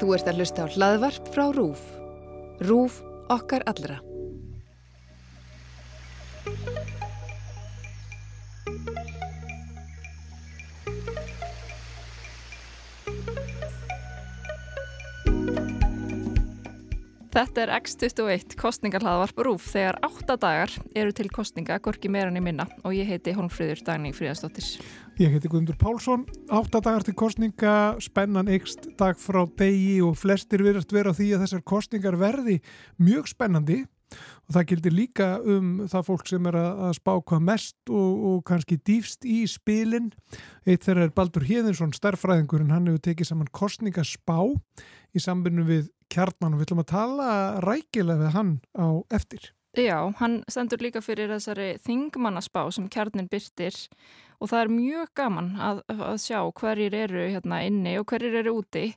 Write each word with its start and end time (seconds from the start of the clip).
Þú 0.00 0.14
ert 0.16 0.30
að 0.30 0.40
hlusta 0.40 0.64
á 0.64 0.72
hlaðvarp 0.72 1.28
frá 1.34 1.44
RÚF. 1.52 1.82
RÚF 2.62 3.02
okkar 3.32 3.66
allra. 3.70 4.00
Þetta 17.32 17.62
er 17.62 17.70
X21 17.78 18.58
kostningarhlaðvarp 18.60 19.38
RÚF 19.46 19.70
þegar 19.72 19.96
8 20.04 20.34
dagar 20.36 20.72
eru 20.92 21.14
til 21.16 21.30
kostninga, 21.32 21.78
gorki 21.80 22.10
meirann 22.12 22.36
í 22.36 22.42
minna. 22.44 22.66
Og 22.84 22.92
ég 22.92 23.08
heiti 23.08 23.32
Holmfríður 23.32 23.80
Dagný 23.86 24.10
Fríðansdóttir. 24.12 24.66
Ég 25.16 25.32
heiti 25.32 25.48
Guðmundur 25.48 25.78
Pálsson, 25.80 26.26
8 26.52 26.82
dagar 26.84 27.06
til 27.06 27.14
kostninga, 27.16 27.96
spennan 28.04 28.50
ykst 28.52 28.90
dag 29.00 29.16
frá 29.16 29.46
degi 29.56 30.02
og 30.04 30.18
flestir 30.20 30.60
verðast 30.66 30.92
vera 30.92 31.14
því 31.16 31.30
að 31.32 31.46
þessar 31.46 31.64
kostningar 31.72 32.20
verði 32.20 32.58
mjög 33.00 33.32
spennandi. 33.32 33.80
Og 34.44 34.52
það 34.52 34.68
gildir 34.68 34.92
líka 34.92 35.30
um 35.40 35.72
það 35.88 36.06
fólk 36.10 36.28
sem 36.28 36.50
er 36.50 36.60
að 36.60 36.92
spá 36.98 37.14
hvað 37.16 37.46
mest 37.48 37.78
og, 37.88 38.26
og 38.28 38.38
kannski 38.44 38.76
dýfst 38.76 39.24
í 39.24 39.38
spilin. 39.48 40.12
Eitt 40.68 40.84
þeirra 40.84 41.08
er 41.08 41.16
Baldur 41.16 41.48
Híðinsson, 41.48 41.96
starfræðingur, 41.96 42.60
en 42.60 42.76
hann 42.76 42.92
hefur 42.92 43.06
tekið 43.08 43.32
saman 43.32 43.48
kostningaspá 43.56 44.36
í 45.16 45.24
sambinu 45.24 45.64
við 45.64 45.88
kjarnan 46.12 46.54
og 46.54 46.60
við 46.60 46.68
ætlum 46.68 46.82
að 46.84 46.92
tala 46.92 47.28
rækilega 47.64 48.22
við 48.22 48.32
hann 48.36 48.54
á 48.76 48.86
eftir. 49.14 49.50
Já, 49.72 49.96
hann 50.18 50.42
stendur 50.52 50.82
líka 50.84 51.00
fyrir 51.00 51.32
þessari 51.32 51.78
þingmannaspá 51.80 52.66
sem 52.74 52.90
kjarnin 52.92 53.30
byrtir 53.32 53.76
og 54.42 54.50
það 54.50 54.64
er 54.64 54.74
mjög 54.74 55.12
gaman 55.16 55.54
að, 55.56 55.84
að 55.88 56.18
sjá 56.20 56.40
hverjir 56.60 56.98
eru 57.06 57.28
hérna 57.30 57.62
inni 57.64 57.96
og 58.00 58.04
hverjir 58.10 58.42
eru 58.42 58.58
úti 58.60 58.90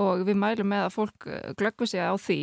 og 0.00 0.24
við 0.26 0.40
mælum 0.40 0.72
með 0.72 0.88
að 0.88 0.96
fólk 0.96 1.30
glöggu 1.58 1.86
sig 1.86 2.02
á 2.02 2.14
því 2.18 2.40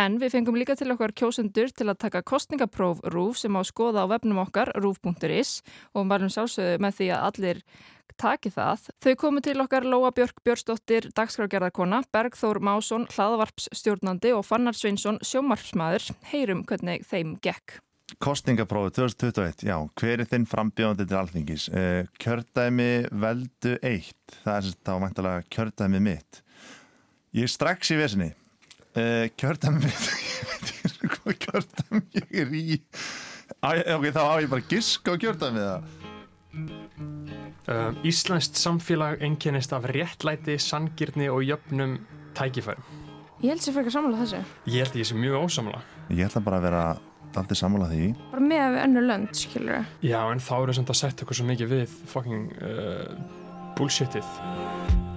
En 0.00 0.16
við 0.16 0.32
fengum 0.32 0.56
líka 0.56 0.72
til 0.78 0.88
okkar 0.94 1.12
kjósundur 1.12 1.72
til 1.76 1.84
að 1.90 1.98
taka 2.06 2.22
kostningapróf 2.24 3.02
RÚF 3.12 3.36
sem 3.36 3.52
á 3.52 3.60
skoða 3.68 4.06
á 4.08 4.12
vefnum 4.14 4.40
okkar, 4.40 4.70
rúf.is 4.80 5.58
og 5.92 6.08
varum 6.08 6.30
sjálfsögðu 6.32 6.78
með 6.80 6.94
því 6.96 7.08
að 7.12 7.26
allir 7.26 7.60
taki 8.20 8.50
það. 8.54 8.88
Þau 9.04 9.12
komu 9.20 9.42
til 9.44 9.60
okkar 9.62 9.86
Lóa 9.86 10.10
Björk 10.16 10.40
Björnsdóttir, 10.46 11.10
dagskrágerðarkona, 11.16 12.02
Bergþór 12.14 12.58
Másson, 12.64 13.06
hlaðavarpsstjórnandi 13.12 14.32
og 14.36 14.42
Fannar 14.48 14.78
Sveinsson, 14.78 15.20
sjómarpsmaður. 15.26 16.10
Heyrum 16.32 16.64
hvernig 16.68 17.06
þeim 17.08 17.36
gekk. 17.44 17.78
Kostningaprófi 18.18 18.96
2021, 18.96 19.64
já, 19.68 19.76
hver 20.00 20.24
er 20.24 20.28
þinn 20.28 20.48
frambjóðandi 20.50 21.06
til 21.06 21.18
alþingis? 21.20 21.68
Uh, 21.70 22.02
kjördæmi 22.18 22.90
veldu 23.22 23.76
eitt, 23.86 24.34
það 24.42 24.58
er 24.58 24.78
þá 24.88 24.92
mæntalega 25.04 25.46
kjördæmi 25.54 26.02
mitt. 26.02 26.42
Ég 27.36 27.46
er 27.46 27.52
strax 27.52 27.92
í 27.94 28.00
vesinni. 28.00 28.32
Uh, 28.98 29.28
kjördæmi 29.38 29.84
mitt 29.84 30.08
ég 30.34 30.48
veit 30.50 30.72
ekki 30.90 31.12
hvað 31.14 31.36
kjördæmi 31.46 32.02
ég 32.18 32.40
er 32.42 32.56
í 32.58 32.80
ok, 33.60 34.10
þá 34.10 34.22
á 34.26 34.34
ég 34.42 34.50
bara 34.50 34.66
gisk 34.70 35.06
á 35.06 35.14
kjördæmi 35.14 35.62
það 35.62 37.39
uh, 37.70 38.06
Íslandst 38.06 38.58
samfélag 38.60 39.22
einkennist 39.24 39.72
af 39.76 39.88
réttlæti, 39.90 40.56
sangirni 40.60 41.28
og 41.32 41.44
jöfnum 41.46 41.98
tækifærum. 42.38 42.82
Ég 43.40 43.54
held 43.54 43.62
sér 43.64 43.72
fyrir 43.72 43.86
ekki 43.86 43.94
að 43.94 43.96
samla 43.98 44.20
þessu. 44.20 44.42
Ég 44.68 44.84
held 44.84 44.98
ég 45.00 45.08
sé 45.08 45.16
mjög 45.16 45.46
ósamla 45.46 45.78
Ég 46.10 46.26
ætla 46.26 46.42
bara 46.44 46.58
að 46.60 46.66
vera 46.68 46.82
alltaf 47.30 47.56
samla 47.56 47.86
því. 47.88 48.08
Bara 48.32 48.42
með 48.44 48.64
að 48.64 48.74
við 48.74 48.82
önnu 48.86 49.04
lönd, 49.06 49.30
skilur 49.38 49.76
við 49.76 50.10
Já, 50.10 50.20
en 50.26 50.42
þá 50.42 50.54
eru 50.60 50.78
þetta 50.80 50.96
að 50.96 51.00
setja 51.04 51.26
okkur 51.26 51.40
svo 51.40 51.46
mikið 51.52 51.72
við 51.76 51.94
fucking 52.10 52.50
uh, 52.60 53.14
bullshitið 53.78 55.08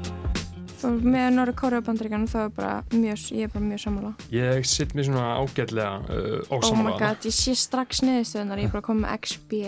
með 0.91 1.27
Norra 1.37 1.53
Kórabandaríkan 1.57 2.25
þá 2.31 2.37
er 2.43 2.51
bara 2.55 2.73
mjög, 2.93 3.25
ég 3.37 3.47
er 3.47 3.53
bara 3.53 3.65
mjög 3.65 3.81
sammála. 3.83 4.11
Ég 4.33 4.67
sitt 4.67 4.95
mér 4.97 5.07
svona 5.07 5.27
ágætlega 5.39 5.93
uh, 6.07 6.53
ósammála 6.53 6.83
Oh 6.83 6.87
my 6.89 6.95
god, 6.99 7.27
ég 7.29 7.35
sé 7.37 7.55
strax 7.57 8.03
neðistöðunar 8.05 8.63
ég 8.63 8.69
er 8.69 8.75
bara 8.75 8.85
komið 8.85 9.05
með 9.05 9.16
XB 9.22 9.61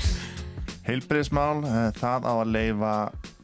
Heilbriðismál, 0.88 1.62
það 1.97 2.25
á 2.25 2.34
að 2.34 2.56
leifa 2.56 2.96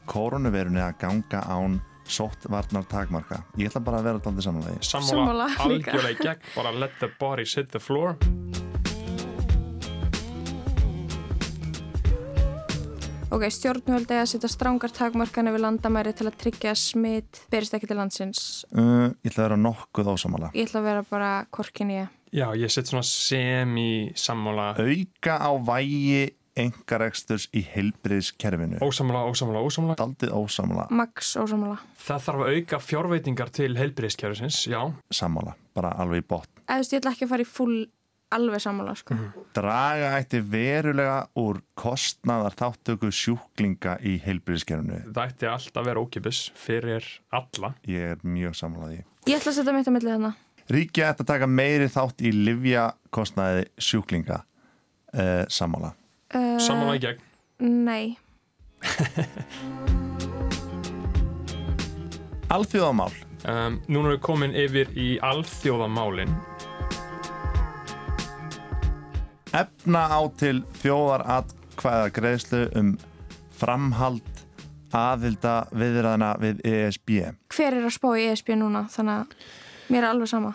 koronavirunni 0.08 0.82
að 0.82 0.96
ganga 1.02 1.44
án 1.46 1.78
sóttvarnar 2.08 2.86
takmarka 2.88 3.42
Ég 3.60 3.68
ætla 3.70 3.84
bara 3.84 4.00
að 4.00 4.08
vera 4.08 4.20
alltaf 4.20 4.40
samanlega 4.44 4.88
Sammála, 4.88 5.50
algjörlega 5.60 6.14
í 6.14 6.22
gegn 6.22 6.48
bara 6.56 6.72
let 6.74 6.96
the 7.02 7.12
bodies 7.20 7.54
hit 7.58 7.70
the 7.74 7.82
floor 7.82 8.16
Ok, 13.28 13.42
stjórnvöldi 13.52 14.16
að 14.16 14.30
setja 14.30 14.48
strángar 14.48 14.92
takmarkan 14.96 15.50
yfir 15.50 15.60
landamæri 15.60 16.14
til 16.16 16.30
að 16.30 16.38
tryggja 16.40 16.70
smitt 16.80 17.42
berist 17.52 17.74
ekki 17.76 17.90
til 17.90 17.98
landsins. 17.98 18.40
Uh, 18.72 19.12
ég 19.20 19.28
ætla 19.28 19.42
að 19.42 19.48
vera 19.50 19.58
nokkuð 19.60 20.08
ósamála. 20.14 20.48
Ég 20.56 20.70
ætla 20.70 20.80
að 20.80 20.86
vera 20.88 21.02
bara 21.10 21.32
korkin 21.52 21.92
ég. 21.92 22.14
Já, 22.32 22.46
ég 22.56 22.72
set 22.72 22.88
svona 22.88 23.04
semi 23.04 24.14
sammála. 24.16 24.70
Auka 24.80 25.36
á 25.44 25.50
vægi 25.60 26.22
engareksturs 26.58 27.50
í 27.52 27.60
heilbriðskerfinu. 27.68 28.80
Ósamála, 28.88 29.26
ósamála, 29.28 29.60
ósamála. 29.60 29.98
Daldið 30.00 30.32
ósamála. 30.32 30.88
Max 30.88 31.36
ósamála. 31.36 31.76
Það 32.08 32.24
þarf 32.30 32.46
að 32.46 32.56
auka 32.56 32.80
fjárveitingar 32.86 33.52
til 33.60 33.70
heilbriðskerfisins, 33.76 34.64
já. 34.72 34.80
Samála, 35.12 35.52
bara 35.76 35.92
alveg 36.00 36.24
í 36.24 36.28
botn. 36.32 36.64
Eða 36.64 36.80
þú 36.80 36.82
veist, 36.82 36.96
ég 36.96 37.04
ætla 37.04 37.12
ekki 37.12 37.28
að 37.28 37.34
fara 37.36 37.44
í 37.44 37.52
full 37.52 37.78
alveg 38.34 38.60
sammála 38.60 38.94
sko. 38.98 39.14
Mm. 39.16 39.44
Draga 39.56 40.08
ætti 40.18 40.40
verulega 40.52 41.18
úr 41.38 41.60
kostnaðar 41.78 42.54
þáttöku 42.58 43.10
sjúklinga 43.14 43.98
í 44.04 44.18
heilbyrðiskerfunu. 44.24 44.98
Það 45.14 45.24
ætti 45.24 45.46
alltaf 45.50 45.80
að 45.82 45.88
vera 45.90 46.02
ókipis 46.04 46.40
fyrir 46.58 47.04
alla. 47.34 47.68
Ég 47.88 48.02
er 48.14 48.18
mjög 48.26 48.54
sammálaði. 48.58 48.98
Ég 49.28 49.34
ætla 49.38 49.50
að 49.52 49.58
setja 49.60 49.72
mitt 49.76 49.88
á 49.88 49.92
millið 49.94 50.14
þarna. 50.14 50.32
Ríkja 50.68 51.10
ætti 51.12 51.22
að 51.24 51.30
taka 51.32 51.46
meiri 51.48 51.88
þátt 51.92 52.18
í 52.20 52.30
livjakostnaði 52.34 53.62
sjúklinga 53.80 54.38
uh, 54.42 55.44
sammála. 55.48 55.90
Uh, 56.34 56.58
sammála 56.60 56.98
í 56.98 57.00
gegn? 57.06 57.20
Nei. 57.64 58.06
Alþjóðamál. 62.54 63.12
Um, 63.48 63.78
núna 63.86 64.08
erum 64.08 64.14
við 64.16 64.22
komin 64.26 64.54
yfir 64.58 64.88
í 64.98 65.18
alþjóðamálinn 65.24 66.34
efna 69.56 70.02
á 70.12 70.20
til 70.40 70.60
þjóðar 70.82 71.24
atkvæða 71.38 72.10
greiðslu 72.16 72.62
um 72.78 72.92
framhald 73.58 74.44
aðilda 74.94 75.68
viðræðina 75.76 76.30
við 76.40 76.62
ESB. 76.68 77.10
Hver 77.52 77.76
er 77.76 77.84
að 77.84 77.94
spá 77.96 78.08
í 78.16 78.28
ESB 78.30 78.54
núna? 78.56 78.86
Þannig 78.92 79.14
að 79.18 79.92
mér 79.92 80.02
er 80.04 80.10
alveg 80.12 80.30
sama. 80.32 80.54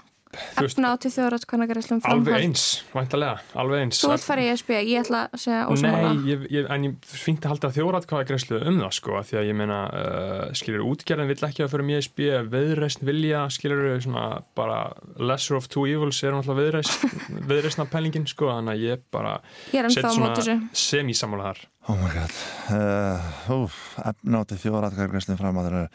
Efna 0.64 0.92
á 0.92 0.96
til 1.02 1.12
þjóðratkvæðnagreifslum 1.14 2.00
framhald. 2.04 2.28
Alveg 2.28 2.46
eins, 2.48 2.64
væntalega, 2.94 3.42
alveg 3.60 3.84
eins. 3.84 4.00
Þú 4.02 4.12
ert 4.16 4.26
farið 4.26 4.48
í 4.48 4.52
ESB, 4.54 4.72
ég 4.78 5.04
ætla 5.04 5.22
að 5.28 5.42
segja 5.44 5.60
ósamála. 5.70 6.14
Nei, 6.14 6.32
ég, 6.32 6.46
ég, 6.54 6.70
en 6.74 6.88
ég 6.88 7.08
fengt 7.10 7.46
að 7.46 7.54
halda 7.54 7.72
þjóðratkvæðagreifslu 7.78 8.62
um 8.72 8.80
það 8.82 8.96
sko, 8.98 9.20
því 9.30 9.40
að 9.42 9.50
ég 9.50 9.58
meina, 9.60 9.80
uh, 9.90 10.42
skilur, 10.58 10.86
útgerðin 10.90 11.30
vill 11.32 11.48
ekki 11.50 11.66
að 11.66 11.72
fyrir 11.76 11.88
mjög 11.90 12.04
ESB, 12.04 12.24
viðreysn 12.56 13.06
vilja, 13.10 13.44
skilur, 13.54 13.86
svona 14.06 14.26
bara 14.58 14.80
lesser 15.22 15.60
of 15.60 15.70
two 15.70 15.86
evils 15.92 16.24
er 16.24 16.36
náttúrulega 16.36 16.64
viðreysn, 16.64 17.24
viðreysna 17.52 17.88
pælingin 17.94 18.28
sko, 18.30 18.50
þannig 18.56 18.76
að 18.76 18.88
ég 18.88 19.08
bara 19.14 19.38
set 19.70 20.10
svona 20.10 20.60
semísamála 20.74 21.54
þar. 21.54 21.64
Oh 21.92 22.00
my 22.00 22.12
god, 22.14 22.36
uh, 22.74 23.32
úf, 23.60 23.80
efnáti 24.02 24.60
þjóðratkvæðagreifslu 24.64 25.40
fram 25.40 25.60
að 25.60 25.70
það 25.70 25.82
er 25.84 25.90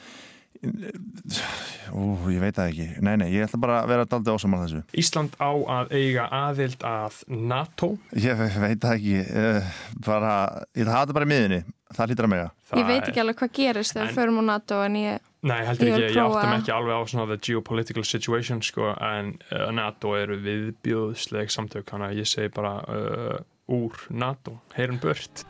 Ú, 1.95 2.17
ég 2.33 2.41
veit 2.43 2.57
það 2.57 2.71
ekki. 2.73 2.87
Nei, 3.05 3.15
nei, 3.21 3.29
ég 3.33 3.47
ætla 3.47 3.61
bara 3.63 3.79
að 3.83 3.93
vera 3.93 4.07
aldrei 4.19 4.35
ósamal 4.35 4.61
þessu. 4.65 4.83
Ísland 4.99 5.37
á 5.39 5.51
að 5.79 5.95
eiga 5.97 6.27
aðild 6.35 6.85
að 6.87 7.23
NATO? 7.31 7.91
Ég 8.19 8.39
veit 8.39 8.83
það 8.83 8.95
ekki. 8.97 9.17
Uh, 9.29 9.73
bara, 10.07 10.33
ég 10.77 10.91
hafa 10.91 11.07
þetta 11.07 11.19
bara 11.19 11.29
í 11.29 11.33
miðinni. 11.33 11.61
Það 11.95 12.11
hlýttur 12.11 12.29
að 12.29 12.33
mega. 12.35 12.49
Það 12.69 12.83
ég 12.83 12.91
veit 12.91 13.09
ekki 13.09 13.23
alveg 13.23 13.41
hvað 13.41 13.53
gerist 13.57 13.95
þegar 13.97 14.11
við 14.11 14.19
förum 14.21 14.41
á 14.41 14.45
NATO 14.51 14.81
en 14.85 14.99
ég... 15.01 15.27
Nei, 15.49 15.59
heldur 15.65 15.93
ekki. 15.95 16.09
Ég 16.11 16.21
áttum 16.25 16.55
ekki 16.59 16.75
alveg 16.75 16.99
á 16.99 17.03
svona 17.09 17.29
the 17.31 17.39
geopolitical 17.49 18.05
situation, 18.05 18.61
sko, 18.67 18.91
en 18.99 19.37
uh, 19.49 19.69
NATO 19.73 20.17
eru 20.19 20.37
viðbjóðsleg 20.45 21.55
samtök, 21.55 21.87
þannig 21.89 22.11
að 22.11 22.25
ég 22.25 22.33
segi 22.35 22.53
bara 22.59 22.75
uh, 22.85 23.39
úr 23.73 24.09
NATO. 24.13 24.59
Heyrum 24.77 25.01
bört. 25.01 25.47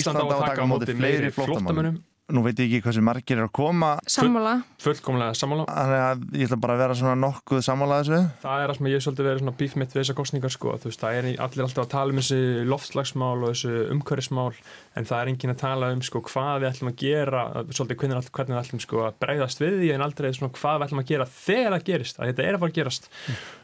Ísland 0.00 0.20
á 0.20 0.24
að 0.26 0.42
taka 0.46 0.64
á 0.64 0.66
móti 0.70 0.96
fleiri 0.96 1.30
flottamönnum 1.36 2.00
nú 2.34 2.42
veit 2.44 2.58
ég 2.60 2.70
ekki 2.70 2.84
hversu 2.86 3.02
margir 3.04 3.38
er 3.38 3.46
að 3.46 3.52
koma 3.56 3.90
Sammála. 4.10 4.54
Fullkomlega 4.80 5.34
sammála. 5.36 5.66
Þannig 5.68 6.02
að 6.04 6.22
ég 6.38 6.48
ætla 6.48 6.58
bara 6.62 6.76
að 6.76 6.82
vera 6.84 6.96
svona 6.98 7.16
nokkuð 7.20 7.62
sammála 7.66 7.98
þessu. 8.00 8.20
Það 8.42 8.62
er 8.62 8.70
það 8.70 8.78
sem 8.78 8.88
ég 8.90 9.04
svolítið 9.04 9.28
verið 9.28 9.42
svona 9.42 9.56
bíf 9.60 9.76
mitt 9.80 9.94
við 9.94 10.00
þessar 10.00 10.18
kostningar 10.20 10.54
sko. 10.54 10.74
Þú 10.80 10.90
veist, 10.90 11.02
það 11.02 11.18
er 11.18 11.28
allir 11.46 11.66
alltaf 11.66 11.84
að 11.84 11.92
tala 11.94 12.14
um 12.14 12.20
þessi 12.20 12.40
loftslagsmál 12.70 13.36
og 13.36 13.46
þessu 13.52 13.74
umhverfismál 13.94 14.48
en 14.96 15.08
það 15.10 15.20
er 15.20 15.32
engin 15.32 15.54
að 15.54 15.60
tala 15.60 15.92
um 15.94 16.02
sko 16.06 16.22
hvað 16.30 16.64
við 16.64 16.70
ætlum 16.70 16.90
að 16.90 16.98
gera, 17.04 17.44
svolítið 17.70 18.00
hvernig, 18.02 18.32
hvernig 18.34 18.56
við 18.56 18.62
ætlum 18.62 18.84
sko 18.86 19.04
að 19.06 19.20
breyðast 19.24 19.62
við 19.62 19.78
því 19.80 19.92
en 19.94 20.06
aldrei 20.06 20.30
svona 20.36 20.54
hvað 20.56 20.80
við 20.80 20.86
ætlum 20.88 21.02
að 21.04 21.10
gera 21.12 21.28
þegar 21.36 21.76
það 21.76 21.86
gerist, 21.90 22.18
að 22.20 22.32
þetta 22.32 22.46
er 22.46 22.58
að 22.58 22.64
fara 22.64 22.72
að 22.74 22.78
gerast. 22.80 23.10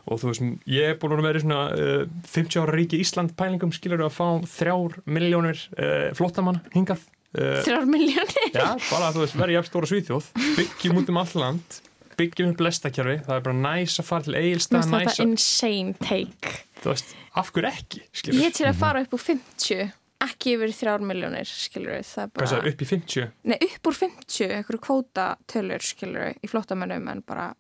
Og 0.07 0.23
þú 0.23 0.31
veist, 0.31 0.47
ég 0.71 0.93
er 0.93 0.99
búin 1.03 1.17
að 1.17 1.27
vera 1.27 1.41
í 1.41 1.45
svona 1.47 1.63
uh, 1.75 2.07
50 2.31 2.63
ára 2.63 2.77
ríki 2.77 3.03
Ísland 3.03 3.35
pælingum 3.39 3.75
skilur 3.75 4.07
að 4.07 4.15
fá 4.15 4.29
þrjár 4.55 5.01
miljónir 5.11 5.59
uh, 5.75 6.13
flottamann 6.17 6.63
hingað 6.77 7.03
Uh, 7.35 7.59
Þrjár 7.67 7.91
miljónir? 7.91 8.53
Já, 8.55 8.69
bara 8.91 9.11
þú 9.13 9.25
veist, 9.25 9.37
verið 9.37 9.59
jafn 9.59 9.71
stóra 9.71 9.91
svíþjóð 9.91 10.31
byggjum 10.57 11.03
út 11.03 11.13
um 11.13 11.21
all 11.21 11.35
land 11.43 11.81
byggjum 12.17 12.55
upp 12.55 12.65
lestakjörfi, 12.65 13.19
það 13.27 13.37
er 13.39 13.45
bara 13.45 13.59
næs 13.61 13.99
að 14.01 14.09
fara 14.09 14.27
til 14.27 14.37
eigilstað, 14.39 14.79
næs 14.81 14.89
að... 14.89 15.05
Þetta 15.05 15.15
er 15.15 15.27
insane 15.27 15.95
take. 16.01 16.55
Þú 16.81 16.93
veist, 16.93 17.15
af 17.43 17.53
hverju 17.53 17.71
ekki, 17.73 18.03
skilur? 18.17 18.43
Ég 18.45 18.57
til 18.57 18.67
að 18.71 18.81
fara 18.81 19.03
upp 19.05 19.17
úr 19.17 19.23
50, 19.23 19.93
ekki 20.27 20.55
yfir 20.57 20.75
þrjár 20.79 21.05
miljónir, 21.11 21.51
skilur, 21.51 22.01
það 22.09 22.25
er 22.25 22.33
bara... 22.33 22.47
Hvað 22.47 22.55
það 22.55 22.63
er, 22.63 22.73
upp 22.73 22.85
í 22.87 22.91
50? 22.93 23.29
Nei, 23.53 23.57
upp 23.69 23.91
úr 23.91 23.99
50, 24.01 24.57
einhverju 24.59 24.83
kvótatölur, 24.89 25.87
skilur, 25.91 26.33
í 26.41 26.53
flottamennum, 26.53 27.13
en 27.13 27.23
bara 27.29 27.51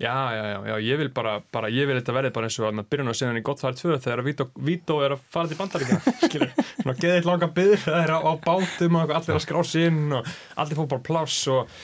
Já, 0.00 0.32
já, 0.32 0.44
já, 0.48 0.58
já, 0.64 0.76
ég 0.80 0.96
vil 0.96 1.10
bara, 1.12 1.34
bara 1.52 1.68
ég 1.68 1.84
vil 1.88 1.98
þetta 1.98 2.14
verði 2.16 2.32
bara 2.32 2.48
eins 2.48 2.54
og 2.56 2.70
að 2.70 2.86
byrjun 2.88 3.12
og 3.12 3.16
segja 3.18 3.32
henni 3.34 3.42
gott 3.44 3.60
það 3.60 3.70
er 3.70 3.80
tvö 3.80 3.98
þegar 4.00 4.22
Vító 4.64 4.96
er 5.04 5.12
að 5.12 5.26
fara 5.34 5.50
til 5.50 5.58
bandaríkina 5.58 6.14
skilur, 6.24 6.54
svona 6.78 6.94
geðið 7.02 7.28
langa 7.28 7.48
byður 7.58 7.82
það 7.84 7.98
er 8.06 8.12
á, 8.16 8.18
á 8.24 8.32
bátum 8.46 8.96
og 8.96 9.12
allir 9.18 9.36
að 9.36 9.44
skrá 9.44 9.60
sinn 9.68 10.00
og 10.16 10.30
allir 10.56 10.80
fór 10.80 10.88
bara 10.94 11.04
pláss 11.10 11.42
og 11.52 11.74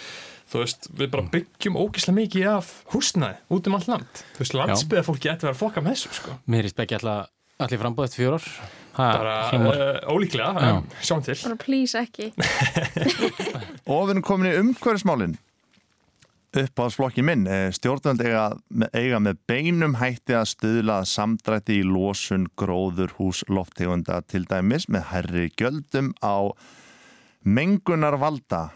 þú 0.48 0.62
veist, 0.62 0.88
við 0.96 1.12
bara 1.12 1.28
byggjum 1.36 1.76
ógislega 1.82 2.18
mikið 2.22 2.48
af 2.54 2.72
húsnaði 2.94 3.38
út 3.52 3.68
um 3.68 3.76
all 3.76 3.86
land. 3.92 4.24
Þú 4.38 4.44
veist, 4.44 4.58
landsbyða 4.62 5.06
fólki 5.10 5.32
ætti 5.32 5.44
að 5.44 5.50
vera 5.50 5.56
að 5.58 5.62
fokka 5.66 5.84
með 5.84 5.96
þessu 5.98 6.16
sko. 6.22 6.40
Mér 6.48 6.70
er 6.70 6.72
spekki 6.72 7.00
allir 7.02 7.80
frambóðið 7.80 8.20
fjör 8.20 8.40
ár 8.40 8.50
Ha, 8.96 9.06
bara 9.12 9.32
uh, 9.52 9.96
ólíklega, 10.08 10.70
um, 10.78 10.86
sjáum 11.04 11.20
til. 11.24 11.36
Bara 11.42 11.56
please 11.60 12.00
ekki. 12.00 12.30
Og 13.92 14.06
við 14.06 14.14
erum 14.14 14.22
komin 14.24 14.48
í 14.48 14.54
umhverfismálinn 14.56 15.34
uppáðsflokki 16.60 17.22
minn. 17.26 17.46
Eh, 17.46 17.68
stjórnvöld 17.74 18.22
eiga, 18.24 18.46
eiga 18.96 19.20
með 19.22 19.38
beinum 19.48 19.96
hætti 20.00 20.36
að 20.36 20.50
stuðla 20.54 20.98
samdrætti 21.08 21.80
í 21.80 21.86
losun 21.86 22.48
gróður 22.58 23.14
hús 23.18 23.42
loftegunda 23.48 24.22
til 24.28 24.44
dæmis 24.48 24.88
með 24.92 25.08
herri 25.12 25.46
gjöldum 25.56 26.12
á 26.24 26.52
mengunar 27.46 28.18
valda. 28.20 28.70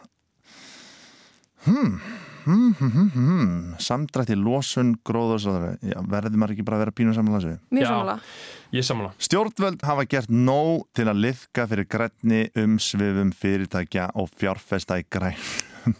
Hmm, 1.66 1.98
hmm, 2.44 2.70
hmm, 2.78 2.90
hmm, 2.94 3.10
hmm. 3.14 3.74
Samdrætti 3.82 4.36
losun 4.38 4.94
gróður, 5.04 5.76
verður 5.80 6.38
maður 6.40 6.56
ekki 6.56 6.64
bara 6.64 6.78
að 6.80 6.86
vera 6.86 6.96
pínu 6.96 7.14
samanlega 7.16 7.42
þessu? 7.50 7.60
Mjög 8.70 8.88
samla. 8.88 9.12
Stjórnvöld 9.28 9.84
hafa 9.84 10.08
gert 10.08 10.32
nóg 10.32 10.86
til 10.96 11.08
að 11.10 11.22
liðka 11.26 11.68
fyrir 11.68 11.88
grænni 11.90 12.42
umsvifum 12.60 13.34
fyrirtækja 13.36 14.10
og 14.20 14.32
fjárfesta 14.40 15.00
í 15.02 15.08
grænum. 15.12 15.96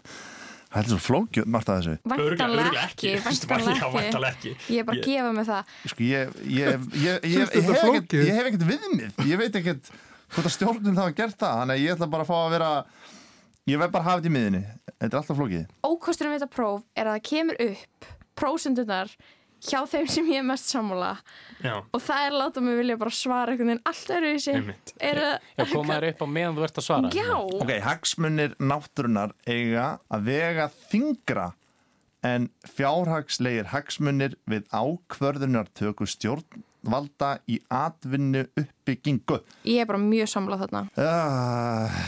Það 0.70 0.81
er 0.81 0.88
svo 0.93 0.99
flókjöð 1.02 1.46
margt 1.50 1.70
að 1.72 1.78
þessu. 1.81 1.94
Væntalega 2.12 2.82
ekki, 2.84 3.12
væntalega 3.26 4.28
ekki. 4.31 4.52
Ég 4.70 4.82
er 4.82 4.87
bara 4.87 5.00
að 5.00 5.08
gefa 5.08 5.32
mig 5.34 5.49
það. 5.49 5.72
Sko 5.90 6.05
ég, 6.06 6.37
ég, 6.46 6.84
ég, 6.94 7.25
ég 7.26 8.31
hef 8.37 8.50
ekkert 8.50 8.67
viðmið. 8.69 9.19
Ég 9.26 9.40
veit 9.40 9.58
ekkert 9.58 9.90
hvort 10.31 10.46
að 10.46 10.55
stjórnum 10.55 10.94
það 10.94 11.02
hafa 11.02 11.17
gert 11.19 11.38
það. 11.43 11.56
Þannig 11.62 11.75
að 11.75 11.82
ég 11.82 11.96
ætla 11.96 12.11
bara 12.14 12.26
að 12.26 12.31
fá 12.31 12.37
að 12.38 12.55
vera, 12.55 12.70
ég 13.72 13.82
verð 13.82 13.96
bara 13.96 14.05
að 14.05 14.08
hafa 14.12 14.20
þetta 14.22 14.31
í 14.31 14.34
miðinni. 14.37 14.62
Þetta 14.93 15.11
er 15.11 15.20
alltaf 15.25 15.40
flókið. 15.40 15.67
Ókosturinn 15.90 16.34
við 16.37 16.38
þetta 16.44 16.55
próf 16.55 16.87
er 16.94 17.11
að 17.11 17.19
það 17.19 17.26
kemur 17.32 17.61
upp 17.66 18.11
prósundunar 18.40 19.14
hjá 19.65 19.81
þeim 19.91 20.09
sem 20.11 20.29
ég 20.33 20.41
er 20.41 20.47
mest 20.47 20.71
sammála. 20.73 21.12
Og 21.93 22.01
það 22.01 22.27
er 22.27 22.33
að 22.33 22.39
láta 22.41 22.65
mig 22.65 22.79
vilja 22.81 22.99
bara 23.01 23.15
svara 23.15 23.55
einhvern 23.55 23.73
veginn 23.73 23.83
allt 23.91 24.12
öru 24.17 24.33
í 24.35 24.41
sig. 24.43 24.71
Já, 25.01 25.65
komaður 25.73 26.09
upp 26.11 26.25
á 26.25 26.29
meðan 26.37 26.59
þú 26.59 26.67
ert 26.67 26.81
að 26.81 26.87
svara. 26.89 27.12
Já. 27.17 27.31
Ok, 27.61 27.73
hagsmunir 27.85 28.57
náttúrunar 28.61 29.35
eiga 29.49 29.87
að 30.09 30.29
vega 30.31 30.69
þingra 30.91 31.51
en 32.27 32.51
fjárhagslegir 32.69 33.71
hagsmunir 33.73 34.37
við 34.51 34.67
ákvörðunar 34.77 35.71
tökur 35.77 36.11
stjórnvalda 36.11 37.39
í 37.49 37.61
atvinnu 37.73 38.45
uppbyggingu 38.61 39.41
Ég 39.65 39.81
er 39.81 39.89
bara 39.89 40.01
mjög 40.03 40.29
samlað 40.35 40.67
þarna. 40.67 40.83
Uh, 41.01 42.03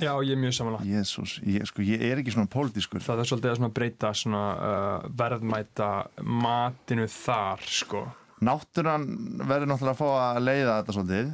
Já, 0.00 0.12
ég 0.24 0.32
er 0.32 0.40
mjög 0.40 0.54
samanlagt. 0.56 0.88
Jésús, 0.88 1.36
ég, 1.44 1.66
sko, 1.68 1.84
ég 1.84 2.02
er 2.06 2.20
ekki 2.22 2.32
svona 2.34 2.48
pólitískur. 2.50 3.02
Það 3.04 3.22
er 3.22 3.28
svolítið 3.28 3.66
að 3.66 3.74
breyta 3.76 4.12
svona, 4.16 4.44
uh, 4.56 5.10
verðmæta 5.20 5.90
matinu 6.24 7.06
þar, 7.10 7.64
sko. 7.68 8.06
Náttúran 8.40 9.06
verður 9.44 9.68
náttúrulega 9.74 9.92
að 9.92 10.00
fá 10.00 10.08
að 10.16 10.42
leiða 10.46 10.78
þetta 10.78 10.96
svolítið. 10.96 11.30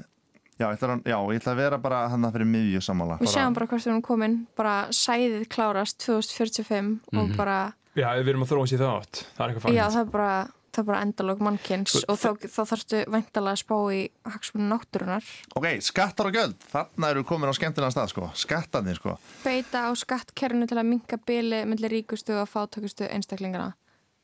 Já, 0.56 0.64
ég 0.70 0.78
ætla, 0.78 0.98
já, 1.04 1.16
ég 1.20 1.40
ætla 1.40 1.52
að 1.52 1.60
vera 1.60 1.78
bara 1.78 2.02
hann 2.08 2.24
að 2.24 2.38
fyrir 2.38 2.48
miðju 2.48 2.82
samála. 2.82 3.18
Við 3.20 3.32
sjáum 3.34 3.56
bara 3.56 3.68
hvort 3.68 3.84
við 3.84 3.90
erum 3.92 4.04
komin, 4.04 4.36
bara 4.56 4.76
sæðið 4.90 5.48
klárast 5.52 5.98
2045 6.06 6.80
mm 6.80 7.00
-hmm. 7.12 7.18
og 7.20 7.28
mhm. 7.28 7.36
bara... 7.36 7.58
Já, 7.94 8.08
við 8.20 8.28
erum 8.28 8.42
að 8.42 8.50
þróa 8.50 8.68
sér 8.68 8.80
það 8.80 8.96
átt. 8.96 9.16
Það 9.36 9.44
er 9.44 9.50
eitthvað 9.50 9.62
fannst. 9.62 9.76
Já, 9.76 9.84
það 9.92 10.00
er 10.00 10.10
bara 10.12 10.32
það 10.76 10.82
er 10.82 10.88
bara 10.90 11.00
endalög 11.06 11.42
mannkynns 11.44 11.94
sko, 11.94 12.12
og 12.12 12.20
þá, 12.20 12.48
þá 12.52 12.60
þarfstu 12.72 13.00
væntalega 13.14 13.56
að 13.56 13.62
spá 13.62 13.76
í 13.96 14.02
hagsmunni 14.34 14.68
náttúrunar. 14.72 15.30
Ok, 15.56 15.68
skattar 15.86 16.30
og 16.30 16.36
göld, 16.36 16.68
þarna 16.72 17.10
eru 17.14 17.24
komin 17.28 17.52
á 17.52 17.54
skemmtilega 17.56 17.94
stað 17.94 18.12
sko, 18.12 18.28
skattarnir 18.36 19.00
sko. 19.00 19.16
Beita 19.44 19.86
á 19.88 19.90
skattkernu 19.96 20.68
til 20.68 20.80
að 20.80 20.88
minka 20.92 21.20
bili 21.28 21.64
millir 21.68 21.96
ríkustu 21.98 22.36
og 22.36 22.50
fátökustu 22.50 23.08
einstaklingana. 23.08 23.72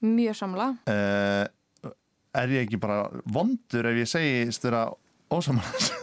Mjög 0.03 0.39
samla. 0.41 0.73
Uh, 0.91 1.93
er 2.37 2.57
ég 2.59 2.67
ekki 2.67 2.81
bara 2.83 3.07
vondur 3.25 3.89
ef 3.93 4.03
ég 4.03 4.11
segi 4.11 4.47
störa 4.55 4.87
ósamalans? 5.33 5.93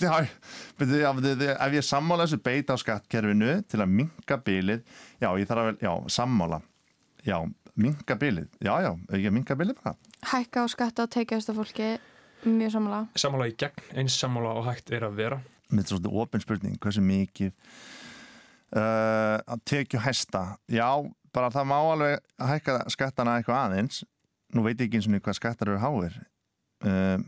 já, 0.00 0.26
beti, 0.78 1.00
já, 1.00 1.12
beti, 1.14 1.46
ef 1.52 1.76
ég 1.76 1.86
sammála 1.86 2.26
þessu 2.26 2.40
beita 2.42 2.74
á 2.74 2.82
skattkerfinu 2.82 3.60
til 3.70 3.80
að 3.82 3.94
minka 4.00 4.38
bilið, 4.44 4.82
já, 5.22 5.30
ég 5.38 5.48
þarf 5.48 5.62
að 5.62 5.68
vel, 5.70 5.78
já, 5.84 5.92
sammála, 6.16 6.60
já, 7.26 7.36
minga 7.80 8.16
bilið, 8.20 8.48
já 8.62 8.72
já, 8.84 8.90
ekki 9.10 9.32
minga 9.34 9.56
bilið 9.58 9.80
bara. 9.80 9.96
Hækka 10.30 10.64
og 10.66 10.72
skatta 10.72 11.06
og 11.06 11.12
teikja 11.14 11.38
þess 11.38 11.52
að 11.52 11.60
fólki 11.60 11.88
mjög 12.44 12.74
sammála. 12.76 13.00
Sammála 13.20 13.48
í 13.50 13.56
gegn, 13.60 13.88
eins 14.02 14.18
sammála 14.20 14.54
og 14.60 14.68
hægt 14.68 14.92
er 14.94 15.06
að 15.08 15.18
vera. 15.20 15.40
Þetta 15.70 15.82
er 15.82 15.90
svona 15.94 16.14
ofin 16.22 16.44
spurning, 16.44 16.78
hversu 16.82 17.04
mikið 17.04 17.52
uh, 18.76 19.36
að 19.40 19.64
tekju 19.70 20.02
hæsta, 20.04 20.44
já, 20.70 20.88
bara 21.34 21.52
það 21.54 21.70
má 21.70 21.78
alveg 21.78 22.24
hækka 22.52 22.80
skattana 22.92 23.38
eitthvað 23.38 23.62
aðeins. 23.64 24.02
Nú 24.54 24.64
veit 24.66 24.80
ég 24.80 24.88
ekki 24.88 24.98
eins 24.98 25.06
og 25.06 25.22
hvað 25.22 25.38
skattar 25.38 25.70
eru 25.70 25.82
háir. 25.82 26.16
Uh, 26.80 27.22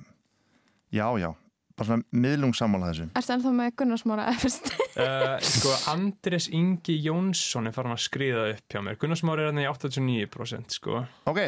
já 0.92 1.06
já 1.20 1.30
bara 1.76 1.88
svona 1.90 2.24
miðlungssammála 2.24 2.90
þessu. 2.90 3.06
Er 3.12 3.22
þetta 3.24 3.36
ennþá 3.38 3.54
með 3.60 3.70
Gunnarsmára 3.82 4.26
eftirst? 4.32 4.72
uh, 4.96 5.36
sko, 5.54 5.76
Andres 5.92 6.50
Ingi 6.52 6.98
Jónsson 7.06 7.70
er 7.70 7.76
farin 7.76 7.96
að 7.96 8.04
skriða 8.06 8.48
upp 8.54 8.76
hjá 8.76 8.82
mér. 8.84 9.00
Gunnarsmára 9.00 9.46
er 9.46 9.50
hérna 9.52 9.64
í 9.64 9.70
89% 9.70 10.78
sko. 10.80 11.02
Ok, 11.30 11.42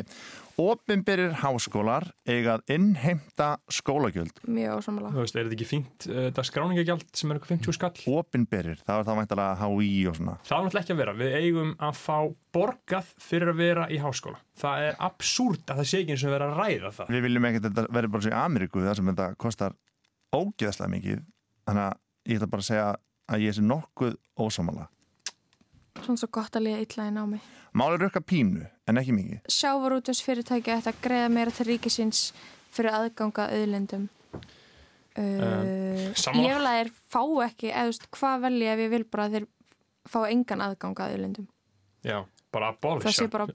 Opinberir 0.55 1.33
háskólar 1.41 2.05
eigað 2.31 2.63
innheimta 2.71 3.57
skólagjöld. 3.67 4.37
Mjög 4.47 4.79
ósammála. 4.79 5.11
Þú 5.11 5.25
veist, 5.25 5.35
er 5.35 5.49
þetta 5.49 5.57
ekki 5.57 5.67
fínt 5.67 6.07
uh, 6.07 6.29
það 6.37 6.47
skráningagjald 6.47 7.09
sem 7.11 7.33
er 7.33 7.41
eitthvað 7.41 7.55
50 7.57 7.75
skall? 7.75 8.05
Opinberir, 8.15 8.79
það 8.87 9.01
var 9.01 9.09
það 9.09 9.19
mæntalega 9.19 9.57
HÍ 9.65 9.89
og 10.13 10.19
svona. 10.21 10.37
Það 10.47 10.55
er 10.57 10.69
náttúrulega 10.69 10.85
ekki 10.85 10.95
að 10.95 11.01
vera, 11.03 11.17
við 11.19 11.35
eigum 11.41 11.73
að 11.89 11.99
fá 11.99 12.19
borgað 12.55 13.11
fyrir 13.27 13.51
að 13.51 13.63
vera 13.65 13.89
í 13.91 13.99
háskóla. 14.05 14.39
Það 14.63 14.87
er 14.87 15.01
absúrt 15.09 15.75
að 15.75 15.83
það 15.83 15.91
sé 15.91 16.03
ekki 16.05 16.15
eins 16.15 16.27
og 16.29 16.35
vera 16.37 16.51
að 16.53 16.61
ræða 16.63 16.93
það. 17.01 17.11
Við 17.17 17.27
viljum 17.27 17.49
ekki 17.51 17.61
að 17.63 17.67
þetta 17.69 17.87
verði 17.99 18.13
bara 18.15 18.27
svo 18.27 18.31
í 18.31 18.39
Ameríku 18.45 18.85
það 18.87 18.99
sem 19.01 19.11
þetta 19.11 19.29
kostar 19.43 19.75
ógeðslega 20.35 20.93
mikið 20.93 21.23
þannig 21.69 21.85
að 21.85 22.01
ég 22.31 22.41
ætla 22.41 22.51
bara 22.53 22.65
að 22.65 22.69
segja 22.71 22.89
að 23.35 23.45
ég 23.45 23.57
sé 23.57 23.65
nokkuð 23.65 24.19
ósamala 24.41 24.89
Svona 25.95 26.19
svo 26.19 26.27
gott 26.35 26.57
að 26.59 26.65
liða 26.67 26.81
illa 26.83 27.05
í 27.07 27.11
námi. 27.15 27.37
Máli 27.79 27.99
rökka 28.03 28.19
pínu, 28.21 28.65
en 28.91 28.99
ekki 28.99 29.13
mikið. 29.15 29.45
Sjávarútus 29.55 30.19
fyrirtæki 30.27 30.73
ætti 30.75 30.91
að 30.91 30.99
greiða 31.05 31.29
meira 31.31 31.55
til 31.55 31.69
ríkisins 31.69 32.25
fyrir 32.75 32.97
aðganga 32.99 33.49
auðlendum 33.55 34.09
uh, 34.35 35.23
um, 35.23 36.41
Ég 36.43 36.59
vil 36.59 36.67
að 36.67 36.79
þeir 36.81 36.93
fá 37.15 37.23
ekki 37.47 37.71
eða 37.71 38.11
hvað 38.19 38.47
velja 38.49 38.75
ef 38.75 38.85
ég 38.85 38.93
vil 38.95 39.05
bara 39.07 39.29
að 39.29 39.37
þeir 39.39 39.49
fá 40.11 40.21
engan 40.27 40.65
aðganga 40.65 41.11
auðlendum 41.11 41.51
Já 42.05 42.19
bara 42.55 42.71
abolish 42.73 43.09
það 43.09 43.17
sé 43.19 43.27
bara 43.33 43.47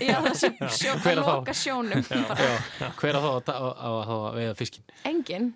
já 0.10 0.16
það 0.26 0.34
sé 0.40 0.50
sjó, 0.78 0.96
að 0.96 1.20
loka 1.20 1.54
sjónum 1.56 2.04
hver 2.06 3.20
að 3.20 3.28
þá 3.28 3.54
að, 3.54 3.70
að 3.86 4.26
veiða 4.40 4.58
fiskin 4.58 4.84
engin 5.08 5.48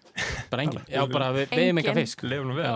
bara 0.52 0.64
engin, 0.64 0.86
já 0.90 1.04
bara 1.10 1.34
við 1.36 1.52
veiðum 1.52 1.82
enga 1.82 1.96
fisk. 2.00 2.24
Leifum 2.30 2.54
við 2.56 2.64
já, 2.66 2.74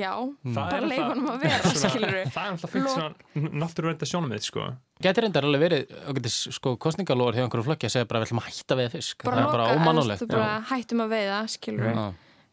já. 0.00 0.10
Bara 0.56 0.80
leifunum 0.88 1.30
að 1.34 1.44
vera 1.44 1.72
það 1.74 1.96
er 2.00 2.50
alltaf 2.50 2.74
fyrst 2.74 2.90
svona 2.96 3.54
náttúrulega 3.62 4.10
sjónumið 4.10 4.44
sko. 4.48 4.66
Getur 5.04 5.26
reyndar 5.26 5.46
alveg 5.48 5.64
verið 5.64 6.28
sko 6.34 6.76
kostningalóður 6.80 7.38
hefur 7.38 7.48
einhverju 7.48 7.68
flökk 7.68 7.88
að 7.88 7.96
segja 7.96 8.10
bara 8.10 8.22
við 8.22 8.30
ætlum 8.30 8.42
að 8.42 8.50
hætta 8.50 8.78
veiða 8.80 8.92
fisk. 8.94 9.26
Bara 9.26 9.48
loka, 9.48 10.52
hættum 10.70 11.04
að 11.04 11.16
veiða 11.16 11.40
skilur 11.54 11.98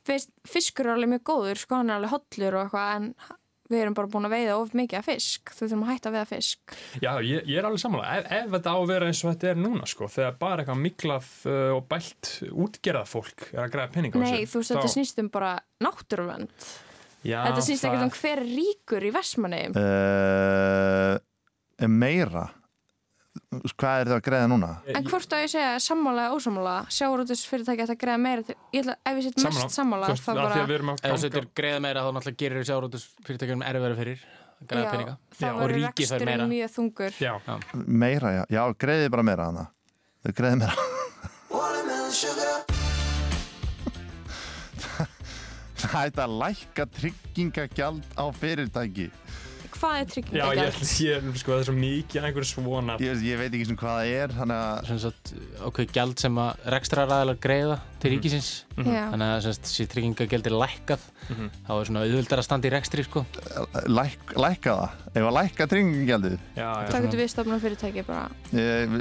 við 0.08 0.26
fiskur 0.50 0.88
er 0.88 0.96
alveg 0.96 1.14
mjög 1.14 1.24
góður 1.30 1.62
sko, 1.62 1.78
hann 1.78 1.92
er 1.92 2.00
alveg 2.00 2.14
hollur 2.16 2.58
og 2.58 2.64
eitthvað 2.66 2.94
en 2.96 3.08
við 3.72 3.84
erum 3.86 3.96
bara 3.98 4.12
búin 4.12 4.28
að 4.28 4.36
veiða 4.36 4.58
of 4.60 4.76
mikið 4.78 5.00
af 5.00 5.08
fisk. 5.10 5.54
Þú 5.56 5.64
þurfum 5.64 5.86
að 5.86 5.92
hætta 5.92 6.12
að 6.12 6.18
veiða 6.18 6.30
fisk. 6.30 6.76
Já, 7.00 7.12
ég, 7.26 7.48
ég 7.48 7.58
er 7.62 7.68
alveg 7.70 7.84
samanlega, 7.84 8.20
ef, 8.20 8.30
ef 8.38 8.54
þetta 8.56 8.76
á 8.76 8.78
að 8.78 8.92
vera 8.92 9.10
eins 9.10 9.24
og 9.24 9.32
þetta 9.32 9.52
er 9.52 9.60
núna 9.62 9.90
sko, 9.90 10.12
þegar 10.12 10.38
bara 10.42 10.64
eitthvað 10.64 10.82
miklað 10.84 11.34
uh, 11.48 11.74
og 11.78 11.84
bælt 11.92 12.32
útgerðað 12.52 13.12
fólk 13.12 13.50
er 13.52 13.66
að 13.66 13.74
græða 13.76 13.94
penning 13.96 14.14
á 14.14 14.18
þessu 14.20 14.38
Nei, 14.38 14.46
þú 14.46 14.62
veist, 14.62 14.72
þá... 14.72 14.78
þetta 14.78 14.96
snýst 14.96 15.22
um 15.24 15.34
bara 15.34 15.52
náttúruvend 15.82 16.72
Þetta 17.22 17.62
snýst 17.62 17.84
það... 17.84 17.92
ekkert 17.92 18.08
um 18.08 18.16
hver 18.18 18.42
ríkur 18.48 19.06
í 19.06 19.12
Vestmanni 19.14 19.62
uh, 19.78 21.14
Meira 21.92 22.48
hvað 23.52 24.02
er 24.02 24.08
það 24.08 24.16
að 24.16 24.22
greiða 24.24 24.48
núna? 24.48 24.68
En 24.88 25.08
hvort 25.10 25.34
að 25.36 25.42
ég 25.44 25.50
segja 25.52 25.72
sammála 25.84 26.28
eða 26.30 26.36
ósammála? 26.38 26.76
Sjáurútis 26.96 27.42
fyrirtæki 27.50 27.84
að 27.84 27.90
það 27.92 27.98
greiða 28.04 28.22
meira 28.24 28.46
til, 28.48 28.56
ég 28.72 28.86
ætla, 28.86 28.96
ef 29.04 29.18
ég 29.20 29.26
set 29.26 29.44
mest 29.44 29.76
sammála. 29.76 30.12
þá 30.16 30.30
bara 30.38 30.62
ef 30.96 31.04
þú 31.04 31.18
setur 31.26 31.48
greiða 31.60 31.82
meira 31.84 32.06
þá 32.06 32.10
náttúrulega 32.16 32.40
gerir 32.40 32.64
sjáurútis 32.70 33.04
fyrirtækjum 33.28 33.66
erfiðar 33.68 33.98
fyrir 34.00 34.24
greiða 34.70 34.94
peninga. 34.94 35.18
þá 35.36 35.46
verður 35.60 35.76
reksturinn 35.82 36.48
mjög 36.54 36.72
þungur. 36.78 37.20
Já. 37.20 37.34
Já. 37.44 37.56
meira, 37.76 38.30
já, 38.40 38.44
já 38.56 38.64
greiði 38.86 39.12
bara 39.12 39.28
meira 39.28 39.50
þannig 39.52 39.68
þau 40.24 40.34
greiði 40.40 40.58
meira. 40.64 40.76
Það 45.82 46.04
er 46.06 46.20
að 46.22 46.34
lækka 46.38 46.84
tryggingagjald 46.94 48.04
á 48.14 48.26
fyrirtæki 48.38 49.08
hvað 49.82 49.98
er 50.00 50.10
tryggingagjald? 50.12 50.60
Já, 50.62 51.04
ég, 51.06 51.26
ég, 51.26 51.40
sko, 51.42 51.54
það 51.54 51.62
er 51.62 51.68
svo 51.68 51.76
mikið 51.78 52.28
einhver 52.28 52.48
svona 52.48 52.98
ég, 53.02 53.24
ég 53.26 53.40
veit 53.42 53.50
ekki 53.50 53.68
sem 53.70 53.80
hvað 53.80 53.98
það 53.98 54.12
er 54.22 54.36
þannig 54.38 54.58
að 54.58 55.16
okkur 55.68 55.70
okay, 55.72 55.90
gjald 55.98 56.22
sem 56.22 56.40
að 56.42 56.68
rekstraræðilega 56.76 57.44
greiða 57.46 57.78
til 58.02 58.10
mhm. 58.10 58.16
ríkisins 58.16 58.50
mm 58.76 58.84
-hmm. 58.84 59.12
þannig 59.14 59.28
að 59.28 59.48
þessi 59.48 59.88
tryggingagjald 59.92 60.50
er 60.50 60.58
lækkað 60.64 61.02
mm 61.02 61.36
-hmm. 61.36 61.50
þá 61.68 61.74
er 61.76 61.86
svona 61.90 62.04
auðvöldar 62.06 62.42
að 62.42 62.48
standa 62.48 62.68
í 62.68 62.72
rekstri 62.72 63.04
sko. 63.04 63.26
Læk, 63.88 64.20
Lækka 64.36 64.72
það? 64.80 64.90
Ef 65.12 65.24
að 65.28 65.38
lækka 65.38 65.68
tryggingagjaldið? 65.68 66.40
Það 66.56 67.02
getur 67.06 67.20
við 67.20 67.30
stofnum 67.30 67.60
fyrirtæki 67.60 68.04
bara 68.08 68.30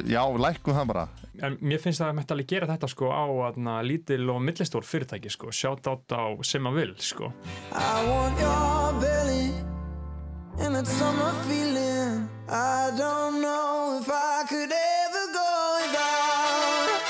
Já, 0.07 0.23
lækkum 0.39 0.75
það 0.75 0.87
bara 0.87 1.09
En 1.41 1.57
mér 1.65 1.81
finnst 1.81 2.03
það 2.03 2.11
að 2.11 2.17
mætti 2.19 2.33
alveg 2.35 2.49
gera 2.51 2.67
þetta 2.69 2.89
sko 2.89 3.09
á 3.09 3.25
aðna, 3.49 3.81
lítil 3.81 4.29
og 4.29 4.43
millistór 4.45 4.85
fyrirtæki 4.85 5.31
sko, 5.33 5.49
sjátt 5.49 5.89
átt 5.89 6.13
á 6.13 6.37
sem 6.45 6.67
að 6.67 6.75
vil 6.75 6.95
sko 7.01 7.33
I 10.61 10.69
want 10.69 10.75
your 10.75 10.77
belly 10.77 10.77
and 10.77 10.77
that 10.77 10.87
summer 10.87 11.33
feeling. 11.47 12.29
I 12.49 12.91
don't 12.97 13.41
know 13.41 13.99
if 14.01 14.09
I 14.09 14.45
could 14.49 14.73
ever 14.73 15.33
go 15.33 15.79
without. 15.81 17.01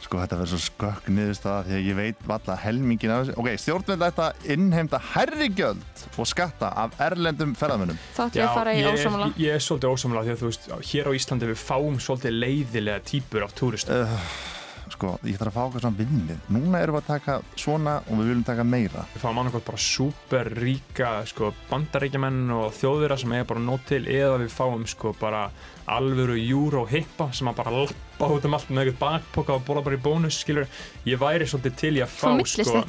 Sko 0.00 0.18
þetta 0.22 0.36
verður 0.38 0.50
svo 0.52 0.58
skökk 0.62 1.08
niðurst 1.10 1.46
að 1.46 1.64
því 1.66 1.74
að 1.74 1.86
ég 1.86 1.96
veit 1.98 2.16
valla 2.26 2.56
helmingin 2.62 3.10
af 3.10 3.24
þessu. 3.24 3.34
Ok, 3.42 3.48
stjórnveld 3.58 4.04
þetta 4.04 4.26
innheimta 4.54 5.00
herrigjöld 5.12 6.04
og 6.16 6.26
skatta 6.26 6.68
af 6.70 6.90
erlendum 7.02 7.54
ferðamönnum. 7.58 7.98
Þáttu 8.16 8.44
að 8.44 8.54
fara 8.54 8.74
í 8.74 8.84
ósamla 8.86 9.30
Ég, 9.32 9.40
ég 9.46 9.56
er 9.56 9.60
svolítið 9.66 9.90
ósamla 9.90 10.22
því 10.22 10.30
að 10.34 10.42
þú 10.42 10.46
veist 10.52 10.68
hér 10.92 11.10
á 11.10 11.12
Íslandi 11.18 11.50
við 11.50 11.58
fáum 11.58 11.98
svolítið 11.98 12.38
leiðilega 12.38 13.02
típur 13.02 13.46
af 13.46 13.56
túristum. 13.58 14.06
Uh, 14.06 14.55
sko, 14.96 15.12
ég 15.28 15.38
þarf 15.38 15.52
að 15.52 15.56
fá 15.56 15.62
okkar 15.66 15.84
svona 15.84 16.00
vinnið 16.00 16.50
núna 16.56 16.80
erum 16.80 16.96
við 16.96 17.02
að 17.02 17.10
taka 17.10 17.36
svona 17.60 17.96
og 18.00 18.18
við 18.18 18.30
viljum 18.30 18.44
taka 18.46 18.64
meira. 18.66 19.04
Við 19.14 19.22
fáum 19.22 19.40
annarkot 19.42 19.66
bara 19.66 19.80
super 19.86 20.50
ríka 20.56 21.10
sko, 21.28 21.52
bandaríkjaman 21.70 22.38
og 22.56 22.74
þjóðvira 22.76 23.18
sem 23.20 23.34
er 23.36 23.48
bara 23.48 23.62
nót 23.62 23.84
til 23.90 24.02
eða 24.08 24.40
við 24.42 24.54
fáum 24.54 24.86
sko 24.88 25.12
bara 25.20 25.46
alvöru 25.86 26.36
júr 26.40 26.80
og 26.80 26.90
hippa 26.90 27.28
sem 27.36 27.50
að 27.50 27.60
bara 27.60 27.74
lappa 27.76 28.30
út 28.34 28.48
um 28.48 28.56
allt 28.58 28.72
með 28.72 28.88
eitthvað 28.88 29.02
bakpoka 29.04 29.58
og 29.58 29.66
bóla 29.68 29.84
bara 29.86 29.98
í 29.98 30.02
bónus 30.02 30.40
skilur, 30.42 30.66
ég 31.06 31.20
væri 31.20 31.46
svolítið 31.46 31.76
til 31.82 31.92
ég 32.00 32.06
að 32.06 32.16
fá 32.16 32.32
sko, 32.48 32.80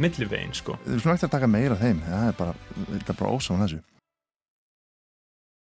mittlivegin 0.00 0.56
sko. 0.56 0.80
Við 0.86 1.04
svona 1.04 1.18
ekkert 1.18 1.28
að 1.28 1.36
taka 1.36 1.52
meira 1.52 1.78
þeim, 1.78 2.02
það 2.08 2.32
er 2.32 2.40
bara, 2.40 2.56
bara 3.12 3.36
ósáðan 3.36 3.66
þessu. 3.66 3.84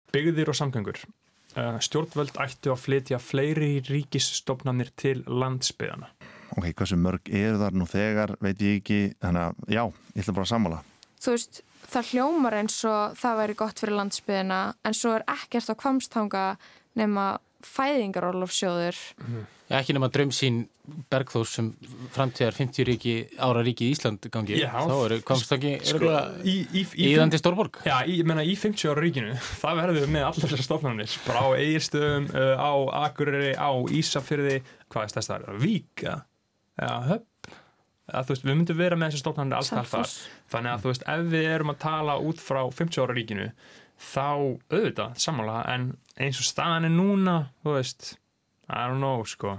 Byggðir 0.08 0.50
og 0.50 0.56
samgöngur 0.56 1.02
stjórnvöld 1.56 2.36
ættu 2.42 2.72
að 2.74 2.82
flytja 2.82 3.20
fleiri 3.22 3.78
ríkisstofnanir 3.86 4.92
til 4.98 5.22
landsbyðana. 5.26 6.10
Ok, 6.56 6.70
hversu 6.72 6.96
mörg 6.98 7.28
er 7.28 7.58
þar 7.60 7.76
nú 7.76 7.86
þegar, 7.88 8.34
veit 8.42 8.60
ég 8.64 8.80
ekki, 8.80 9.00
þannig 9.22 9.48
að 9.48 9.74
já, 9.74 9.82
ég 10.14 10.22
ætla 10.22 10.36
bara 10.36 10.46
að 10.46 10.52
samála. 10.52 10.78
Þú 11.18 11.34
veist, 11.34 11.60
það 11.88 12.12
hljómar 12.12 12.56
eins 12.60 12.78
og 12.88 13.18
það 13.18 13.40
væri 13.42 13.58
gott 13.58 13.82
fyrir 13.82 13.98
landsbyðina, 13.98 14.60
en 14.86 14.96
svo 14.96 15.14
er 15.18 15.26
ekkert 15.34 15.72
á 15.72 15.74
kvamstanga 15.82 16.44
nema 16.98 17.26
fæðingarorlofsjóður. 17.66 18.98
Mm. 19.24 19.46
Ekki 19.78 19.94
nema 19.96 20.08
drömsín 20.12 20.62
Bergþórs 21.12 21.50
sem 21.58 21.66
framtíðar 22.14 22.54
50 22.56 22.86
ríki, 22.88 23.14
ára 23.44 23.60
ríki 23.64 23.88
í 23.88 23.92
Ísland 23.92 24.24
gangi, 24.32 24.56
já, 24.56 24.70
þá 24.72 24.94
eru 24.94 25.18
komstakki 25.26 25.74
sko, 25.84 26.12
í, 26.40 26.54
í, 26.72 26.84
í, 26.96 27.08
íðandi 27.10 27.40
stórborg. 27.40 27.80
Já, 27.84 27.98
ég 28.08 28.24
menna 28.28 28.44
í 28.46 28.54
50 28.56 28.88
ára 28.94 29.04
ríkinu, 29.04 29.34
það 29.62 29.82
verður 29.82 29.98
við 29.98 30.14
með 30.14 30.26
allar 30.30 30.52
þessar 30.54 30.64
stofnarnir, 30.64 31.16
bara 31.26 31.44
á 31.44 31.48
Eirstöðum, 31.60 32.30
uh, 32.32 32.54
á 32.56 32.72
Akureyri, 33.04 33.52
á 33.60 33.70
Ísafyrði, 34.00 34.56
hvað 34.88 35.04
er 35.04 35.12
stærst 35.12 35.34
það? 35.34 35.48
Víka, 35.60 36.14
höpp, 37.10 37.52
ja, 38.08 38.22
þú 38.22 38.32
veist, 38.32 38.48
við 38.48 38.54
myndum 38.54 38.80
vera 38.80 38.96
með 38.96 39.12
þessar 39.12 39.24
stofnarnir 39.26 39.60
alltaf 39.60 39.92
þar, 39.92 40.16
þannig 40.54 40.72
að 40.72 40.86
þú 40.86 40.94
veist, 40.94 41.08
ef 41.12 41.30
við 41.36 41.50
erum 41.52 41.74
að 41.74 41.80
tala 41.84 42.18
út 42.24 42.40
frá 42.40 42.62
50 42.80 43.04
ára 43.04 43.18
ríkinu, 43.20 43.50
þá 43.98 44.28
auðvitað, 44.72 45.18
samanlega, 45.20 45.62
en 45.74 45.90
eins 46.18 46.40
og 46.42 46.46
staðan 46.48 46.88
er 46.88 46.94
núna, 46.94 47.38
þú 47.64 47.76
veist, 47.78 48.12
I 48.68 48.86
don't 48.88 49.00
know, 49.02 49.22
sko. 49.28 49.58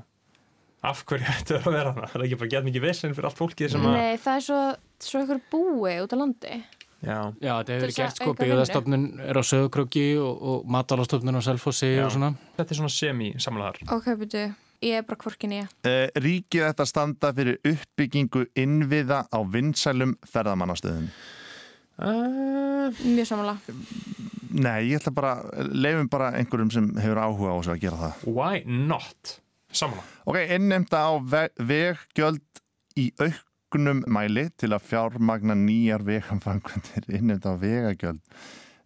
Af 0.86 1.04
hverju 1.08 1.28
ættu 1.28 1.58
það 1.58 1.66
að 1.68 1.75
vera 1.75 1.94
það 1.96 2.06
það 2.08 2.20
er 2.20 2.25
ekki 2.25 2.39
bara 2.39 2.51
gett 2.54 2.68
mikið 2.70 2.86
vissin 2.86 3.16
fyrir 3.16 3.28
allt 3.30 3.39
fólki 3.39 3.68
sem 3.72 3.84
að 3.84 3.98
Nei, 3.98 4.20
það 4.24 4.38
er 4.38 4.46
svo, 4.46 4.60
svo 5.04 5.24
ykkur 5.25 5.42
búi 5.51 5.96
út 6.06 6.16
á 6.16 6.18
landi. 6.22 6.60
Já, 7.00 7.18
Já 7.39 7.51
þetta 7.56 7.74
hefur 7.74 7.84
verið 7.86 7.98
gert 7.98 8.20
sko 8.20 8.32
byggðarstofnun 8.39 9.04
er 9.24 9.39
á 9.39 9.44
sögurkröki 9.48 10.08
og, 10.20 10.42
og 10.51 10.72
matalastofnun 10.72 11.39
á 11.39 11.44
selfossi 11.44 11.94
og 12.04 12.12
svona. 12.16 12.34
Þetta 12.58 12.75
er 12.75 12.80
svona 12.82 12.96
semi-samlaðar 12.96 13.80
Ok, 13.96 14.10
byrju, 14.20 14.46
ég 14.84 15.00
er 15.00 15.06
bara 15.08 15.20
kvorkin 15.20 15.56
ég 15.62 15.88
eh, 15.88 16.12
Ríkið 16.20 16.66
þetta 16.68 16.88
standa 16.88 17.32
fyrir 17.36 17.60
uppbyggingu 17.72 18.46
innviða 18.60 19.24
á 19.32 19.39
vinsælum 19.48 20.18
ferðamannastöðum 20.28 21.08
uh, 22.00 23.03
Mjög 23.06 23.27
samla 23.29 23.58
Nei, 24.50 24.89
ég 24.89 24.98
ætla 24.98 25.12
bara, 25.13 25.36
leifum 25.70 26.08
bara 26.10 26.32
einhverjum 26.39 26.72
sem 26.74 26.88
hefur 26.98 27.20
áhuga 27.22 27.53
á 27.53 27.58
þess 27.60 27.74
að 27.75 27.84
gera 27.84 28.00
það 28.01 28.24
Why 28.34 28.63
not? 28.65 29.36
Samla. 29.72 30.01
Ok, 30.25 30.39
innemta 30.50 31.03
á 31.06 31.12
veggjöld 31.22 32.62
í 32.98 33.12
auknum 33.22 34.01
mæli 34.10 34.48
til 34.58 34.72
að 34.74 34.88
fjármagna 34.89 35.53
nýjar 35.58 36.01
veganfangundir 36.08 37.06
innemta 37.20 37.53
á 37.53 37.62
vegagjöld. 37.62 38.24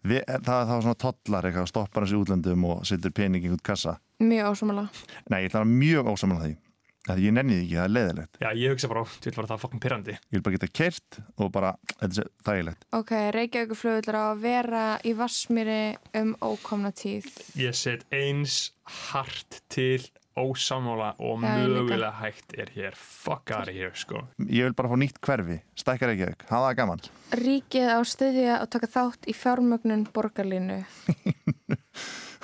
Ve 0.03 0.19
það 0.27 0.57
er 0.57 0.67
þá 0.67 0.73
svona 0.83 0.99
tollar 0.99 1.47
eitthvað, 1.47 1.69
stoppar 1.71 2.03
hans 2.03 2.11
í 2.11 2.19
útlöndum 2.19 2.65
og 2.67 2.83
setur 2.87 3.13
pening 3.15 3.45
í 3.47 3.53
út 3.55 3.63
kassa. 3.63 3.95
Mjög 4.19 4.51
ósamala. 4.51 4.89
Nei, 5.31 5.45
ég 5.45 5.53
ætla 5.53 5.63
mjög 5.67 6.09
ósamala 6.11 6.49
því. 6.49 6.57
Það 7.03 7.19
ég 7.19 7.33
nenni 7.35 7.55
því 7.57 7.63
ekki, 7.65 7.75
það 7.75 7.83
er 7.83 7.93
leðilegt. 7.97 8.37
Já, 8.39 8.49
ég 8.55 8.73
hugsa 8.73 8.89
bara, 8.93 9.01
þú 9.11 9.27
vil 9.27 9.35
bara 9.35 9.49
það 9.49 9.61
fokkum 9.65 9.81
pyrrandi. 9.83 10.13
Ég 10.15 10.37
vil 10.37 10.43
bara 10.45 10.55
geta 10.55 10.69
kert 10.79 11.17
og 11.35 11.49
bara, 11.51 11.71
þetta 11.99 12.23
er 12.23 12.29
þægilegt. 12.47 12.85
Ok, 12.95 13.11
Reykjavík 13.35 13.75
flugullar 13.75 14.19
á 14.19 14.25
að 14.29 14.43
vera 14.45 14.83
í 15.03 15.13
Varsmýri 15.19 15.79
um 16.21 16.35
ókomna 16.39 16.93
tíð. 16.95 17.27
Ég 17.59 17.75
set 17.75 18.05
eins 18.15 18.69
hart 19.11 19.59
til 19.73 19.99
ósamála 20.39 21.11
og 21.21 21.43
mögulega 21.43 22.13
hægt 22.21 22.55
er 22.57 22.71
hér. 22.73 22.95
Fuck 22.95 23.51
out 23.51 23.67
of 23.67 23.75
here, 23.75 23.91
sko. 23.99 24.23
Ég 24.47 24.69
vil 24.69 24.77
bara 24.77 24.89
fá 24.89 24.95
nýtt 25.03 25.19
hverfi, 25.19 25.59
stækkar 25.77 26.13
Reykjavík, 26.13 26.47
hafa 26.47 26.69
það 26.69 26.77
gaman. 26.79 27.03
Ríkið 27.43 27.91
á 27.91 27.99
stöðja 28.07 28.55
að 28.61 28.71
taka 28.77 28.91
þátt 28.95 29.27
í 29.27 29.35
fjármögnun 29.37 30.07
borgarlínu. 30.15 30.79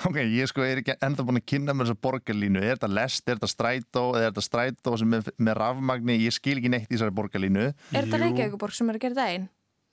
Ok, 0.08 0.16
ég 0.32 0.48
sko 0.48 0.64
er 0.64 0.80
ekki 0.80 0.94
enda 1.04 1.24
búin 1.26 1.40
að 1.40 1.46
kynna 1.52 1.74
mér 1.76 1.90
þessa 1.90 2.00
borgarlínu. 2.06 2.60
Er 2.64 2.78
þetta 2.78 2.88
lest, 2.88 3.24
er 3.26 3.36
þetta 3.36 3.50
strætó 3.52 4.04
eða 4.14 4.22
er 4.22 4.30
þetta 4.30 4.44
strætó 4.46 4.94
sem 5.00 5.16
er 5.18 5.26
með 5.36 5.58
rafmagni? 5.60 6.16
Ég 6.24 6.36
skil 6.36 6.56
ekki 6.56 6.70
neitt 6.72 6.88
í 6.88 6.94
þessari 6.94 7.16
borgarlínu. 7.18 7.66
Er 7.92 8.06
þetta 8.06 8.20
Reykjavíkuborg 8.22 8.76
sem 8.76 8.88
er 8.88 8.96
að 8.96 9.04
gera 9.04 9.18
það 9.18 9.32
einn? 9.34 9.48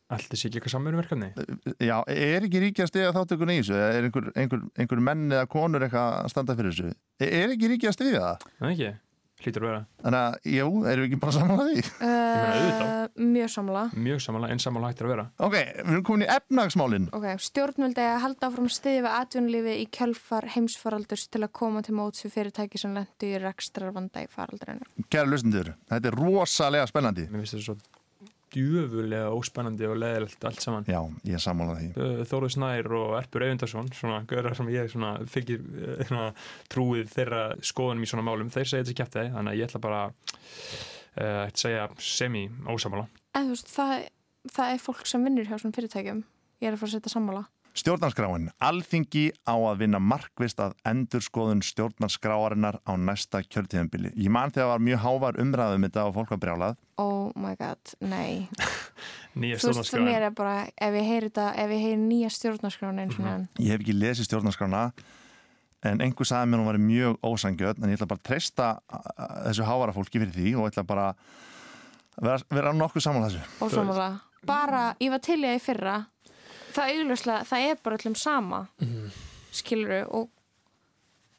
Alltaf 0.07 0.39
sé 0.39 0.47
ekki 0.47 0.61
eitthvað 0.61 0.73
samverðverkefni? 0.77 1.27
Já, 1.83 1.97
er 2.07 2.45
ekki 2.47 2.61
ríkja 2.63 2.85
að 2.85 2.91
stiga 2.93 3.09
þáttökun 3.17 3.51
í 3.51 3.57
þessu? 3.59 3.75
Er 3.75 4.07
einhver, 4.07 4.29
einhver, 4.39 4.61
einhver 4.79 5.01
menn 5.03 5.25
eða 5.27 5.49
konur 5.51 5.83
eitthvað 5.83 6.13
að 6.21 6.31
standa 6.31 6.55
fyrir 6.55 6.77
þessu? 6.77 6.93
Er 7.27 7.55
ekki 7.57 7.71
ríkja 7.73 7.91
að 7.91 7.97
stiga 7.97 8.21
það? 8.23 8.45
Nei 8.63 8.69
ekki. 8.71 8.93
Hlýtur 9.37 9.63
að 9.63 9.69
vera. 9.69 9.81
Þannig 10.01 10.19
að, 10.19 10.35
jú, 10.49 10.67
erum 10.89 11.03
við 11.03 11.07
ekki 11.07 11.19
bara 11.21 11.33
samanlega 11.35 11.67
því? 11.69 11.83
Uh, 13.07 13.23
mjög 13.23 13.49
samanlega. 13.53 13.99
Mjög 14.03 14.21
samanlega, 14.21 14.53
en 14.53 14.61
samanlega 14.61 14.93
hættir 14.93 15.07
að 15.07 15.11
vera. 15.13 15.25
Ok, 15.45 15.53
við 15.55 15.91
erum 15.93 16.03
komin 16.05 16.25
í 16.25 16.29
efnagsmálinn. 16.33 17.05
Ok, 17.15 17.27
stjórnvöldi 17.45 18.03
að 18.03 18.17
halda 18.25 18.49
áfram 18.49 18.69
stiði 18.73 19.03
við 19.05 19.15
atvinnulífi 19.17 19.75
í 19.81 19.85
kjölfar 19.97 20.49
heimsfaraldurs 20.55 21.27
til 21.31 21.43
að 21.45 21.53
koma 21.61 21.83
til 21.85 21.95
móts 21.97 22.25
við 22.25 22.35
fyrirtæki 22.35 22.81
sem 22.81 22.97
lendu 22.97 23.29
í 23.29 23.39
rekstrar 23.41 23.93
vanda 23.95 24.25
í 24.25 24.29
faraldurinu. 24.33 24.89
Kæra 25.07 25.29
lustendur, 25.29 25.71
þetta 25.91 26.11
er 26.11 26.19
rosalega 26.19 26.89
spennandi. 26.91 27.29
Mér 27.31 27.45
finnst 27.45 27.57
þetta 27.57 27.69
svo 27.69 27.96
djöfulega 28.57 29.29
óspennandi 29.35 29.87
og 29.87 29.99
leðilegt 30.01 30.47
allt 30.49 30.63
saman. 30.63 30.87
Já, 30.89 30.99
ég 31.29 31.43
samála 31.43 31.77
því. 31.77 32.09
Þóru 32.31 32.51
Snær 32.53 32.91
og 32.97 33.15
Erpur 33.21 33.45
Eyvindarsson 33.45 33.91
svona 33.95 34.23
göra 34.29 34.55
sem 34.57 34.73
ég 34.73 34.91
svona 34.91 35.13
fylgir 35.29 35.63
svona, 36.09 36.31
trúið 36.73 37.13
þeirra 37.13 37.43
skoðunum 37.61 38.03
í 38.03 38.11
svona 38.11 38.25
málum 38.27 38.51
þeir 38.53 38.71
segja 38.73 38.87
þetta 38.89 38.99
kæft 39.03 39.19
þeir, 39.19 39.31
þannig 39.37 39.53
að 39.53 39.61
ég 39.61 39.69
ætla 39.69 39.83
bara 39.85 40.01
uh, 40.09 41.45
að 41.45 41.55
segja 41.61 41.87
semi 42.01 42.47
ósamála 42.67 43.07
En 43.37 43.45
þú 43.45 43.53
veist, 43.53 43.69
það, 43.69 43.93
það 44.55 44.73
er 44.73 44.81
fólk 44.81 45.05
sem 45.09 45.27
vinnur 45.27 45.45
hjá 45.45 45.57
svona 45.59 45.77
fyrirtækjum. 45.77 46.23
Ég 46.57 46.69
er 46.69 46.73
að 46.73 46.81
fara 46.81 46.89
að 46.89 46.95
setja 46.97 47.13
sammála 47.13 47.43
Stjórnarskráin. 47.77 48.47
Alþingi 48.57 49.27
á 49.45 49.53
að 49.53 49.83
vinna 49.83 49.99
markvist 50.01 50.57
að 50.63 50.73
endurskoðun 50.89 51.59
stjórnarskráarinnar 51.61 52.79
á 52.81 52.97
næsta 52.97 53.43
kjörtíðanbili. 53.45 54.15
Ég 54.17 54.33
man 54.33 54.49
þegar 54.53 54.71
var 54.71 54.81
mjög 54.87 55.03
hávar 55.03 55.37
umræðum 55.43 55.85
þetta 55.85 56.05
og 56.09 56.15
fólk 56.15 56.33
var 56.33 56.41
brjálað. 56.41 56.79
Oh 56.97 57.29
my 57.37 57.53
god, 57.59 57.93
nei. 58.01 58.49
nýja 59.37 59.59
stjórnarskráin. 59.61 59.61
Þú 59.61 59.77
veist, 59.77 59.93
það 59.93 60.07
mér 60.09 60.25
er 60.25 60.33
bara, 60.39 60.55
ef 60.73 60.97
ég 60.97 61.07
heyri 61.11 61.29
þetta, 61.29 61.47
ef 61.53 61.75
ég 61.75 61.85
heyri 61.85 62.01
nýja 62.01 62.33
stjórnarskráin 62.39 63.03
eins 63.03 63.19
og 63.19 63.23
mm 63.25 63.29
-hmm. 63.29 63.47
Ég 63.61 63.69
hef 63.69 63.85
ekki 63.85 63.97
lesið 63.99 64.29
stjórnarskrána, 64.31 64.83
en 65.83 66.01
einhver 66.01 66.25
sagði 66.25 66.49
mér 66.49 66.59
hún 66.59 66.71
var 66.71 66.77
mjög 66.77 67.17
ósangjöld, 67.21 67.83
en 67.83 67.89
ég 67.89 67.97
ætla 67.97 68.09
bara 68.09 68.19
að 68.19 68.27
treysta 68.27 68.79
þessu 69.45 69.63
hávara 69.63 69.93
fólki 69.93 70.19
fyrir 70.19 70.33
því 70.33 70.57
og 70.57 70.71
ætla 70.71 70.83
bara 70.83 71.09
að 71.09 71.15
vera, 72.25 72.37
vera 72.49 72.73
nokkuð 72.73 73.01
saman 73.01 73.29
þessu. 73.29 74.19
Bara, 74.45 74.95
ég 74.99 75.09
var 75.11 75.19
til 75.19 75.43
ég 75.43 75.55
í 75.55 75.59
fyrra 75.59 76.05
það 76.77 76.93
augljóslega, 76.93 77.43
það 77.49 77.67
er 77.67 77.83
bara 77.83 77.99
allum 77.99 78.17
sama 78.17 78.63
mm. 78.83 79.05
skiluru 79.59 80.01
og 80.21 80.31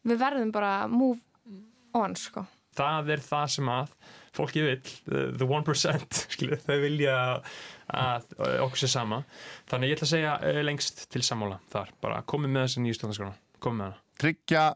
við 0.08 0.22
verðum 0.22 0.54
bara 0.54 0.72
move 0.90 1.20
on 1.96 2.16
sko. 2.18 2.44
Það 2.78 3.12
er 3.14 3.22
það 3.24 3.46
sem 3.56 3.70
að 3.72 3.94
fólki 4.36 4.62
vil, 4.62 4.80
the 5.08 5.46
1% 5.46 6.20
skilur, 6.34 6.60
þau 6.62 6.76
vilja 6.82 7.16
að 7.88 8.28
okkur 8.64 8.82
sé 8.82 8.90
sama, 8.92 9.22
þannig 9.70 9.92
ég 9.92 9.98
ætla 9.98 10.06
að 10.06 10.12
segja 10.12 10.34
eh, 10.44 10.60
lengst 10.66 11.06
til 11.12 11.24
sammála 11.24 11.58
þar. 11.72 11.94
Bara 12.04 12.20
komið 12.28 12.54
með 12.54 12.66
þessi 12.66 12.84
nýju 12.84 12.98
stjórnarskrána, 12.98 13.40
komið 13.64 13.80
með 13.80 13.88
hana. 13.88 14.04
Tryggja 14.18 14.66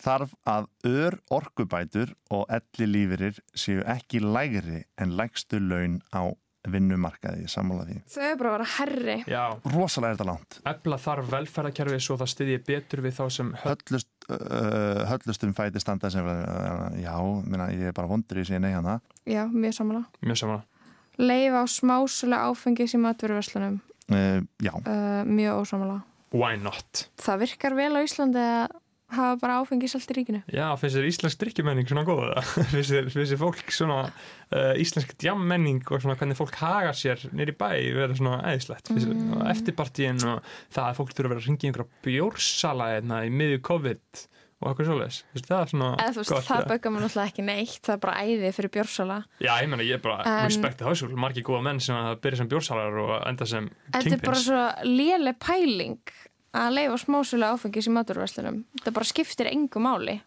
þarf 0.00 0.34
að 0.48 0.66
ör 0.88 1.18
orkubætur 1.32 2.12
og 2.34 2.48
elli 2.52 2.88
lífirir 2.90 3.38
séu 3.56 3.84
ekki 3.88 4.20
lægri 4.24 4.82
en 5.00 5.14
lægstu 5.18 5.60
laun 5.62 6.00
á 6.12 6.32
vinnumarkaði 6.72 7.48
sammála 7.50 7.86
því. 7.88 7.96
Þau 8.12 8.22
er 8.26 8.38
bara 8.40 8.50
að 8.50 8.56
vera 8.56 8.68
herri. 8.76 9.16
Já. 9.30 9.42
Rosalega 9.74 10.12
er 10.12 10.18
þetta 10.18 10.28
langt. 10.30 10.58
Ebla 10.72 10.98
þarf 11.02 11.32
velferðarkerfi 11.34 11.98
svo 12.04 12.18
það 12.20 12.32
styðji 12.32 12.60
betur 12.66 13.04
við 13.04 13.16
þá 13.18 13.24
sem 13.36 13.52
höllust, 13.64 14.10
uh, 14.28 15.02
höllustum 15.10 15.54
fæti 15.56 15.82
standa 15.82 16.10
sem 16.12 16.30
uh, 16.30 16.88
já, 17.00 17.14
minna, 17.46 17.68
ég 17.74 17.92
er 17.92 17.96
bara 17.96 18.10
vondur 18.10 18.42
í 18.42 18.46
síðan 18.48 18.70
eigana. 18.70 18.98
Já, 19.28 19.44
mjög 19.50 19.78
sammála. 19.80 20.04
Mjög 20.24 20.42
sammála. 20.42 20.64
Leif 21.16 21.56
á 21.56 21.64
smásulega 21.70 22.50
áfengis 22.50 22.96
í 22.96 23.00
matveruverslunum. 23.00 23.78
Uh, 24.12 24.42
já. 24.62 24.74
Uh, 24.82 25.22
mjög 25.28 25.62
ósammála. 25.62 26.00
Why 26.36 26.58
not? 26.60 27.06
Það 27.22 27.46
virkar 27.46 27.76
vel 27.78 27.92
á 27.96 28.00
Íslandi 28.02 28.42
að 28.42 28.74
hafa 29.14 29.38
bara 29.40 29.58
áfengisalt 29.62 30.10
í 30.10 30.16
ríkinu. 30.18 30.42
Já, 30.50 30.66
finnst 30.80 30.98
þér 30.98 31.08
íslensk 31.10 31.40
drikkjumenning 31.42 31.90
svona 31.90 32.06
góða? 32.06 32.42
finnst 32.72 32.94
þér 33.16 33.40
fólk 33.40 33.74
svona 33.74 33.98
uh, 34.06 34.72
íslensk 34.82 35.16
djammenning 35.22 35.82
og 35.86 36.02
svona 36.02 36.18
hvernig 36.18 36.38
fólk 36.38 36.58
hagar 36.62 36.96
sér 36.98 37.26
nýri 37.30 37.54
bæ 37.56 37.68
vera 37.96 38.16
svona 38.18 38.40
eðislegt 38.52 38.90
mm. 38.92 39.36
eftirpartíin 39.52 40.22
og 40.26 40.54
það 40.74 40.88
að 40.88 40.96
fólk 41.00 41.12
þurfa 41.14 41.28
að 41.28 41.34
vera 41.34 41.44
að 41.44 41.50
ringa 41.50 41.62
í 41.62 41.70
einhverja 41.70 42.02
bjórsala 42.08 42.90
hérna 42.94 43.22
í 43.26 43.34
miðju 43.34 43.62
COVID 43.70 44.26
og 44.56 44.70
eitthvað 44.70 44.86
svolítið 44.88 45.50
það 45.50 45.58
er 45.58 45.70
svona 45.70 45.88
Eð, 46.00 46.14
veist, 46.16 46.30
gott 46.32 46.46
það 46.46 46.68
böggar 46.70 46.92
mér 46.94 47.02
náttúrulega 47.04 47.30
ekki 47.32 47.44
neitt 47.44 47.80
það 47.84 47.96
er 47.96 48.02
bara 48.06 48.22
æði 48.24 48.52
fyrir 48.56 48.72
bjórsala 48.72 49.18
Já, 49.36 49.50
ég 49.60 49.68
menna, 49.68 49.84
ég 49.84 49.98
er 49.98 50.04
bara 50.04 50.22
um, 50.22 50.38
respektið 50.46 50.88
háskól 50.88 51.18
margi 51.26 51.44
góða 51.44 51.66
menn 51.66 51.82
sem 51.84 52.08
byrja 52.24 52.40
sem 52.40 52.48
bjórsalar 52.52 52.96
og 53.02 53.12
enda 53.28 53.48
sem 53.50 53.68
kingpins 53.68 54.06
Þetta 54.06 54.16
er 54.16 54.24
bara 54.24 54.40
svo 54.46 54.62
léle 54.88 55.34
pæling 55.44 56.14
að 56.56 56.78
leifa 56.78 57.00
smásölu 57.02 57.50
áfengis 57.50 57.88
í 57.88 57.94
maturverslunum 57.94 58.62
þetta 58.78 58.94
bara 58.96 59.10
skiptir 59.10 59.50
engu 59.52 59.82
máli 59.82 60.20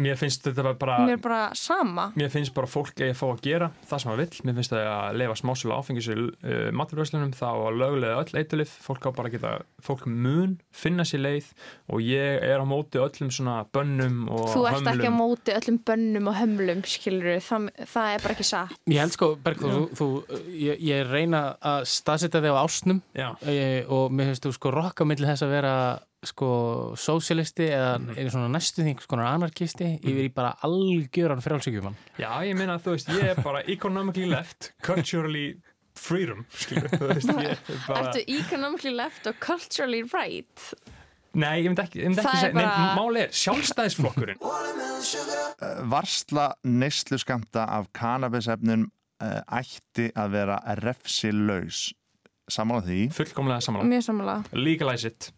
Mér 0.00 0.16
finnst 0.20 0.46
þetta 0.46 0.72
bara 0.80 0.98
Mér 1.04 1.18
er 1.18 1.22
bara 1.22 1.40
sama. 1.58 2.08
Mér 2.16 2.30
finnst 2.32 2.54
bara 2.56 2.68
fólk 2.70 2.94
að 2.96 3.10
ég 3.10 3.18
fá 3.18 3.26
að 3.28 3.42
gera 3.44 3.68
það 3.88 4.02
sem 4.02 4.10
það 4.12 4.20
vil 4.22 4.46
Mér 4.48 4.56
finnst 4.58 4.72
það 4.72 4.88
að 4.92 5.18
leifa 5.20 5.36
smásölu 5.42 5.74
áfengis 5.76 6.08
í 6.08 6.16
uh, 6.16 6.68
maturverslunum 6.78 7.34
þá 7.36 7.46
að 7.50 7.80
lögulega 7.82 8.22
öll 8.22 8.40
eitthulif 8.40 8.72
fólk 8.86 9.08
á 9.08 9.10
bara 9.12 9.30
að 9.30 9.36
geta, 9.36 9.52
fólk 9.84 10.06
mun 10.08 10.56
finna 10.72 11.06
sér 11.08 11.24
leið 11.26 11.50
og 11.92 12.04
ég 12.04 12.46
er 12.48 12.62
á 12.62 12.66
móti 12.68 13.00
öllum 13.02 13.32
svona 13.34 13.58
bönnum 13.74 14.22
og 14.28 14.46
hömlum 14.46 14.54
Þú 14.54 14.64
ert 14.68 14.78
hömlum. 14.78 14.92
ekki 14.92 15.10
á 15.12 15.14
móti 15.16 15.56
öllum 15.58 15.80
bönnum 15.90 16.30
og 16.32 16.38
hömlum 16.38 16.84
skilur, 16.88 17.42
það, 17.44 17.68
það 17.92 18.14
er 18.14 18.24
bara 18.24 18.36
ekki 18.36 18.48
satt. 18.48 18.78
Ég 18.90 19.02
held 19.02 19.16
sko, 19.16 19.30
Bergþór, 19.42 19.76
þú, 19.98 20.08
þú 20.30 20.40
ég, 20.62 20.80
ég 20.88 21.12
reyna 21.12 21.42
að 21.60 21.84
staðsetja 21.92 22.42
þig 22.44 22.56
á 22.56 22.62
ásnum 22.62 23.02
e, 23.18 23.58
og 23.88 24.14
mér 24.14 24.32
finnst 24.32 24.48
þú 24.48 24.54
sko 24.56 24.72
rokka 24.74 25.06
millir 25.08 25.32
þess 25.32 25.46
að 25.46 25.54
vera 25.56 25.74
sko 26.22 26.48
sósialisti 26.98 27.66
eða 27.72 27.96
mm. 27.98 28.14
einu 28.16 28.30
svona 28.30 28.52
næstu 28.54 28.84
þing 28.86 29.02
sko 29.02 29.18
anarkisti 29.18 29.88
mm. 29.96 30.06
yfir 30.06 30.28
í 30.28 30.32
bara 30.34 30.54
algjöran 30.66 31.42
frálsíkjumann 31.42 31.98
Já, 32.20 32.30
ég 32.46 32.56
meina 32.58 32.78
að 32.78 32.86
þú 32.86 32.96
veist, 32.96 33.12
ég 33.18 33.32
er 33.32 33.42
bara 33.42 33.62
economically 33.66 34.28
left, 34.30 34.72
culturally 34.86 35.48
freedom, 35.98 36.46
skilur 36.54 36.92
bara 36.94 37.18
Ertu 38.06 38.24
economically 38.26 38.94
left 38.94 39.26
og 39.26 39.38
culturally 39.42 40.04
right? 40.14 40.70
Nei, 41.32 41.62
ég 41.64 41.70
myndi 41.72 41.82
ekki, 41.82 42.02
ég 42.02 42.12
myndi 42.12 42.22
ekki 42.22 42.40
segja, 42.44 42.54
bara... 42.54 42.72
nei, 42.76 42.96
máli 42.98 43.22
er 43.26 43.36
sjálfstæðisflokkurinn. 43.42 44.42
Eh, 45.62 45.78
Varsla 45.90 46.48
neyslu 46.66 47.16
skamta 47.18 47.64
af 47.70 47.88
kannabisefnun 47.94 48.84
uh, 48.86 49.58
ætti 49.58 50.08
að 50.18 50.32
vera 50.34 50.56
refsilaus. 50.78 51.84
Samála 52.50 52.82
því? 52.86 52.98
Fullkomlega 53.14 53.62
samála 53.62 53.86
Mjög 53.86 54.04
samála 54.08 54.34
Legalize 54.58 55.10
it 55.12 55.28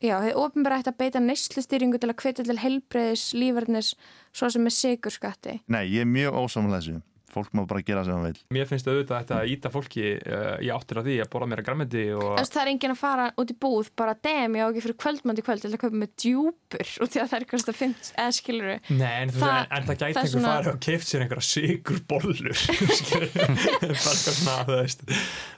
Já, 0.00 0.14
þið 0.24 0.38
ofinbæra 0.40 0.80
ætti 0.80 0.92
að 0.94 1.00
beita 1.02 1.20
neslustýringu 1.20 1.98
til 2.00 2.08
að 2.08 2.22
hvetja 2.22 2.44
til 2.48 2.58
helbreyðis 2.62 3.24
lífarnis 3.36 3.90
svo 4.32 4.48
sem 4.48 4.64
með 4.64 4.76
sigurskatti. 4.78 5.58
Nei, 5.68 5.84
ég 5.92 6.06
er 6.06 6.08
mjög 6.08 6.38
ósamlega 6.40 6.80
þessu 6.80 7.00
fólk 7.32 7.52
má 7.56 7.62
bara 7.68 7.84
gera 7.86 8.04
sem 8.06 8.16
það 8.16 8.26
vil 8.28 8.56
Mér 8.56 8.68
finnst 8.70 8.90
auðvitað 8.90 9.16
að 9.16 9.22
þetta 9.24 9.40
íta 9.54 9.72
fólki 9.74 10.06
uh, 10.18 10.56
í 10.62 10.70
áttur 10.74 11.00
af 11.00 11.06
því 11.08 11.16
að 11.24 11.30
borða 11.34 11.50
mér 11.50 11.62
að 11.62 11.68
græmiti 11.68 12.06
og... 12.16 12.32
Það 12.40 12.62
er 12.62 12.72
engin 12.72 12.94
að 12.94 13.00
fara 13.00 13.28
út 13.40 13.52
í 13.52 13.56
búð 13.64 13.92
bara 13.98 14.16
dem, 14.28 14.58
ég 14.58 14.66
á 14.66 14.70
ekki 14.70 14.84
fyrir 14.86 14.98
kvöldmandi 15.04 15.46
kvöld 15.46 15.64
til 15.64 15.72
að 15.72 15.82
köpa 15.84 16.00
með 16.02 16.14
djúpur 16.24 16.94
út 17.04 17.16
í 17.16 17.22
að 17.22 17.30
það 17.30 17.38
er 17.38 17.46
eitthvað 17.46 17.78
fimt 17.80 18.12
eða 18.14 18.34
skiluru 18.36 18.76
Nei, 18.90 19.14
en, 19.24 19.34
Þa, 19.34 19.52
en, 19.52 19.70
en 19.78 19.88
það 19.88 20.00
gæti 20.02 20.10
einhver 20.10 20.34
svona... 20.34 20.56
fara 20.56 20.74
og 20.74 20.82
keift 20.88 21.10
sér 21.10 21.24
einhverja 21.24 21.48
sigur 21.50 22.02
bollur 22.10 22.64
bara 23.40 23.50
eitthvað 23.90 24.18
svona 24.18 24.58
það 24.60 24.74
veist 24.74 25.06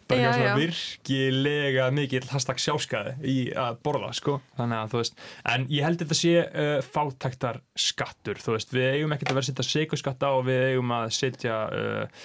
bara 0.08 0.18
eitthvað 0.18 0.38
svona 0.38 0.56
virkilega 0.60 1.88
mikil 1.94 2.22
hashtag 2.32 2.62
sjálfskaði 2.62 3.14
í 3.32 3.36
að 3.58 3.78
borða 3.86 4.12
sko, 4.16 4.38
þannig 4.58 4.78
að 4.78 4.92
þú 4.92 5.02
veist 5.02 5.22
en 5.54 5.66
ég 5.72 5.86
held 5.86 6.02
þetta 6.02 6.18
sé 6.18 6.34
uh, 6.42 6.74
fátæktar 6.84 7.60
skattur, 7.78 8.40
þú 8.42 8.56
veist, 8.56 8.74
við 8.74 8.88
eigum 8.96 9.16
ekkert 9.16 9.32
að 9.32 9.38
vera 9.38 9.46
að 9.46 9.50
setja 9.50 9.68
sigurskatt 9.68 10.26
á 10.26 10.30
og 10.30 10.44
við 10.48 10.64
eigum 10.72 10.94
að 10.96 11.06
setja 11.16 11.61
uh, 11.70 12.24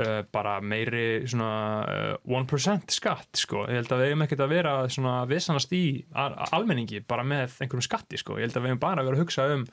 uh, 0.00 0.20
bara 0.32 0.58
meiri 0.60 1.26
svona 1.30 1.50
1% 2.24 2.70
uh, 2.70 2.94
skatt 2.94 3.42
sko, 3.42 3.66
ég 3.68 3.82
held 3.82 3.92
að 3.96 4.04
við 4.04 4.12
hefum 4.12 4.24
ekkert 4.26 4.46
að 4.46 4.54
vera 4.54 4.76
svona 4.92 5.18
vissanast 5.30 5.74
í 5.76 5.84
almenningi 6.50 7.02
bara 7.06 7.26
með 7.26 7.60
einhverjum 7.60 7.88
skatti 7.88 8.20
sko, 8.20 8.38
ég 8.38 8.48
held 8.48 8.58
að 8.58 8.66
við 8.66 8.74
hefum 8.74 8.86
bara 8.86 9.06
vera 9.06 9.18
að 9.18 9.24
hugsa 9.26 9.50
um 9.56 9.68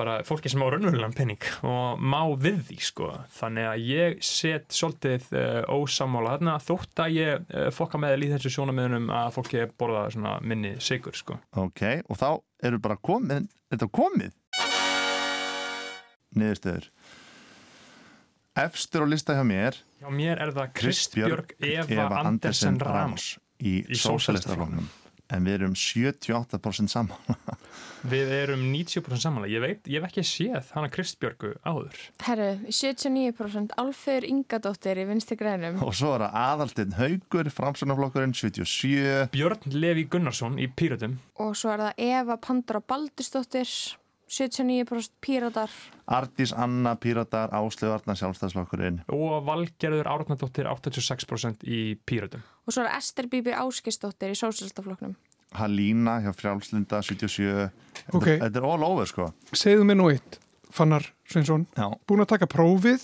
bara 0.00 0.20
fólki 0.24 0.50
sem 0.50 0.62
á 0.62 0.66
raunverulegan 0.70 1.14
penning 1.16 1.46
og 1.66 2.00
má 2.00 2.20
við 2.40 2.60
því 2.68 2.78
sko. 2.84 3.08
Þannig 3.36 3.68
að 3.68 3.86
ég 3.90 4.20
set 4.24 4.74
svolítið 4.74 5.26
uh, 5.34 5.62
ósamála 5.68 6.36
þarna 6.36 6.56
þótt 6.64 7.02
að 7.04 7.16
ég 7.18 7.48
uh, 7.50 7.68
fokka 7.74 8.00
með 8.00 8.26
í 8.26 8.30
þessu 8.34 8.54
sjónamöðunum 8.56 9.10
að 9.14 9.32
fólki 9.36 9.66
borða 9.80 10.06
svona 10.14 10.36
minni 10.40 10.76
sigur 10.82 11.16
sko. 11.18 11.40
Ok, 11.60 11.84
og 12.06 12.20
þá 12.20 12.28
eru 12.70 12.82
bara 12.82 13.00
komið 13.02 13.50
þetta 13.72 13.90
komið? 14.00 14.36
Niðurstöður 16.38 16.90
Efstur 18.58 19.04
á 19.04 19.06
lista 19.06 19.36
hjá 19.36 19.44
mér. 19.46 19.76
Hjá 20.00 20.08
mér 20.10 20.40
er 20.42 20.54
það 20.56 20.72
Kristbjörg 20.80 21.54
Eva, 21.60 21.86
Eva 21.86 22.24
Andersen 22.24 22.80
Rams 22.82 23.36
í, 23.60 23.82
í 23.86 23.98
Sósælistafloknum 24.00 24.88
en 25.30 25.46
við 25.46 25.60
erum 25.60 25.76
78% 25.78 26.90
saman 26.90 27.36
Við 28.12 28.32
erum 28.32 28.62
90% 28.72 29.20
saman 29.20 29.44
ég 29.50 29.62
veit, 29.62 29.88
ég 29.90 30.00
hef 30.00 30.08
ekki 30.08 30.24
séð 30.24 30.70
hana 30.74 30.88
Kristbjörgu 30.92 31.52
áður. 31.68 31.98
Herru, 32.24 32.48
79% 32.72 33.74
Alfur 33.80 34.24
Ingadóttir 34.24 35.02
í 35.02 35.04
vinsti 35.10 35.36
grænum. 35.38 35.76
Og 35.84 35.92
svo 35.98 36.14
er 36.16 36.24
það 36.24 36.38
aðaltinn 36.40 36.96
Haugur 36.96 37.52
framsunarflokkurinn 37.52 38.34
77 38.36 39.28
Björn 39.34 39.76
Levi 39.76 40.06
Gunnarsson 40.10 40.58
í 40.60 40.70
Píratum 40.72 41.18
og 41.40 41.54
svo 41.56 41.72
er 41.72 41.84
það 41.86 42.04
Eva 42.10 42.36
Pandra 42.40 42.80
Baldurstóttir 42.84 43.68
79% 44.30 45.16
píratar. 45.24 45.72
Ardís 46.06 46.52
Anna 46.54 46.94
píratar, 47.00 47.50
Áslegu 47.54 47.96
Arna 47.96 48.14
sjálfstæðslokkurinn 48.18 49.02
og 49.10 49.40
Valgerður 49.48 50.10
Árnardóttir 50.12 50.70
86% 50.70 51.66
í 51.66 51.98
píratum. 52.06 52.44
Og 52.66 52.76
svo 52.76 52.86
er 52.86 52.94
Ester 52.94 53.26
Bíbi 53.30 53.56
Áskistóttir 53.56 54.30
í 54.34 54.38
sósélstafloknum 54.38 55.16
Halína 55.58 56.20
hjá 56.22 56.30
Frjálslinda 56.36 57.00
77 57.02 57.70
okay. 58.14 58.38
þetta 58.38 58.60
er 58.60 58.66
all 58.66 58.86
over 58.86 59.08
sko. 59.08 59.32
Segðu 59.50 59.86
mér 59.88 59.98
nú 59.98 60.06
eitt 60.12 60.38
Fannar 60.70 61.02
Sveinsson, 61.26 61.64
búin 62.06 62.22
að 62.22 62.28
taka 62.30 62.46
prófið? 62.50 63.02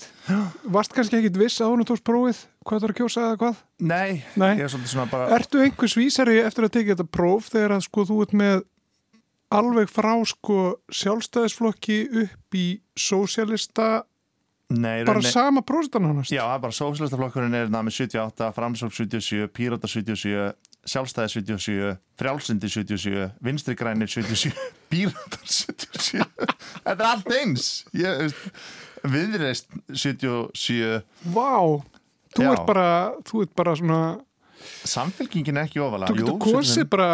Varst 0.71 0.95
kannski 0.95 1.19
ekkit 1.19 1.39
viss 1.41 1.59
að 1.63 1.73
hún 1.73 1.87
tókst 1.89 2.05
prófið? 2.07 2.45
Hvað 2.63 2.79
það 2.79 2.87
er 2.87 2.93
að 2.93 2.99
kjósa 3.01 3.25
eða 3.25 3.41
hvað? 3.41 3.59
Nei, 3.91 4.11
Nei. 4.39 4.53
ég 4.53 4.63
er 4.67 4.71
svolítið 4.71 4.93
svona 4.93 5.11
bara 5.11 5.27
Ertu 5.35 5.63
einhvers 5.65 5.97
vísari 5.99 6.39
eftir 6.43 6.69
að 6.69 6.75
tekið 6.77 6.93
þetta 6.95 7.15
próf 7.19 7.51
þegar 7.51 7.75
að 7.77 7.85
sko 7.89 8.07
þú 8.07 8.21
ert 8.23 8.37
með 8.39 8.63
alveg 9.55 9.89
frá 9.93 10.13
sko 10.27 10.57
sjálfstæðisflokki 10.91 11.99
upp 12.25 12.57
í 12.59 12.67
sósialista 12.99 14.05
Nei, 14.69 15.05
bara 15.07 15.21
rauninni- 15.21 15.31
sama 15.31 15.63
prófistan 15.63 16.03
hannast 16.09 16.33
Já, 16.35 16.43
bara 16.59 16.75
sósélastaflokkurinn 16.75 17.55
er 17.55 17.69
með 17.71 17.93
78, 18.01 18.49
Framsók 18.57 18.91
77, 18.97 19.47
Pírata 19.55 19.87
77, 19.87 20.55
Sjálfstæði 20.87 21.29
77, 21.37 21.93
Frjálsindi 22.19 22.69
77, 22.71 23.31
Vinstri 23.43 23.75
grænir 23.79 24.11
77, 24.11 24.55
Píratar 24.91 25.47
77. 25.47 26.27
Þetta 26.87 26.97
er 26.97 27.07
allt 27.07 27.31
eins. 27.39 27.85
Viðreist 29.07 29.71
77. 29.95 31.03
Vá, 31.35 31.53
þú 32.35 32.47
ert 32.51 32.67
bara 32.67 32.89
þú 33.27 33.45
ert 33.47 33.55
bara 33.59 33.77
svona 33.79 34.01
Samfélkingin 34.87 35.59
er 35.61 35.69
ekki 35.69 35.79
ofalega. 35.83 36.11
þú 36.11 36.19
getur 36.25 36.39
kosið 36.43 36.89
bara 36.91 37.09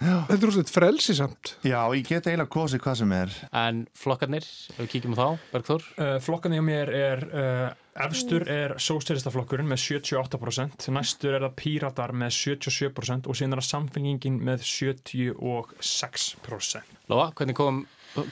þetta 0.00 0.36
er 0.36 0.48
úrslit 0.48 0.72
frelsisamt 0.72 1.44
Já, 1.66 1.80
ég 1.92 2.06
get 2.08 2.26
eiginlega 2.26 2.52
kosið 2.52 2.80
hvað 2.84 2.96
sem 3.02 3.10
er. 3.12 3.30
En 3.60 3.76
flokkarnir, 4.00 4.44
ef 4.72 4.78
við 4.80 4.90
kíkjum 4.94 5.14
á 5.16 5.18
þá, 5.20 5.28
Bergþór? 5.52 5.82
Uh, 5.98 6.18
flokkan 6.24 6.54
hjá 6.56 6.64
mér 6.64 6.88
er 6.96 7.18
uh, 7.28 7.68
efstur 8.06 8.42
er 8.48 8.70
sóstyristaflokkurinn 8.80 9.68
með 9.68 9.78
78% 9.84 10.88
næstur 10.94 11.32
er 11.36 11.42
það 11.44 11.58
píratar 11.60 12.10
með 12.16 12.30
77% 12.38 13.28
og 13.28 13.34
síðan 13.36 13.54
er 13.56 13.60
það 13.62 13.72
samfélgingin 13.74 14.36
með 14.48 14.58
76% 14.70 16.86
Lóa, 17.12 17.26
hvernig 17.36 17.56
kom, 17.58 17.74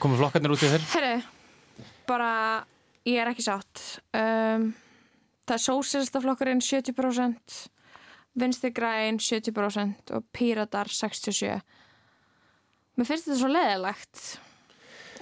komu 0.01 0.15
flokkarnir 0.19 0.53
út 0.55 0.65
í 0.65 0.71
þér? 0.73 0.83
Herru, 0.95 1.15
bara 2.09 2.31
ég 3.07 3.19
er 3.21 3.31
ekki 3.31 3.45
sátt. 3.45 3.83
Um, 4.15 4.71
það 5.45 5.57
er 5.57 5.65
sósélstaflokkurinn 5.65 6.63
70% 6.63 7.59
vinstri 8.41 8.71
græn 8.75 9.19
70% 9.21 10.13
og 10.17 10.23
píratar 10.35 10.89
67 10.91 11.59
mér 12.99 13.07
finnst 13.07 13.27
þetta 13.29 13.39
svo 13.39 13.49
leðilegt 13.51 14.23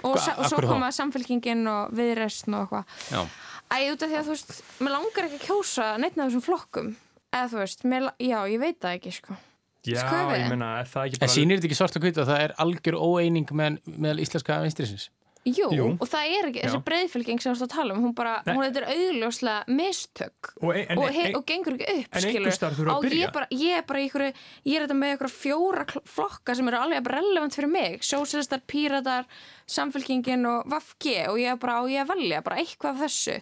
og, 0.06 0.16
Hva- 0.16 0.36
og 0.38 0.48
svo 0.50 0.62
koma 0.62 0.88
samfélkingin 0.94 1.64
og 1.70 1.92
viðreistn 1.98 2.54
og 2.54 2.68
eitthvað. 2.68 2.96
Já, 3.10 3.22
Æ, 3.68 3.76
út 3.92 4.02
af 4.02 4.08
því 4.08 4.16
að 4.16 4.24
þú 4.28 4.32
veist, 4.32 4.52
mér 4.80 4.92
langar 4.94 5.26
ekki 5.26 5.38
að 5.42 5.46
kjósa 5.48 5.86
neitt 6.00 6.14
af 6.16 6.28
þessum 6.30 6.44
flokkum. 6.46 6.86
Eða 7.34 7.48
þú 7.52 7.58
veist, 7.60 7.82
mér, 7.84 8.06
já, 8.22 8.38
ég 8.48 8.60
veit 8.62 8.78
það 8.80 8.94
ekki 8.96 9.10
sko. 9.18 9.36
Já, 9.84 9.98
Sko 10.00 10.20
við? 10.30 10.38
ég 10.40 10.48
meina, 10.54 10.68
er 10.80 10.88
það 10.88 11.04
ekki 11.10 11.18
en 11.18 11.22
bara 11.26 11.34
sýnir 11.34 11.58
þetta 11.58 11.68
ekki 11.68 11.76
svart 11.78 11.98
og 11.98 12.02
hvít 12.06 12.20
að 12.22 12.30
það 12.30 12.40
er 12.46 12.54
algjör 12.64 12.96
óeining 12.98 13.52
með, 13.60 13.76
með 14.06 14.22
íslenska 14.24 14.56
vinstrisins? 14.64 15.08
Jú, 15.54 15.68
Jú. 15.74 15.86
og 15.96 16.08
það 16.08 16.32
er 16.36 16.48
ekki, 16.48 16.62
þessi 16.64 16.78
Já. 16.78 16.84
breyðfylging 16.88 17.42
sem 17.42 17.52
þú 17.52 17.56
ert 17.56 17.66
að 17.66 17.74
tala 17.74 17.96
um, 17.96 18.00
hún 18.06 18.14
bara, 18.18 18.34
Nei. 18.46 18.54
hún 18.56 18.66
er 18.68 18.86
augljóslega 18.94 19.76
mistök. 19.80 20.50
Og, 20.62 20.72
en, 20.76 20.98
og, 20.98 21.06
he, 21.14 21.26
ein, 21.28 21.36
og 21.38 21.44
gengur 21.48 21.76
ekki 21.76 21.94
upp, 21.94 22.18
skilur 22.24 22.92
og 22.94 23.08
ég, 23.12 23.32
bara, 23.34 23.50
ég 23.54 23.78
er 23.78 23.86
bara 23.88 24.02
í 24.02 24.08
ykkur, 24.08 24.26
ég 24.28 24.78
er 24.78 24.86
þetta 24.86 24.98
með 24.98 25.14
ykkur 25.16 25.32
fjóra 25.34 25.86
flokka 26.08 26.56
sem 26.58 26.72
eru 26.72 26.80
alveg 26.80 27.12
relevant 27.14 27.58
fyrir 27.58 27.72
mig. 27.72 28.02
Sósilistar, 28.06 28.64
píratar, 28.68 29.28
samfélkingin 29.68 30.48
og 30.48 30.68
VFG 30.72 31.14
og 31.28 31.40
ég 31.42 31.54
er 31.54 31.62
bara 31.62 31.80
á 31.80 31.82
ég 31.88 32.04
að 32.04 32.12
velja 32.16 32.42
bara 32.46 32.60
eitthvað 32.62 32.94
af 32.96 33.06
þessu. 33.06 33.40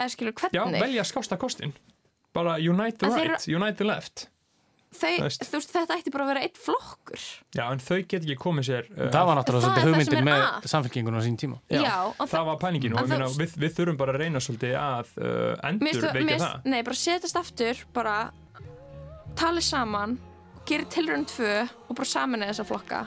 Eða 0.00 0.12
skilur, 0.16 0.36
Já, 0.50 0.62
hvernig? 0.64 0.82
velja 0.82 1.06
skásta 1.06 1.38
kostin 1.38 1.74
bara 2.32 2.56
unite 2.56 2.98
the 2.98 3.08
right, 3.08 3.48
unite 3.48 3.76
the 3.76 3.84
left 3.84 4.28
Þau, 4.92 5.08
þú 5.16 5.56
veist. 5.56 5.70
þetta 5.72 5.96
ætti 5.96 6.10
bara 6.12 6.24
að 6.26 6.30
vera 6.34 6.42
eitt 6.44 6.58
flokkur 6.60 7.22
Já, 7.56 7.62
en 7.72 7.80
þau 7.80 7.96
get 8.04 8.18
ekki 8.26 8.36
komið 8.42 8.66
sér 8.68 8.88
uh, 8.92 9.06
Það 9.14 9.24
var 9.30 9.38
náttúrulega 9.38 9.62
Það 9.62 9.72
er 9.72 9.72
svolítið 9.72 9.78
það 9.82 9.88
hugmyndin 9.88 10.18
er 10.20 10.26
með 10.28 10.42
að. 10.44 10.66
samfélkingun 10.72 11.16
á 11.16 11.20
sín 11.24 11.38
tíma 11.40 11.56
Já, 11.72 11.94
og 12.12 12.28
það 12.32 12.44
var 12.50 12.58
pælingin 12.66 12.96
og 13.00 13.08
þú- 13.08 13.40
við, 13.40 13.54
við 13.64 13.72
þurfum 13.78 14.00
bara 14.02 14.12
að 14.12 14.20
reyna 14.22 14.42
svolítið 14.44 14.76
að 14.82 15.14
uh, 15.16 15.68
endur 15.70 16.20
mér 16.20 16.42
það 16.44 16.68
Nei, 16.68 16.78
bara 16.90 16.98
setjast 17.02 17.40
aftur 17.40 17.82
bara 17.96 18.16
talið 19.40 19.66
saman 19.70 20.18
gerir 20.68 20.86
tilrönd 20.92 21.28
tvö 21.32 21.54
og 21.88 21.96
bara 21.98 22.08
saman 22.12 22.44
þessa 22.46 22.66
flokka 22.68 23.00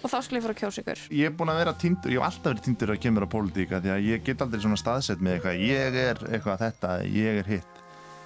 og 0.00 0.08
þá 0.12 0.16
skulle 0.24 0.38
ég 0.40 0.44
fara 0.46 0.54
að 0.54 0.60
kjósa 0.62 0.82
ykkur 0.84 1.00
Ég 1.18 1.28
er 1.30 1.34
búin 1.36 1.50
að 1.52 1.58
vera 1.60 1.72
tindur, 1.80 2.12
ég 2.14 2.20
hef 2.20 2.28
alltaf 2.28 2.52
verið 2.52 2.66
tindur 2.68 2.92
að 2.94 3.00
kemur 3.02 3.26
á 3.26 3.28
pólitíka 3.32 3.80
því 3.84 3.90
að 3.96 4.04
ég 4.12 4.22
get 4.28 4.44
aldrei 4.44 4.62
svona 4.62 4.78
staðsett 4.80 5.20
með 5.24 5.34
eitthvað, 5.38 5.64
ég 5.66 5.98
er 6.04 6.22
eitthvað 6.30 6.62
þetta, 6.62 6.92
ég 7.10 7.40
er 7.42 7.50
hitt. 7.50 7.82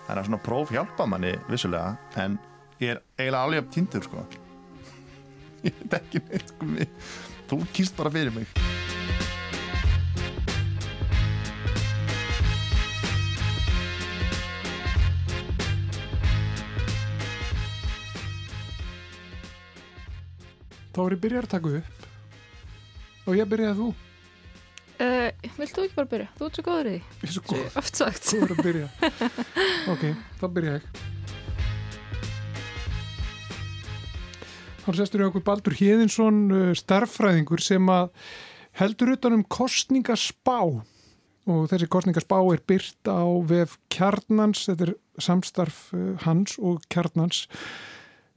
Þannig 0.06 0.20
að 0.20 0.28
svona 0.28 0.42
próf 0.44 0.70
hjálpa 0.74 1.06
manni 1.10 1.32
vissulega, 1.48 1.96
en 2.22 2.36
ég 2.82 2.90
er 2.94 3.00
eiginlega 3.18 3.42
alveg 3.46 3.62
upp 3.64 3.70
tindur 3.74 4.02
sko. 4.06 4.24
Ég 5.64 5.76
veit 5.80 5.94
ekki 6.00 6.20
neitt 6.28 6.50
sko 6.54 6.66
mig. 6.68 6.90
Þú 7.48 7.60
kýrst 7.76 7.96
bara 7.96 8.10
fyrir 8.12 8.34
mig. 8.34 8.48
þá 20.94 20.98
er 21.08 21.14
ég 21.16 21.22
byrjar 21.24 21.46
að 21.48 21.52
taka 21.56 21.72
upp 21.80 22.08
og 23.30 23.38
ég 23.40 23.50
byrjaði 23.54 23.78
þú 23.82 23.92
Uh, 25.04 25.26
vilt 25.58 25.72
þú 25.74 25.82
ekki 25.88 25.96
bara 25.98 26.06
byrja? 26.06 26.26
Þú 26.38 26.46
ert 26.46 26.54
svo 26.60 26.62
góður 26.68 26.86
í 26.86 26.90
því. 26.94 26.98
ég 27.18 27.24
er 27.26 27.30
svo 27.34 27.40
Svo 27.42 27.56
góð, 27.56 27.78
oft 27.80 27.98
sagt. 27.98 28.28
þú 28.28 28.36
er 28.46 28.52
að 28.54 28.60
byrja 28.62 28.84
ok, 29.90 30.04
þá 30.38 30.44
byrja 30.54 30.74
ég 30.76 30.84
þá 34.84 34.98
sestur 34.98 35.24
ég 35.24 35.30
okkur 35.30 35.44
Baldur 35.46 35.76
Hjeðinsson 35.78 36.42
uh, 36.52 36.66
starffræðingur 36.76 37.62
sem 37.64 37.88
að 37.92 38.10
heldur 38.80 39.14
utan 39.14 39.38
um 39.38 39.46
kostningaspá 39.46 40.58
og 40.64 41.64
þessi 41.70 41.88
kostningaspá 41.92 42.38
er 42.52 42.62
byrt 42.68 43.08
á 43.08 43.24
vef 43.48 43.78
kjarnans, 43.92 44.66
þetta 44.68 44.88
er 44.88 44.94
samstarf 45.22 45.86
uh, 45.96 46.14
hans 46.24 46.58
og 46.60 46.84
kjarnans. 46.92 47.44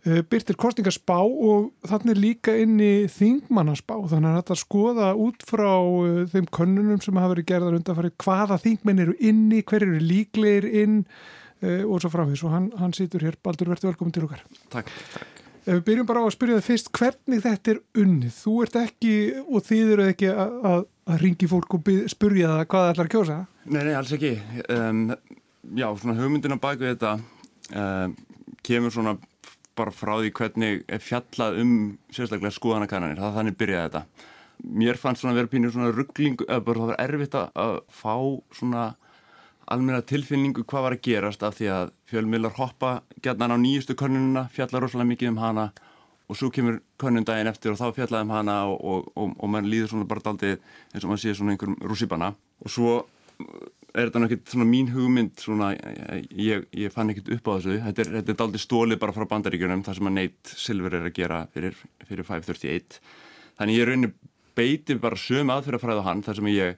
Uh, 0.07 0.21
byrtir 0.29 0.55
kostningaspá 0.59 1.17
og 1.25 1.71
þannig 1.87 2.13
er 2.13 2.21
líka 2.23 2.55
inni 2.55 2.91
þingmannaspá. 3.11 3.97
Þannig 4.07 4.29
að 4.31 4.39
þetta 4.41 4.59
skoða 4.61 5.09
út 5.19 5.43
frá 5.47 5.73
þeim 6.31 6.47
könnunum 6.55 7.01
sem 7.03 7.19
hafa 7.19 7.33
verið 7.33 7.49
gerðar 7.49 7.79
undanfæri 7.79 8.13
hvaða 8.23 8.59
þingmenn 8.63 9.03
eru 9.03 9.17
inni, 9.19 9.65
hver 9.67 9.83
eru 9.87 9.99
líklegir 9.99 10.69
inn 10.83 11.01
og 11.57 11.97
svo 12.03 12.11
framvís 12.13 12.43
og 12.45 12.53
hann, 12.53 12.69
hann 12.77 12.93
situr 12.93 13.25
hér, 13.25 13.39
Baldur, 13.41 13.71
verður 13.73 13.89
velkomin 13.89 14.13
til 14.13 14.27
okkar. 14.27 14.45
Takk, 14.69 14.93
takk. 15.15 15.46
Ef 15.67 15.73
við 15.75 15.81
byrjum 15.89 16.07
bara 16.07 16.21
á 16.23 16.27
að 16.27 16.35
spyrja 16.37 16.57
það 16.57 16.67
fyrst 16.69 16.89
hvernig 16.95 17.41
þetta 17.43 17.71
er 17.73 17.79
unnið, 17.99 18.35
þú 18.37 18.51
ert 18.63 18.75
ekki 18.79 19.15
og 19.43 19.65
þið 19.67 19.89
eru 19.97 20.05
ekki 20.13 20.29
að, 20.31 20.53
að, 20.69 20.83
að 21.11 21.23
ringi 21.25 21.49
fólk 21.51 21.73
og 21.75 21.81
byrja, 21.89 22.11
spyrja 22.13 22.51
það 22.53 22.61
hvað 22.71 22.85
það 22.85 22.91
ætlar 22.93 23.09
að 23.09 23.15
kjósa 23.15 23.39
Nei, 23.67 23.81
nei, 23.83 23.95
alls 23.97 24.13
ekki. 24.15 24.29
Um, 24.71 25.01
já, 25.75 25.87
svona 25.99 26.15
hugmyndina 26.15 26.55
bak 26.63 26.79
við 26.79 26.93
þetta 26.93 27.17
um, 27.75 28.13
kemur 28.63 28.95
svona 28.95 29.17
bara 29.77 29.91
frá 29.91 30.13
því 30.21 30.31
hvernig 30.39 30.85
er 30.87 31.03
fjallað 31.03 31.59
um 31.65 31.73
sérstaklega 32.15 32.55
skoðanakannanir. 32.55 33.19
Það 33.19 33.35
þannig 33.41 33.57
byrjaði 33.59 33.89
þetta. 33.89 34.31
Mér 34.79 35.01
fannst 35.01 35.21
svona 35.21 35.35
að 35.35 35.41
vera 35.41 35.51
pínur 35.51 35.75
svona 35.75 35.91
ruggling, 35.91 36.39
eða 36.47 36.63
bara 36.65 36.85
það 36.85 36.93
var 36.93 37.03
erfitt 37.03 37.37
að 37.43 37.75
fá 37.93 38.15
svona 38.55 38.85
almenna 39.73 40.01
tilfinningu 40.07 40.63
hvað 40.67 40.85
var 40.85 40.95
að 40.95 41.03
gerast 41.07 41.43
af 41.43 41.57
því 41.57 41.69
að 41.73 41.91
fjölmiðlar 42.11 42.55
hoppa 42.57 42.91
gætnan 43.23 43.53
á 43.53 43.57
nýjustu 43.59 43.97
könnununa, 43.99 44.47
fjalla 44.53 44.81
rosalega 44.83 45.11
mikið 45.11 45.31
um 45.33 45.39
hana 45.43 45.69
og 46.27 46.39
svo 46.39 46.49
kemur 46.51 46.81
könnun 46.99 47.27
daginn 47.27 47.49
eftir 47.51 47.73
og 47.73 47.79
þá 47.79 47.95
fjallaði 47.95 48.27
um 48.27 48.33
hana 48.35 48.57
og, 48.67 48.77
og, 48.79 49.11
og, 49.15 49.35
og 49.37 49.51
mann 49.51 49.69
líður 49.69 49.93
svona 49.93 50.07
bara 50.09 50.23
daldið 50.25 50.57
eins 50.57 51.03
og 51.03 51.11
maður 51.11 51.23
sé 51.23 51.35
svona 51.37 51.55
einhverjum 51.55 51.77
rússipanna. 51.87 52.33
Og 52.63 52.73
svo 52.73 52.95
er 53.97 54.09
þetta 54.09 54.23
náttúrulega 54.23 54.51
svona 54.51 54.67
mín 54.67 54.91
hugmynd 54.91 55.39
svona, 55.39 55.69
ég, 56.31 56.67
ég 56.75 56.93
fann 56.93 57.13
ekkert 57.13 57.31
upp 57.37 57.47
á 57.47 57.51
þessu. 57.55 57.77
Þetta 57.85 58.03
er, 58.03 58.11
þetta 58.17 58.33
er 58.33 58.41
daldið 58.41 58.63
stólið 58.65 59.01
bara 59.03 59.15
frá 59.15 59.27
bandaríkjunum 59.31 59.85
það 59.87 59.99
sem 59.99 60.11
að 60.11 60.17
Nate 60.17 60.57
Silver 60.65 60.97
er 60.99 61.07
að 61.07 61.15
gera 61.15 61.43
fyrir, 61.53 61.79
fyrir 62.09 62.27
531 62.27 62.99
þannig 63.57 63.79
ég 63.79 63.89
raunir 63.89 64.13
beiti 64.57 64.97
bara 65.01 65.19
sömu 65.19 65.53
aðferðafræð 65.55 66.03
á 66.03 66.07
hann 66.09 66.23
þar 66.25 66.39
sem 66.39 66.51
ég 66.51 66.77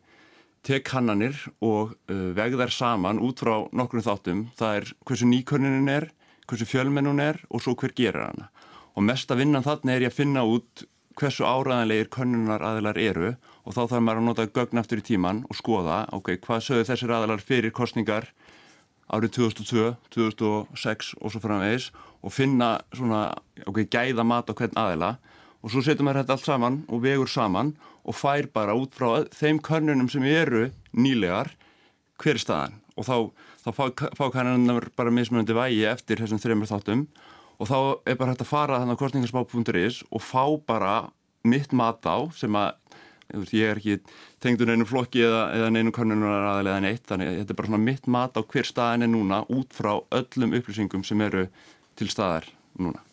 tek 0.65 0.85
kannanir 0.89 1.37
og 1.63 1.95
uh, 2.11 2.29
veg 2.35 2.57
þær 2.59 2.73
saman 2.73 3.21
út 3.23 3.41
frá 3.43 3.55
nokkrum 3.71 4.05
þáttum. 4.05 4.45
Það 4.59 4.79
er 4.79 4.93
hversu 5.07 5.29
nýkönnunin 5.29 5.91
er 5.93 6.09
hversu 6.49 6.67
fjölmenn 6.67 7.09
hún 7.09 7.21
er 7.23 7.41
og 7.49 7.63
svo 7.63 7.75
hver 7.77 7.93
gerir 7.95 8.25
hana. 8.25 8.49
Og 8.97 9.05
mesta 9.05 9.37
vinnan 9.37 9.65
þarna 9.65 9.95
er 9.95 10.07
ég 10.07 10.13
að 10.13 10.19
finna 10.19 10.45
út 10.47 10.85
hversu 11.19 11.45
áræðanlegir 11.45 12.09
könnunar 12.13 12.63
aðilar 12.63 12.97
eru 12.99 13.33
og 13.65 13.75
þá 13.75 13.81
þarf 13.81 14.03
maður 14.03 14.21
að 14.21 14.27
nota 14.29 14.47
gögn 14.55 14.81
aftur 14.81 15.01
í 15.01 15.05
tíman 15.05 15.43
og 15.49 15.57
skoða, 15.59 16.05
ok, 16.15 16.37
hvað 16.45 16.63
sögðu 16.65 16.87
þessir 16.89 17.13
aðilar 17.15 17.43
fyrir 17.43 17.75
kostningar 17.75 18.29
árið 19.09 19.33
2002, 19.39 19.89
2006 20.15 21.11
og 21.19 21.33
svo 21.33 21.41
framvegis 21.43 21.89
og 22.23 22.33
finna 22.33 22.77
svona, 22.95 23.23
ok, 23.67 23.83
gæða 23.91 24.25
mat 24.27 24.49
á 24.49 24.53
hvern 24.53 24.79
aðila. 24.79 25.11
og 25.17 25.38
svo 25.67 25.83
setjum 25.83 26.07
maður 26.07 26.23
þetta 26.23 26.35
allt 26.37 26.47
saman 26.47 26.77
og 26.87 27.03
vegur 27.03 27.29
saman 27.29 27.73
og 28.07 28.15
fær 28.15 28.47
bara 28.53 28.75
út 28.79 28.95
frá 28.95 29.25
þeim 29.35 29.59
könnunum 29.63 30.07
sem 30.11 30.23
eru 30.23 30.69
nýlegar 30.95 31.51
hver 32.19 32.37
er 32.37 32.43
staðan 32.43 32.79
og 32.95 33.07
þá, 33.07 33.15
þá 33.65 33.69
fá, 33.75 33.83
fá 34.15 34.25
kannanar 34.33 34.89
bara 34.95 35.13
mismunandi 35.13 35.55
vægi 35.55 35.85
eftir 35.89 36.23
þessum 36.23 36.41
þreymur 36.41 36.71
þáttum 36.71 37.05
og 37.59 37.67
þá 37.67 37.77
er 38.07 38.19
bara 38.19 38.33
hægt 38.33 38.45
að 38.45 38.51
fara 38.53 38.79
þannig 38.79 38.99
á 38.99 39.01
kostningarspá.is 39.03 40.03
og 40.07 40.23
fá 40.23 40.43
bara 40.67 40.93
mitt 41.47 41.75
mat 41.75 42.07
á 42.07 42.27
sem 42.35 42.55
að 42.55 42.75
ég 43.53 43.69
er 43.69 43.79
ekki 43.79 43.99
tengdur 44.41 44.71
neinu 44.71 44.87
flokki 44.89 45.21
eða, 45.27 45.43
eða 45.57 45.73
neinu 45.75 45.93
konunar 45.93 46.47
aðalega 46.53 46.79
neitt, 46.83 47.03
þannig 47.07 47.35
þetta 47.41 47.53
er 47.53 47.59
bara 47.59 47.71
svona 47.71 47.83
mitt 47.83 48.09
mat 48.09 48.39
á 48.39 48.41
hver 48.41 48.67
staðin 48.67 49.05
er 49.05 49.11
núna 49.11 49.43
út 49.53 49.75
frá 49.75 49.91
öllum 50.15 50.55
upplýsingum 50.57 51.05
sem 51.05 51.21
eru 51.27 51.45
til 51.99 52.09
staðar 52.09 52.49
núna. 52.79 53.03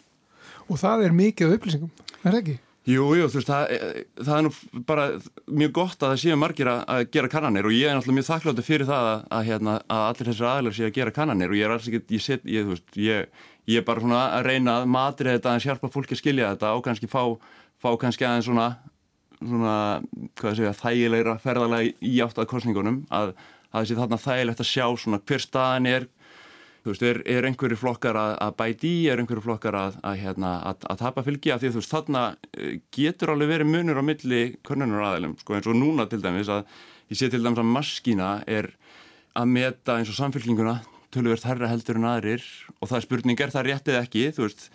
Og 0.67 0.79
það 0.81 1.07
er 1.07 1.17
mikið 1.17 1.57
upplýsingum, 1.57 1.91
er 2.23 2.31
það 2.31 2.41
ekki? 2.41 2.57
Jú, 2.87 3.03
jú, 3.19 3.27
þú 3.27 3.41
veist, 3.41 3.49
það, 3.51 3.73
það 4.21 4.37
er 4.37 4.45
nú 4.47 4.83
bara 4.87 5.05
mjög 5.59 5.73
gott 5.75 6.05
að 6.07 6.13
það 6.13 6.21
séu 6.23 6.37
margir 6.39 6.69
að, 6.71 6.83
að 6.95 7.01
gera 7.17 7.31
kannanir 7.33 7.67
og 7.67 7.75
ég 7.75 7.91
er 7.91 7.97
náttúrulega 7.99 8.19
mjög 8.21 8.27
þakkláttu 8.29 8.65
fyrir 8.67 8.87
það 8.87 9.09
að, 9.11 9.25
að, 9.27 9.47
hérna, 9.49 9.75
að 9.91 10.03
allir 10.05 10.29
þessar 10.31 10.51
aðlar 10.53 10.77
séu 10.77 10.87
að 10.87 10.93
gera 11.01 11.15
kannanir 11.17 11.51
og 11.51 11.59
ég 11.59 11.67
er 11.67 11.75
alls 11.75 11.89
ekki, 11.91 12.03
ég 12.15 12.23
set, 12.23 12.47
ég, 12.47 12.63
þú 12.63 12.77
veist, 12.77 13.01
ég, 13.03 13.43
ég 13.67 13.83
er 13.83 13.87
bara 13.89 14.05
svona 14.05 14.21
að 14.37 14.47
reyna 14.47 14.77
að 14.79 14.87
matrið 14.95 15.35
þetta 15.35 15.57
að 15.57 15.67
hjálpa 15.67 15.91
fólki 15.97 16.15
að 16.15 16.21
skilja 16.23 16.53
þetta 16.53 16.73
og 16.79 16.87
kannski 16.87 17.11
fá, 17.11 17.23
fá 17.83 17.89
kannski 18.05 18.29
aðeins 18.29 18.47
svona, 18.53 18.69
svona, 19.41 19.75
hvað 20.39 20.59
segja, 20.61 20.77
þægilegra 20.85 21.37
ferðalega 21.43 21.91
í 22.07 22.17
átt 22.23 22.39
að 22.39 22.51
kostningunum 22.55 23.03
að 23.11 23.35
það 23.73 23.91
sé 23.91 23.99
þarna 23.99 24.23
þægilegt 24.29 24.63
að 24.63 24.71
sjá 24.71 24.87
svona 24.95 25.23
hver 25.27 25.43
staðan 25.43 25.91
er 25.91 26.07
Þú 26.87 26.93
veist, 26.93 27.03
er, 27.03 27.19
er 27.27 27.47
einhverju 27.49 27.77
flokkar 27.81 28.15
að, 28.15 28.33
að 28.45 28.53
bæti 28.61 28.91
í, 28.95 28.99
er 29.11 29.19
einhverju 29.19 29.43
flokkar 29.43 29.75
að, 29.75 29.97
að, 30.07 30.21
hérna, 30.23 30.51
að 30.71 31.01
tapa 31.01 31.25
fylgi? 31.27 31.51
Af 31.51 31.59
því 31.59 31.67
að 31.67 31.73
þú 31.75 31.81
veist, 31.81 31.95
þarna 31.97 32.21
eh, 32.55 32.77
getur 32.95 33.33
alveg 33.33 33.51
verið 33.51 33.73
munur 33.73 33.99
á 33.99 34.05
milli 34.07 34.43
körnunar 34.63 35.09
aðeilum, 35.09 35.33
sko 35.41 35.57
eins 35.57 35.67
og 35.67 35.75
núna 35.75 36.07
til 36.07 36.21
dæmis 36.23 36.53
að 36.55 36.63
ég 37.11 37.19
sé 37.19 37.31
til 37.33 37.43
dæmis 37.43 37.59
að 37.59 37.73
maskína 37.75 38.31
er 38.47 38.71
að 39.35 39.51
meta 39.57 39.99
eins 39.99 40.15
og 40.15 40.21
samfélkinguna 40.21 40.77
tölverst 41.11 41.49
herra 41.51 41.73
heldur 41.73 41.99
en 41.99 42.07
aðrir 42.13 42.47
og 42.79 42.87
það 42.87 43.01
er 43.01 43.07
spurning, 43.09 43.43
er 43.43 43.55
það 43.57 43.69
réttið 43.73 44.01
ekki, 44.05 44.25
þú 44.39 44.47
veist, 44.47 44.69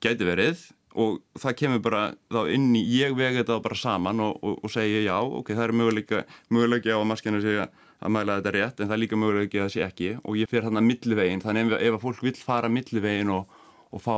gæti 0.00 0.30
verið 0.32 0.64
og 0.98 1.20
það 1.38 1.56
kemur 1.60 1.82
bara 1.84 2.02
þá 2.32 2.40
inn 2.54 2.72
í, 2.74 2.82
ég 2.98 3.14
vegi 3.18 3.42
þetta 3.42 3.60
bara 3.62 3.78
saman 3.78 4.22
og, 4.24 4.40
og, 4.42 4.58
og 4.64 4.72
segja 4.72 5.04
já, 5.04 5.16
ok, 5.22 5.52
það 5.54 5.66
er 5.66 5.76
möguleika, 5.80 6.22
möguleika 6.50 6.96
á 6.96 6.98
að 6.98 7.08
maskína 7.12 7.42
segja 7.44 7.68
að 8.00 8.14
mæla 8.16 8.38
þetta 8.40 8.54
rétt 8.56 8.80
en 8.80 8.88
það 8.88 8.96
er 8.96 9.02
líka 9.02 9.18
mögulega 9.20 9.46
ekki 9.46 9.60
að 9.60 9.66
það 9.66 9.74
sé 9.74 9.84
ekki 9.86 10.10
og 10.22 10.38
ég 10.40 10.50
fer 10.50 10.66
hérna 10.66 10.82
millivegin 10.84 11.42
þannig 11.44 11.74
ef, 11.74 11.82
ef 11.84 11.98
að 11.98 12.04
fólk 12.06 12.24
vil 12.24 12.34
fara 12.40 12.72
millivegin 12.72 13.32
og, 13.34 13.60
og 13.92 14.02
fá 14.02 14.14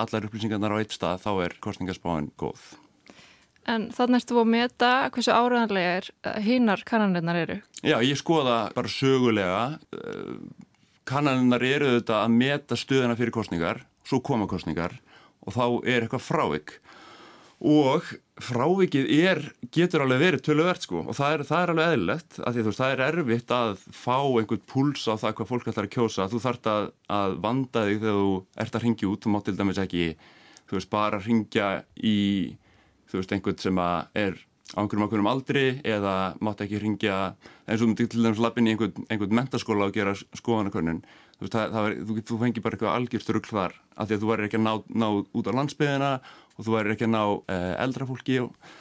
allar 0.00 0.26
upplýsingarnar 0.28 0.74
á 0.74 0.80
eitt 0.80 0.94
stað 0.94 1.22
þá 1.24 1.30
er 1.44 1.56
kostningarspáin 1.62 2.30
góð. 2.40 2.62
En 3.70 3.88
þannig 3.94 4.20
erstu 4.20 4.36
að 4.36 4.50
meta 4.52 4.90
hversu 5.14 5.32
áræðanlega 5.32 5.94
er 5.98 6.40
hinnar 6.44 6.82
eh, 6.82 6.88
kannanirnar 6.88 7.38
eru? 7.40 7.56
Já, 7.80 7.96
ég 8.04 8.18
skoða 8.20 8.58
bara 8.76 8.90
sögulega 8.92 9.62
eh, 9.96 10.34
kannanirnar 11.08 11.64
eru 11.64 11.94
þetta 11.96 12.20
að 12.22 12.36
meta 12.36 12.78
stöðuna 12.78 13.16
fyrir 13.16 13.34
kostningar, 13.34 13.82
svo 14.04 14.20
koma 14.24 14.48
kostningar 14.50 14.98
og 15.44 15.56
þá 15.56 15.64
er 15.86 16.04
eitthvað 16.04 16.26
frávik. 16.26 16.76
Og 17.64 18.08
frávikið 18.44 19.06
er, 19.14 19.40
getur 19.72 20.02
alveg 20.04 20.20
verið 20.20 20.42
töluvert 20.44 20.84
sko. 20.84 21.04
Og 21.06 21.16
það 21.16 21.36
er, 21.36 21.44
það 21.48 21.62
er 21.62 21.72
alveg 21.72 21.92
eðlilegt 21.92 22.38
af 22.40 22.54
því 22.54 22.60
að 22.60 22.64
þú 22.64 22.72
veist 22.72 22.82
það 22.82 22.94
er 22.94 23.02
erfitt 23.06 23.54
að 23.56 23.74
fá 23.94 24.16
einhvern 24.18 24.64
púls 24.68 25.04
á 25.06 25.14
það 25.14 25.36
hvað 25.38 25.50
fólk 25.52 25.68
ætlar 25.70 25.88
að 25.88 25.94
kjósa. 25.94 26.28
Þú 26.32 26.40
þart 26.44 26.70
að, 26.72 26.88
að 27.18 27.36
vanda 27.46 27.84
þig 27.88 28.00
þegar 28.02 28.18
þú 28.20 28.32
ert 28.64 28.78
að 28.78 28.84
ringja 28.88 29.10
út, 29.12 29.22
þú 29.22 29.34
mátt 29.34 29.48
til 29.48 29.56
dæmis 29.60 29.80
ekki 29.84 30.08
þú 30.68 30.78
veist 30.78 30.90
bara 30.92 31.20
að 31.20 31.28
ringja 31.28 31.68
í 32.00 32.18
þú 33.10 33.20
veist 33.20 33.34
einhvern 33.36 33.60
sem 33.62 33.80
er 33.80 34.38
á 34.74 34.80
einhverjum 34.80 35.06
ákveðnum 35.06 35.30
aldri 35.30 35.64
eða 35.86 36.14
mátt 36.42 36.64
ekki 36.64 36.80
ringja 36.82 37.18
eins 37.68 37.82
og 37.84 37.92
þú 37.92 38.08
til 38.08 38.24
dæmis 38.24 38.40
lappin 38.42 38.66
í 38.66 38.74
einhvern, 38.74 39.06
einhvern 39.12 39.36
mentaskóla 39.38 39.90
og 39.90 39.94
gera 39.94 40.16
skoðanakönnun 40.16 41.04
þú 41.44 41.50
það, 41.52 41.74
það 41.74 41.88
er, 41.88 41.98
þú, 42.08 42.16
þú 42.28 42.38
fengir 42.40 42.64
bara 42.64 42.76
eitthvað 42.76 42.96
algjörstrugl 42.98 43.50
þar 43.50 43.76
af 43.94 44.08
því 44.08 44.16
að 44.16 44.24
þú 44.24 44.30
verður 44.30 44.48
ekki 44.48 44.60
að 44.60 44.64
ná, 44.64 44.72
ná 45.02 45.06
út 45.20 45.50
á 45.50 45.56
landsbyðina 45.58 46.10
og 46.54 46.66
þú 46.66 46.74
væri 46.74 46.94
ekki 46.94 47.06
að 47.08 47.14
ná 47.14 47.22
eh, 47.54 47.74
eldra 47.84 48.08
fólki 48.08 48.40
og 48.44 48.72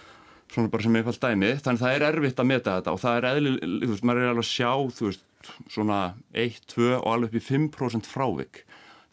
svona 0.54 0.70
bara 0.74 0.86
sem 0.86 0.98
einfallt 1.00 1.24
dæmi. 1.24 1.52
Þannig 1.66 1.82
það 1.82 1.96
er 1.96 2.06
erfitt 2.10 2.42
að 2.42 2.50
meta 2.50 2.78
þetta 2.78 2.94
og 2.94 3.02
það 3.02 3.18
er 3.18 3.28
eðlilega, 3.32 3.72
þú 3.74 3.92
veist, 3.94 4.06
maður 4.08 4.24
er 4.24 4.34
alveg 4.34 4.46
að 4.46 4.52
sjá 4.52 4.72
þú 5.00 5.10
veist, 5.10 5.26
svona 5.74 6.00
1, 6.44 6.60
2 6.74 6.90
og 7.00 7.10
alveg 7.14 7.32
upp 7.32 7.40
í 7.40 7.46
5% 7.48 8.10
frávik. 8.10 8.62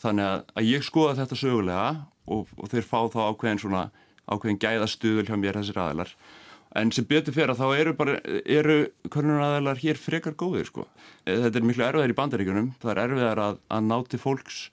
Þannig 0.00 0.28
að, 0.30 0.66
ég 0.68 0.84
skoða 0.86 1.16
þetta 1.22 1.40
sögulega 1.40 1.88
og, 2.30 2.52
og 2.56 2.70
þeir 2.72 2.86
fá 2.86 3.00
þá 3.12 3.20
ákveðin 3.30 3.62
svona 3.64 3.86
ákveðin 4.30 4.60
gæðastuðul 4.62 5.26
hjá 5.28 5.36
mér 5.40 5.58
þessir 5.60 5.80
aðeinar 5.82 6.14
en 6.78 6.92
sem 6.94 7.06
betur 7.06 7.34
fyrir 7.34 7.52
að 7.54 7.62
þá 7.62 7.80
eru 7.80 7.94
bara 7.98 8.18
eru 8.44 8.76
konunar 9.10 9.46
aðeinar 9.48 9.80
hér 9.82 9.98
frekar 9.98 10.36
góðir 10.38 10.68
sko. 10.70 10.86
þetta 11.26 11.58
er 11.58 11.66
miklu 11.66 11.86
erfiðar 11.86 12.12
í 12.12 12.18
bandaríkunum 12.18 12.74
það 12.82 12.92
er 12.92 13.02
erfiðar 13.06 13.42
að, 13.46 13.64
að 13.70 13.88
ná 13.88 13.96
til 14.10 14.22
fólks 14.22 14.68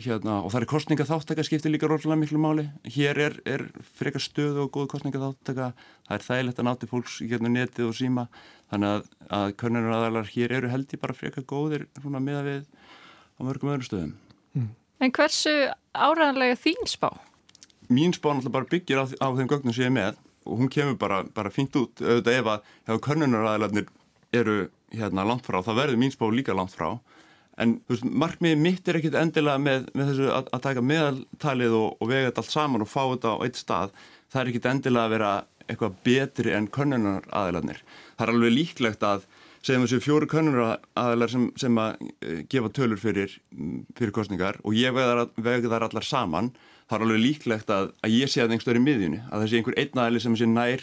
Hérna, 0.00 0.38
og 0.40 0.52
það 0.52 0.62
er 0.62 0.68
kostningaþáttaka 0.70 1.44
skiptir 1.44 1.72
líka 1.74 1.88
rótlega 1.90 2.16
miklu 2.16 2.38
máli. 2.40 2.62
Hér 2.88 3.18
er, 3.20 3.34
er 3.44 3.66
frekar 3.98 4.22
stöðu 4.22 4.64
og 4.64 4.70
góð 4.72 4.86
kostningaþáttaka. 4.94 5.66
Það 6.08 6.16
er 6.16 6.24
þægilegt 6.24 6.62
að 6.62 6.66
náti 6.68 6.88
fólks 6.88 7.18
í 7.20 7.28
hérna 7.28 7.50
netið 7.52 7.90
og 7.90 7.96
síma. 7.98 8.24
Þannig 8.72 8.94
að, 8.94 9.10
að 9.36 9.52
körnunur 9.60 9.96
aðalar 9.98 10.30
hér 10.32 10.54
eru 10.56 10.70
held 10.72 10.94
ég 10.94 11.02
bara 11.02 11.16
frekar 11.16 11.44
góðir 11.44 11.84
með 12.06 12.38
að 12.38 12.48
við 12.48 12.64
á 13.36 13.40
mörgum 13.44 13.72
öðrum 13.74 13.88
stöðum. 13.90 14.14
Mm. 14.56 14.70
En 15.04 15.14
hversu 15.18 15.54
áræðanlega 15.92 16.56
þín 16.62 16.88
spá? 16.88 17.10
Mín 17.90 18.16
spá 18.16 18.30
náttúrulega 18.30 18.56
bara 18.56 18.70
byggir 18.72 19.02
á, 19.02 19.04
á 19.20 19.28
þeim 19.36 19.50
gögnum 19.50 19.76
sem 19.76 19.84
ég 19.84 19.92
er 19.92 19.96
með 19.98 20.26
og 20.46 20.60
hún 20.60 20.72
kemur 20.72 20.98
bara, 21.00 21.22
bara 21.34 21.52
fínt 21.52 21.76
út 21.76 22.00
auðvitað 22.02 22.38
ef 22.38 22.52
að, 22.54 23.00
körnunur 23.06 23.46
aðalarnir 23.46 23.90
eru 24.32 24.58
hérna 24.94 25.26
langt 25.26 25.46
frá, 25.46 25.60
þá 25.62 25.72
verður 25.74 26.00
mín 26.00 26.14
spá 26.14 26.26
líka 26.32 26.56
langt 26.56 26.74
frá 26.74 26.98
En 27.60 27.76
veist, 27.90 28.06
markmiði 28.06 28.56
mitt 28.60 28.88
er 28.88 28.98
ekkit 29.00 29.16
endilega 29.20 29.60
með, 29.60 29.90
með 29.96 30.12
þessu 30.12 30.30
að, 30.32 30.48
að 30.56 30.62
taka 30.64 30.84
meðaltalið 30.86 31.76
og, 31.76 31.88
og 32.00 32.10
vega 32.10 32.30
þetta 32.30 32.44
allt 32.44 32.54
saman 32.54 32.84
og 32.84 32.88
fá 32.88 33.02
þetta 33.02 33.34
á 33.36 33.42
eitt 33.44 33.60
stað. 33.60 33.92
Það 34.30 34.40
er 34.42 34.50
ekkit 34.52 34.68
endilega 34.70 35.08
að 35.08 35.14
vera 35.16 35.32
eitthvað 35.66 35.98
betri 36.06 36.54
enn 36.56 36.70
könnunar 36.72 37.28
aðeilarnir. 37.36 37.82
Það 38.16 38.24
er 38.26 38.32
alveg 38.34 38.54
líklegt 38.54 39.06
að 39.06 39.26
segjum 39.60 39.84
þessu 39.84 40.00
fjóru 40.06 40.30
könnunar 40.30 40.80
aðeilar 40.98 41.34
sem, 41.34 41.46
sem 41.60 41.80
að 41.82 42.00
uh, 42.00 42.40
gefa 42.50 42.72
tölur 42.80 43.02
fyrir, 43.02 43.36
fyrir 43.98 44.14
kostningar 44.16 44.60
og 44.64 44.78
ég 44.78 44.96
vega 44.96 45.68
þar 45.68 45.88
allar 45.90 46.06
saman. 46.06 46.52
Það 46.90 46.96
er 46.96 47.04
alveg 47.06 47.22
líklegt 47.22 47.70
að, 47.70 47.92
að 48.02 48.16
ég 48.18 48.32
sé 48.32 48.42
að 48.42 48.50
einhver 48.50 48.66
stöður 48.66 48.80
í 48.80 48.86
miðjunni. 48.88 49.20
Að 49.30 49.44
það 49.44 49.52
sé 49.52 49.60
einhver 49.60 49.78
einn 49.78 50.02
aðeili 50.02 50.24
sem 50.24 50.38
sé 50.40 50.48
nær 50.50 50.82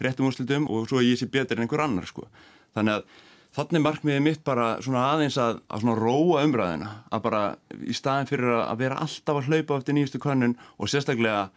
réttum 0.00 0.28
úrslutum 0.30 0.68
og 0.70 0.86
svo 0.88 1.02
ég 1.02 1.18
sé 1.18 1.26
betri 1.26 1.58
en 1.58 1.66
einhver 1.66 1.82
annar 1.82 2.06
sko. 2.08 2.28
Þannig 2.76 3.00
að 3.00 3.26
Þannig 3.50 3.82
markmiðið 3.82 4.20
mitt 4.22 4.42
bara 4.46 4.66
svona 4.78 5.08
aðeins 5.10 5.34
að, 5.42 5.56
að 5.66 5.80
svona 5.82 5.96
róa 5.98 6.42
umræðina 6.46 6.90
að 7.10 7.22
bara 7.24 7.40
í 7.82 7.94
staðin 7.98 8.28
fyrir 8.30 8.52
að 8.60 8.76
vera 8.84 9.00
alltaf 9.02 9.40
að 9.40 9.48
hlaupa 9.50 9.78
eftir 9.80 9.96
nýjustu 9.96 10.20
kannun 10.22 10.54
og 10.78 10.90
sérstaklega 10.92 11.48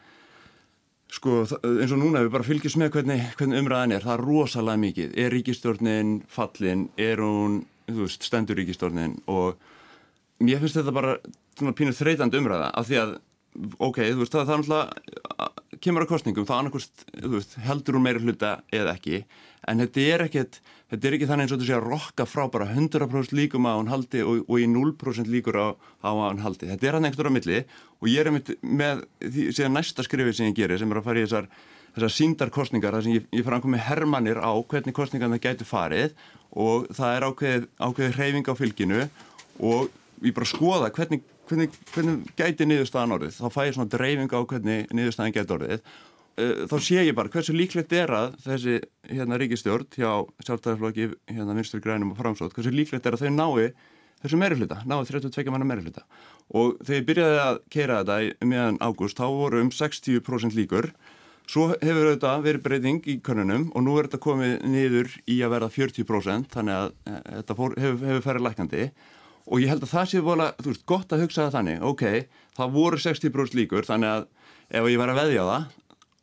sko 1.13 1.43
eins 1.43 1.93
og 1.93 1.99
núna 2.01 2.23
við 2.23 2.31
bara 2.33 2.47
fylgjum 2.47 2.81
með 2.81 2.95
hvernig, 2.95 3.27
hvernig 3.37 3.61
umræðin 3.61 3.93
er, 3.93 4.07
það 4.07 4.15
er 4.15 4.25
rosalega 4.25 4.81
mikið 4.87 5.13
er 5.21 5.35
ríkistjórnin 5.37 6.15
fallin, 6.33 6.87
er 6.97 7.21
hún 7.21 7.59
veist, 7.85 8.25
stendur 8.25 8.57
ríkistjórnin 8.57 9.19
og 9.29 9.61
mér 10.41 10.63
finnst 10.63 10.79
þetta 10.79 10.95
bara 10.97 11.13
svona 11.53 11.75
pínuð 11.77 11.99
þreytand 11.99 12.39
umræða 12.41 12.71
af 12.73 12.89
því 12.89 13.01
að 13.03 13.13
ok, 13.77 13.99
þú 14.13 14.21
veist 14.23 14.35
það, 14.35 14.45
það 14.45 14.53
er 14.53 14.63
náttúrulega 14.63 15.79
kemur 15.83 16.05
á 16.05 16.11
kostningum, 16.13 16.47
þá 16.47 16.53
annarkost 16.57 17.57
heldur 17.65 17.97
hún 17.97 18.05
meira 18.05 18.21
hluta 18.23 18.53
eða 18.73 18.95
ekki 18.95 19.23
en 19.67 19.83
þetta 19.83 20.07
er 20.13 20.25
ekkert 20.27 20.61
þetta 20.93 21.09
er 21.09 21.15
ekki 21.17 21.27
þannig 21.29 21.47
eins 21.47 21.53
og 21.55 21.61
þú 21.61 21.67
sé 21.67 21.75
að 21.77 21.87
rokka 21.87 22.25
frá 22.29 22.43
bara 22.53 22.67
100% 22.69 23.33
líkum 23.33 23.65
á 23.65 23.73
hann 23.73 23.89
haldi 23.89 24.21
og, 24.21 24.43
og 24.45 24.61
í 24.61 24.67
0% 24.69 25.31
líkur 25.31 25.57
á, 25.57 25.67
á 26.05 26.11
hann 26.11 26.43
haldi. 26.43 26.69
Þetta 26.69 26.89
er 26.89 26.97
hann 26.97 27.07
einhverjum 27.09 27.33
á 27.33 27.37
milli 27.39 27.61
og 27.97 28.09
ég 28.11 28.21
er 28.21 28.29
með 28.61 29.03
því 29.23 29.47
síðan 29.57 29.77
næsta 29.79 30.05
skrifið 30.05 30.37
sem 30.37 30.51
ég 30.51 30.59
gerir 30.59 30.81
sem 30.81 30.93
er 30.93 31.01
að 31.01 31.07
fara 31.07 31.23
í 31.23 31.25
þessar, 31.25 31.49
þessar 31.97 32.15
síndarkostningar 32.19 32.97
þar 32.97 33.07
sem 33.07 33.17
ég, 33.17 33.27
ég 33.33 33.49
að 33.49 33.69
með 33.73 33.85
hermanir 33.87 34.41
á 34.43 34.53
hvernig 34.53 34.97
kostningarna 34.97 35.41
gætu 35.41 35.65
farið 35.65 36.13
og 36.53 36.89
það 36.93 37.17
er 37.17 37.27
ákveð, 37.29 37.67
ákveð 37.81 38.17
hreyfing 38.19 38.53
á 38.53 38.53
fylginu 38.59 39.03
og 39.65 39.89
ég 40.21 40.35
bara 40.37 40.51
skoða 40.51 40.93
hvernig, 40.93 41.25
hvernig, 41.49 41.69
hvernig 41.93 42.33
gæti 42.39 42.67
niðurstaðan 42.69 43.17
orðið? 43.17 43.37
Þá 43.37 43.47
fæ 43.53 43.61
ég 43.67 43.77
svona 43.77 43.93
dreifing 43.93 44.35
á 44.35 44.39
hvernig 44.41 44.91
niðurstaðan 44.93 45.37
gæti 45.37 45.57
orðið. 45.57 45.87
Uh, 46.33 46.53
þá 46.65 46.77
sé 46.81 47.01
ég 47.05 47.17
bara 47.17 47.29
hversu 47.29 47.53
líklegt 47.53 47.93
er 47.93 48.09
að 48.09 48.37
þessi 48.41 48.79
hérna 49.11 49.37
ríkistjórn 49.37 49.89
hjá 49.93 50.23
sjálftæðarflokki 50.47 51.11
hérna 51.29 51.57
vinstur 51.57 51.83
grænum 51.83 52.15
og 52.15 52.21
framsótt, 52.21 52.55
hversu 52.55 52.73
líklegt 52.73 53.05
er 53.05 53.17
að 53.17 53.27
þau 53.27 53.35
nái 53.35 53.73
þessu 54.23 54.39
meirifluta, 54.39 54.79
náðu 54.87 55.19
32 55.19 55.51
manna 55.53 55.67
meirifluta 55.67 56.07
og 56.51 56.77
þegar 56.83 56.99
ég 56.99 57.07
byrjaði 57.09 57.41
að 57.43 57.59
keira 57.71 57.99
þetta 58.01 58.47
meðan 58.49 58.79
ágúst, 58.83 59.19
þá 59.19 59.27
voru 59.31 59.61
um 59.63 59.71
60% 59.73 60.57
líkur. 60.57 60.91
Svo 61.49 61.73
hefur 61.73 62.07
þetta 62.07 62.37
verið 62.43 62.63
breyting 62.63 63.07
í 63.11 63.17
konunum 63.23 63.65
og 63.75 63.83
nú 63.83 63.97
er 63.99 64.07
þetta 64.07 64.21
komið 64.23 64.53
niður 64.63 65.09
í 65.27 65.41
að 65.43 65.55
verða 65.57 65.73
40% 65.75 66.53
þannig 66.53 66.77
að 66.77 66.93
e, 67.03 67.15
þetta 67.27 67.57
hefur, 67.59 67.75
hefur 68.05 68.23
ferið 68.23 68.45
lækandi 68.47 68.85
og 68.85 69.12
ég 69.59 69.71
held 69.71 69.85
að 69.85 69.93
það 69.93 70.09
sé 70.11 70.23
vola, 70.23 70.49
þú 70.59 70.71
veist, 70.71 70.85
gott 70.89 71.13
að 71.13 71.25
hugsa 71.25 71.45
það 71.45 71.55
þannig. 71.57 71.85
Ok, 71.89 72.03
það 72.57 72.75
voru 72.77 72.99
60% 73.03 73.57
líkur 73.59 73.87
þannig 73.87 74.11
að 74.13 74.27
ef 74.73 74.91
ég 74.91 74.99
var 75.01 75.13
að 75.13 75.21
veðja 75.21 75.43
á 75.43 75.47
það 75.51 75.71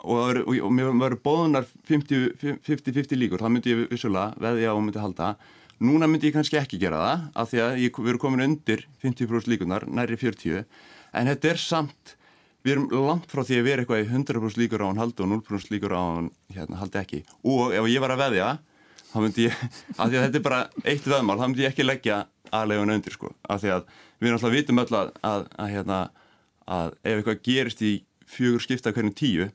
og, 0.00 0.38
og, 0.46 0.54
og 0.64 0.70
mér 0.72 0.92
varu 1.00 1.18
bóðunar 1.20 1.66
50-50 1.90 3.18
líkur, 3.20 3.42
þá 3.42 3.52
myndi 3.52 3.74
ég 3.74 3.82
vissulega 3.90 4.32
veðja 4.40 4.76
og 4.76 4.84
myndi 4.86 5.02
halda. 5.02 5.34
Núna 5.80 6.08
myndi 6.08 6.28
ég 6.28 6.36
kannski 6.36 6.58
ekki 6.60 6.80
gera 6.80 7.00
það 7.00 7.26
af 7.40 7.52
því 7.52 7.60
að 7.64 7.82
ég 7.84 8.00
veru 8.04 8.20
komin 8.20 8.44
undir 8.44 8.86
50% 9.04 9.48
líkunar, 9.48 9.86
næri 9.88 10.18
40 10.20 10.64
en 11.16 11.30
þetta 11.30 11.52
er 11.52 11.60
samt 11.60 12.16
við 12.64 12.74
erum 12.74 13.06
langt 13.06 13.30
frá 13.32 13.42
því 13.46 13.60
að 13.60 13.68
vera 13.68 13.84
eitthvað 13.84 14.02
í 14.02 14.08
100% 14.10 14.60
líkur 14.60 14.84
á 14.84 14.88
hann 14.90 15.00
haldi 15.00 15.24
og 15.24 15.30
0% 15.32 15.72
líkur 15.72 15.94
á 15.96 16.00
hann 16.00 16.28
hérna, 16.52 16.80
haldi 16.82 17.00
ekki. 17.00 17.22
Og 17.48 17.72
ef 17.72 17.88
ég 17.88 18.02
var 18.04 18.12
að 18.14 18.22
veðja 18.26 18.50
þá 19.10 19.16
myndi 19.24 19.46
ég, 19.48 19.62
af 19.96 20.10
því 20.10 20.18
að 20.18 20.24
þetta 20.26 20.38
er 20.40 20.44
bara 20.46 20.60
eitt 20.84 21.08
veðmál, 21.08 21.38
þá 21.40 21.46
myndi 21.46 21.64
ég 21.64 21.72
ekki 21.74 21.86
leggja 21.86 22.20
aðlegun 22.54 22.94
undir 22.96 23.14
sko, 23.14 23.32
af 23.48 23.62
því 23.62 23.72
að 23.76 23.88
við 24.20 24.36
alltaf 24.36 24.54
vitum 24.54 24.82
öll 24.82 24.98
að, 25.00 25.10
að, 25.26 25.46
að, 25.56 25.72
hérna, 25.74 25.98
að 26.66 26.92
ef 27.02 27.16
eitthvað 27.16 27.42
gerist 27.46 27.82
í 27.82 27.92
fjögur 28.30 28.64
skipta 28.64 28.94
hvernig 28.94 29.16
tíu, 29.18 29.50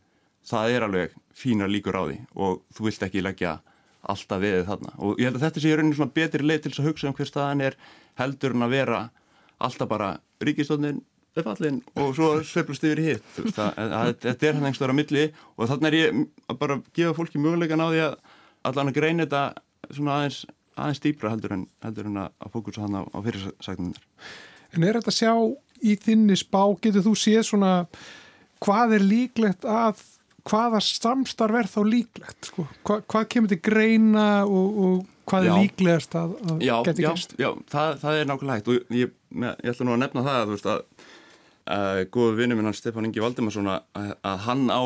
það 0.45 0.75
er 0.75 0.85
alveg 0.87 1.15
fína 1.35 1.69
líkur 1.69 1.97
á 1.97 2.03
því 2.05 2.19
og 2.35 2.61
þú 2.75 2.87
vilt 2.87 3.07
ekki 3.07 3.23
leggja 3.23 3.57
alltaf 4.05 4.41
veðið 4.41 4.67
þarna. 4.69 4.93
Og 5.01 5.19
ég 5.19 5.29
held 5.29 5.39
að 5.39 5.45
þetta 5.47 5.63
sé 5.63 5.71
í 5.71 5.75
rauninu 5.79 5.97
svona 5.97 6.15
betri 6.15 6.45
leið 6.45 6.63
til 6.63 6.71
þess 6.71 6.83
að 6.83 6.89
hugsa 6.91 7.09
um 7.09 7.15
hver 7.17 7.29
staðan 7.29 7.63
er 7.65 7.77
heldur 8.19 8.55
en 8.55 8.65
að 8.65 8.75
vera 8.75 9.01
alltaf 9.65 9.89
bara 9.89 10.09
ríkistónin 10.43 11.01
fallin 11.35 11.81
og 11.99 12.13
svo 12.15 12.29
sveplast 12.47 12.85
yfir 12.87 13.01
hitt. 13.03 13.25
Þetta 13.35 14.31
er 14.31 14.55
hann 14.55 14.67
einhverstað 14.69 14.93
á 14.93 14.99
milli 14.99 15.25
og 15.57 15.71
þannig 15.71 15.89
er 15.89 15.97
ég 15.97 16.21
að 16.47 16.59
bara 16.61 16.77
gefa 16.95 17.15
fólki 17.17 17.41
mögulegan 17.41 17.83
á 17.83 17.87
því 17.89 18.03
að 18.05 18.15
allan 18.69 18.91
að 18.91 18.97
greina 18.99 19.25
þetta 19.25 19.93
svona 19.93 20.19
aðeins, 20.19 20.41
aðeins 20.75 21.03
dýbra 21.03 21.31
heldur 21.33 21.55
en, 21.55 21.63
heldur 21.85 22.09
en 22.09 22.19
að 22.25 22.51
fókusa 22.53 22.85
hann 22.85 22.99
á, 22.99 23.03
á 23.05 23.19
fyrirsæknum 23.25 23.95
En 24.75 24.83
er 24.83 24.97
þetta 24.97 25.13
að 25.13 25.19
sjá 25.21 25.33
í 25.85 25.95
þinni 26.01 26.35
spá, 26.39 26.61
getur 26.81 27.05
þú 27.05 27.15
séð 27.19 27.43
svona 27.47 27.71
hvað 28.63 28.97
er 28.97 29.05
líklegt 29.05 29.67
að 29.67 30.01
hvaða 30.45 30.81
samstarf 30.83 31.59
er 31.59 31.69
þá 31.69 31.81
líklegt 31.87 32.49
sko? 32.51 32.67
Hva, 32.85 32.99
hvað 33.09 33.27
kemur 33.33 33.51
til 33.51 33.61
greina 33.65 34.27
og, 34.45 34.79
og 34.85 34.95
hvað 35.29 35.47
já. 35.47 35.51
er 35.51 35.63
líklegast 35.63 36.17
að, 36.19 36.35
að 36.45 36.63
geti 36.89 37.05
gæst? 37.05 37.35
Já, 37.37 37.47
já 37.47 37.49
það, 37.73 37.99
það 38.03 38.19
er 38.19 38.29
nákvæmlega 38.29 38.59
hægt 38.59 38.71
og 38.71 38.95
ég, 38.99 39.15
ég 39.41 39.73
ætla 39.73 39.87
nú 39.87 39.95
að 39.95 40.01
nefna 40.03 40.25
það 40.27 40.39
að, 40.41 40.53
veist, 40.53 40.69
að 40.69 40.83
uh, 41.65 42.01
góðu 42.13 42.37
vinnu 42.41 42.57
minn 42.57 42.69
hann 42.69 42.77
Stefán 42.77 43.09
Ingi 43.09 43.23
Valdimarsson 43.23 43.71
að, 43.73 44.15
að 44.21 44.45
hann 44.45 44.65
á 44.69 44.83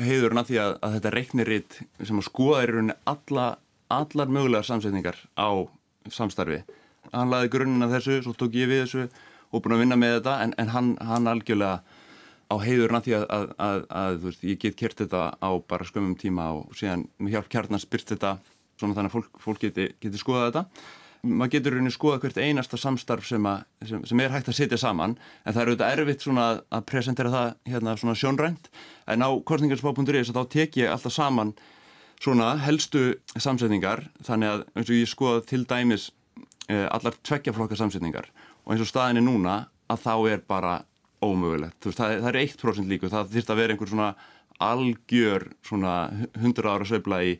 heiðurinn 0.00 0.40
að 0.40 0.50
því 0.50 0.60
að, 0.62 0.72
að 0.82 0.94
þetta 0.96 1.12
reikniritt 1.14 1.76
sem 2.02 2.18
að 2.18 2.26
skoða 2.28 2.62
er 2.62 2.72
rauninni 2.74 2.96
alla, 3.10 3.46
allar 3.94 4.32
mögulegar 4.32 4.66
samsetningar 4.66 5.20
á 5.38 5.50
samstarfi. 6.10 6.62
Hann 7.12 7.30
laði 7.30 7.52
grunninn 7.52 7.86
af 7.86 7.92
þessu, 7.94 8.22
svo 8.24 8.34
tók 8.38 8.56
ég 8.58 8.70
við 8.70 8.84
þessu 8.84 9.04
og 9.54 9.62
búin 9.62 9.76
að 9.76 9.84
vinna 9.84 9.98
með 10.00 10.16
þetta 10.18 10.38
en, 10.44 10.56
en 10.58 10.72
hann, 10.74 10.90
hann 11.04 11.30
algjörlega 11.30 11.82
á 12.50 12.54
heiðurinn 12.60 12.98
að 12.98 13.06
því 13.06 13.14
að, 13.18 13.54
að, 13.66 13.84
að 14.00 14.18
veist, 14.24 14.44
ég 14.44 14.60
get 14.62 14.76
kert 14.78 14.98
þetta 15.00 15.22
á 15.38 15.50
bara 15.68 15.86
skömmum 15.88 16.18
tíma 16.18 16.50
og 16.58 16.74
síðan 16.76 17.06
með 17.22 17.36
hjálp 17.36 17.48
kjarnar 17.52 17.82
spyrst 17.82 18.12
þetta 18.14 18.36
svona 18.80 18.96
þannig 18.98 19.10
að 19.10 19.16
fólk, 19.16 19.40
fólk 19.40 19.62
geti, 19.62 19.88
geti 20.02 20.20
skoða 20.20 20.50
þetta 20.50 20.64
maður 21.24 21.52
getur 21.56 21.74
rauninni 21.74 21.92
skoða 21.94 22.20
hvert 22.22 22.38
einasta 22.38 22.78
samstarf 22.80 23.26
sem, 23.28 23.46
að, 23.48 23.64
sem, 23.88 24.02
sem 24.08 24.20
er 24.20 24.34
hægt 24.34 24.50
að 24.52 24.58
setja 24.58 24.78
saman 24.80 25.16
en 25.16 25.54
það 25.54 25.60
er 25.62 25.70
auðvitað 25.70 25.94
erfitt 25.98 26.26
svona 26.26 26.46
að 26.68 26.84
presentera 26.90 27.32
það 27.32 27.54
hérna 27.72 27.96
svona 28.00 28.16
sjónrænt. 28.20 28.68
En 29.10 29.24
á 29.24 29.30
kostningarspá.is 29.48 30.32
þá 30.34 30.42
tek 30.52 30.78
ég 30.80 30.92
alltaf 30.92 31.16
saman 31.16 31.54
svona 32.22 32.54
helstu 32.62 33.14
samsetningar 33.36 34.06
þannig 34.24 34.52
að 34.52 34.66
eins 34.74 34.90
og 34.90 34.98
ég 34.98 35.10
skoða 35.10 35.44
til 35.48 35.64
dæmis 35.68 36.10
eh, 36.68 36.86
allar 36.88 37.16
tveggjaflokka 37.26 37.78
samsetningar 37.78 38.30
og 38.64 38.74
eins 38.74 38.84
og 38.84 38.90
staðin 38.90 39.20
er 39.20 39.26
núna 39.26 39.56
að 39.92 40.04
þá 40.06 40.14
er 40.32 40.44
bara 40.48 40.78
ómögulegt, 41.24 41.80
veist, 41.84 41.98
það, 41.98 42.18
það 42.20 42.30
er 42.30 42.40
1% 42.42 42.90
líku, 42.90 43.10
það 43.12 43.34
þýrst 43.34 43.52
að 43.52 43.60
vera 43.60 43.74
einhver 43.74 43.90
svona 43.90 44.08
algjör 44.64 45.46
svona 45.64 45.94
100 46.36 46.70
ára 46.70 46.88
söfla 46.88 47.20
í 47.24 47.34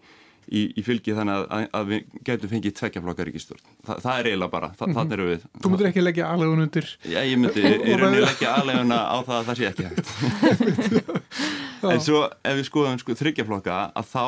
í, 0.49 0.65
í 0.77 0.85
fylgi 0.85 1.15
þannig 1.17 1.45
að, 1.45 1.65
að 1.79 1.91
við 1.93 2.19
getum 2.29 2.53
fengið 2.53 2.77
tveggjaflokkar 2.81 3.31
ríkistjórn. 3.31 3.65
Þa, 3.87 3.95
það 4.05 4.19
er 4.19 4.29
eiginlega 4.31 4.53
bara, 4.53 4.71
Þa, 4.75 4.85
mm 4.85 4.91
-hmm. 4.91 4.99
þannig 4.99 5.17
eru 5.19 5.31
við. 5.31 5.47
Þú 5.63 5.73
myndir 5.73 5.91
ekki 5.91 6.05
leggja 6.05 6.29
aðlegun 6.33 6.67
undir? 6.67 6.91
Já, 7.05 7.21
ég 7.25 7.41
myndi 7.41 7.65
í 7.91 7.97
rauninni 8.01 8.27
leggja 8.27 8.55
aðleguna 8.59 9.01
á 9.09 9.17
það 9.25 9.37
að 9.39 9.49
það 9.49 9.59
sé 9.59 9.65
ekki 9.71 9.85
hægt. 9.89 11.25
en 11.95 12.05
svo 12.05 12.23
ef 12.29 12.57
við 12.59 12.69
skoðum 12.69 13.01
sko, 13.01 13.17
þryggjaflokka 13.19 13.81
að 13.95 14.13
þá 14.13 14.27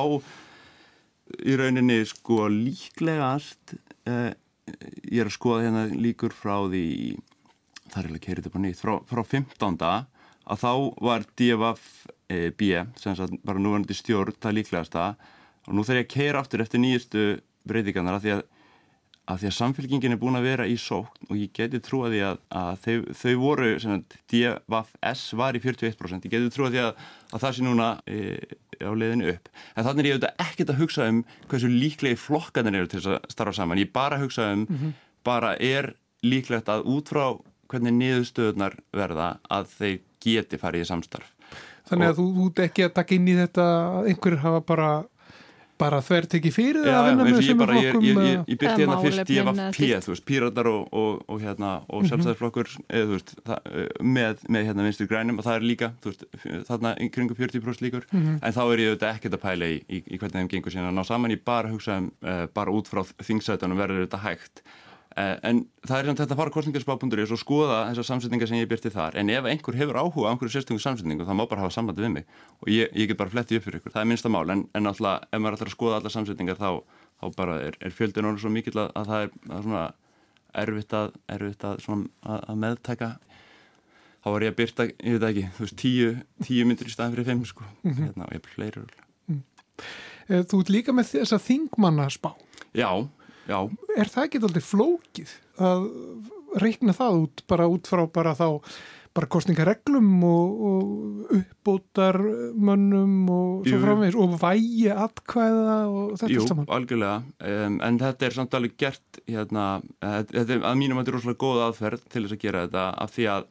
í 1.46 1.56
rauninni 1.58 2.00
sko 2.08 2.46
líklegast 2.52 3.76
eh, 4.06 4.32
ég 5.10 5.22
er 5.22 5.30
að 5.30 5.36
skoða 5.36 5.64
hérna 5.66 5.86
líkur 5.90 6.34
frá 6.34 6.58
því 6.70 7.16
það 7.86 7.98
er 8.00 8.08
alveg 8.10 8.26
keirið 8.26 8.50
upp 8.50 8.58
á 8.58 8.60
nýtt 8.62 8.82
frá, 8.82 8.94
frá 9.06 9.22
15. 9.22 9.78
að 10.46 10.62
þá 10.62 10.72
var 11.08 11.26
DFF 11.38 11.88
eh, 12.30 12.50
B 12.50 12.82
sem 12.98 13.38
bara 13.46 13.62
núverandi 13.62 13.96
stjórn 13.96 14.36
það 14.40 14.58
líklegast 14.60 14.98
að 15.00 15.32
og 15.66 15.74
nú 15.74 15.84
þarf 15.86 16.00
ég 16.00 16.06
að 16.06 16.12
keira 16.14 16.42
aftur 16.42 16.62
eftir 16.64 16.82
nýjustu 16.82 17.24
breytingarnar 17.66 18.18
að 18.18 18.26
því 18.26 18.34
að, 18.36 18.42
að 19.26 19.40
því 19.40 19.48
að 19.48 19.56
samfélkingin 19.56 20.14
er 20.14 20.20
búin 20.20 20.38
að 20.38 20.46
vera 20.46 20.68
í 20.70 20.76
sókn 20.78 21.30
og 21.30 21.40
ég 21.40 21.52
geti 21.56 21.80
trú 21.82 22.04
að 22.06 22.14
því 22.14 22.22
að, 22.28 22.38
að 22.60 22.70
þau, 22.84 22.96
þau 23.22 23.34
voru, 23.42 23.72
DFS 24.30 25.24
var 25.40 25.58
í 25.58 25.62
41%, 25.64 26.28
ég 26.28 26.36
geti 26.36 26.54
trú 26.54 26.68
að 26.68 26.76
því 26.76 26.84
að, 26.84 27.02
að 27.32 27.44
það 27.44 27.56
sé 27.56 27.66
núna 27.66 27.90
e, 28.06 28.20
á 28.82 28.92
leiðinu 28.92 29.28
upp. 29.34 29.50
En 29.74 29.88
þannig 29.88 30.02
er 30.04 30.08
ég 30.08 30.16
auðvitað 30.16 30.46
ekkert 30.46 30.72
að 30.72 30.80
hugsa 30.82 31.10
um 31.10 31.20
hversu 31.50 31.72
líklegi 31.72 32.20
flokkanir 32.20 32.80
eru 32.80 32.90
til 32.92 33.02
að 33.02 33.18
starfa 33.32 33.56
saman, 33.58 33.82
ég 33.82 33.92
bara 33.94 34.20
hugsa 34.22 34.52
um 34.52 34.66
mm 34.66 34.78
-hmm. 34.78 34.96
bara 35.26 35.56
er 35.56 35.94
líklegt 36.22 36.68
að 36.68 36.86
út 36.86 37.10
frá 37.10 37.38
hvernig 37.70 37.94
niðurstöðunar 37.98 38.76
verða 38.94 39.38
að 39.50 39.66
þeir 39.78 39.98
geti 40.22 40.58
farið 40.58 40.84
í 40.84 40.88
samstarf. 40.90 41.32
Þannig 41.86 42.10
að 42.10 42.20
og, 42.22 42.30
þú 42.36 42.46
ert 42.50 42.62
ekki 42.66 42.86
að 42.86 42.94
taka 42.98 43.14
inn 43.14 43.28
í 43.28 43.36
þetta 43.36 43.66
að 43.66 44.08
einhverjir 44.10 44.42
hafa 44.42 44.62
bara 44.66 44.90
bara 45.80 46.00
þver 46.04 46.28
tekið 46.32 46.54
fyrir 46.54 46.86
það 46.86 46.98
að 46.98 47.08
vinna 47.08 47.26
með 47.26 47.40
sem 47.46 47.62
er 47.64 47.72
flokkum 47.72 48.06
ég, 48.06 48.20
ég, 48.20 48.44
ég 48.52 48.60
byrti 48.62 48.82
hérna 48.82 48.98
fyrst 49.02 49.32
ég 49.34 49.48
var 49.48 49.60
P, 49.76 49.88
þú 50.06 50.12
veist, 50.12 50.24
Píratar 50.28 50.70
og, 50.70 50.86
og, 51.02 51.18
og 51.26 51.42
hérna, 51.42 51.72
og 51.86 51.86
mm 51.86 51.90
-hmm. 51.90 52.08
sjálfstæðarflokkur 52.10 52.68
eða 52.88 53.06
þú 53.06 53.16
veist, 53.16 53.34
það, 53.46 53.58
með, 54.00 54.46
með 54.48 54.66
hérna 54.70 54.86
vinstur 54.86 55.10
grænum 55.10 55.38
og 55.38 55.44
það 55.44 55.56
er 55.56 55.68
líka, 55.72 55.92
veist, 56.04 56.24
þarna 56.68 56.94
kringum 57.12 57.36
40% 57.36 57.84
líkur, 57.86 58.06
mm 58.10 58.22
-hmm. 58.22 58.38
en 58.42 58.52
þá 58.52 58.62
er 58.72 58.78
ég 58.78 58.88
auðvitað 58.90 59.14
ekkert 59.14 59.34
að 59.34 59.44
pæla 59.46 59.66
í, 59.66 59.76
í, 59.88 59.98
í 60.06 60.18
hvernig 60.18 60.40
þeim 60.40 60.48
gengur 60.48 60.72
síðan 60.72 60.90
að 60.90 60.98
ná 60.98 61.04
saman, 61.04 61.30
ég 61.30 61.44
bara 61.44 61.68
hugsa 61.68 61.98
um, 61.98 62.10
uh, 62.22 62.46
bara 62.54 62.70
út 62.70 62.88
frá 62.88 63.04
þingsætunum 63.22 63.78
verður 63.78 64.06
þetta 64.06 64.24
hægt 64.24 64.62
Eh, 64.62 64.85
en 65.16 65.62
það 65.86 65.98
er 65.98 66.08
samt 66.10 66.18
þetta 66.20 66.34
að 66.34 66.40
fara 66.42 66.52
kostningarspá.is 66.52 67.30
og 67.32 67.40
skoða 67.40 67.78
þessar 67.88 68.06
samsetningar 68.10 68.50
sem 68.50 68.58
ég 68.58 68.68
byrti 68.68 68.90
þar. 68.92 69.14
En 69.16 69.30
ef 69.32 69.46
einhver 69.48 69.78
hefur 69.78 69.96
áhuga 69.96 70.28
á 70.28 70.30
einhverju 70.34 70.52
sérstöngum 70.52 70.82
samsetningu 70.82 71.24
þá 71.24 71.32
má 71.32 71.46
bara 71.48 71.64
hafa 71.64 71.72
sambandi 71.72 72.04
við 72.04 72.12
mig. 72.18 72.26
Og 72.60 72.68
ég, 72.68 72.92
ég 72.92 73.08
get 73.08 73.16
bara 73.16 73.32
flettið 73.32 73.60
upp 73.60 73.64
fyrir 73.64 73.80
ykkur, 73.80 73.94
það 73.94 74.02
er 74.02 74.10
minnsta 74.10 74.32
mál. 74.32 74.44
En, 74.52 74.66
en 74.76 74.90
alltaf 74.92 75.24
ef 75.30 75.40
maður 75.40 75.56
ætlar 75.56 75.72
að 75.72 75.76
skoða 75.78 76.02
alla 76.02 76.12
samsetningar 76.12 76.60
þá, 76.60 76.68
þá 77.22 77.26
bara 77.38 77.56
er, 77.64 77.80
er 77.80 77.96
fjöldin 77.96 78.28
orðið 78.28 78.44
svo 78.44 78.52
mikill 78.52 78.76
að, 78.76 78.92
að 78.92 79.10
það 79.12 79.24
er, 79.24 79.34
að 79.48 79.64
svona 79.64 79.86
erfitt 80.66 80.96
að, 81.00 81.18
erfitt 81.32 81.68
að, 81.70 81.82
svona, 81.86 82.36
að 82.36 82.62
meðtæka 82.66 83.12
þá 84.20 84.32
var 84.34 84.44
ég 84.44 84.52
að 84.52 84.60
byrta, 84.60 84.90
ég 84.90 85.16
veit 85.16 85.28
ekki, 85.30 85.48
þú 85.56 85.64
veist 85.64 85.80
tíu, 85.80 86.14
tíu 86.44 86.68
myndir 86.68 86.88
í 86.90 86.92
staðin 86.92 87.16
fyrir 87.16 87.28
fimm 87.30 87.44
sko, 87.46 87.64
mm 87.64 87.92
-hmm. 87.92 88.04
hérna, 88.04 88.26
og 88.26 88.32
ég 88.34 88.40
er 88.42 88.54
fleiri. 88.54 88.86
Mm. 89.30 89.42
Þú 90.50 90.60
ert 90.60 90.72
líka 90.74 90.92
með 90.92 91.12
þess 91.12 91.36
að 91.36 91.46
þingmannaspá. 91.46 92.32
Já 92.74 92.90
Já. 93.46 93.58
Er 93.96 94.10
það 94.12 94.26
ekki 94.26 94.42
alltaf 94.42 94.70
flókið 94.70 95.34
að 95.62 95.88
reikna 96.60 96.94
það 96.96 97.24
út 97.24 97.42
bara 97.50 97.66
út 97.70 97.88
frá 97.90 98.04
bara 98.12 98.34
þá 98.36 98.48
bara 99.16 99.28
kostningareglum 99.32 100.08
og, 100.28 100.62
og 100.68 101.34
uppbótar 101.38 102.18
mönnum 102.52 103.30
og 103.32 103.68
svo 103.68 103.78
framvegs 103.80 104.18
og 104.20 104.34
vægi 104.42 104.90
atkvæða 104.92 105.76
og 105.88 106.16
þetta 106.20 106.32
Jú, 106.34 106.46
saman? 106.50 106.66
Jú, 106.66 106.74
algjörlega, 106.76 107.14
um, 107.52 107.78
en 107.86 108.00
þetta 108.02 108.28
er 108.28 108.36
samt 108.36 108.56
alveg 108.58 108.76
gert 108.80 109.20
hérna, 109.24 109.66
þetta 110.02 110.58
er 110.58 110.66
að 110.68 110.80
mínum 110.82 111.00
að 111.00 111.06
þetta 111.06 111.14
er 111.14 111.18
rosalega 111.18 111.42
góð 111.46 111.62
aðferð 111.68 112.04
til 112.12 112.24
þess 112.26 112.36
að 112.36 112.44
gera 112.44 112.66
þetta 112.66 112.84
af 113.06 113.14
því 113.16 113.28
að, 113.32 113.48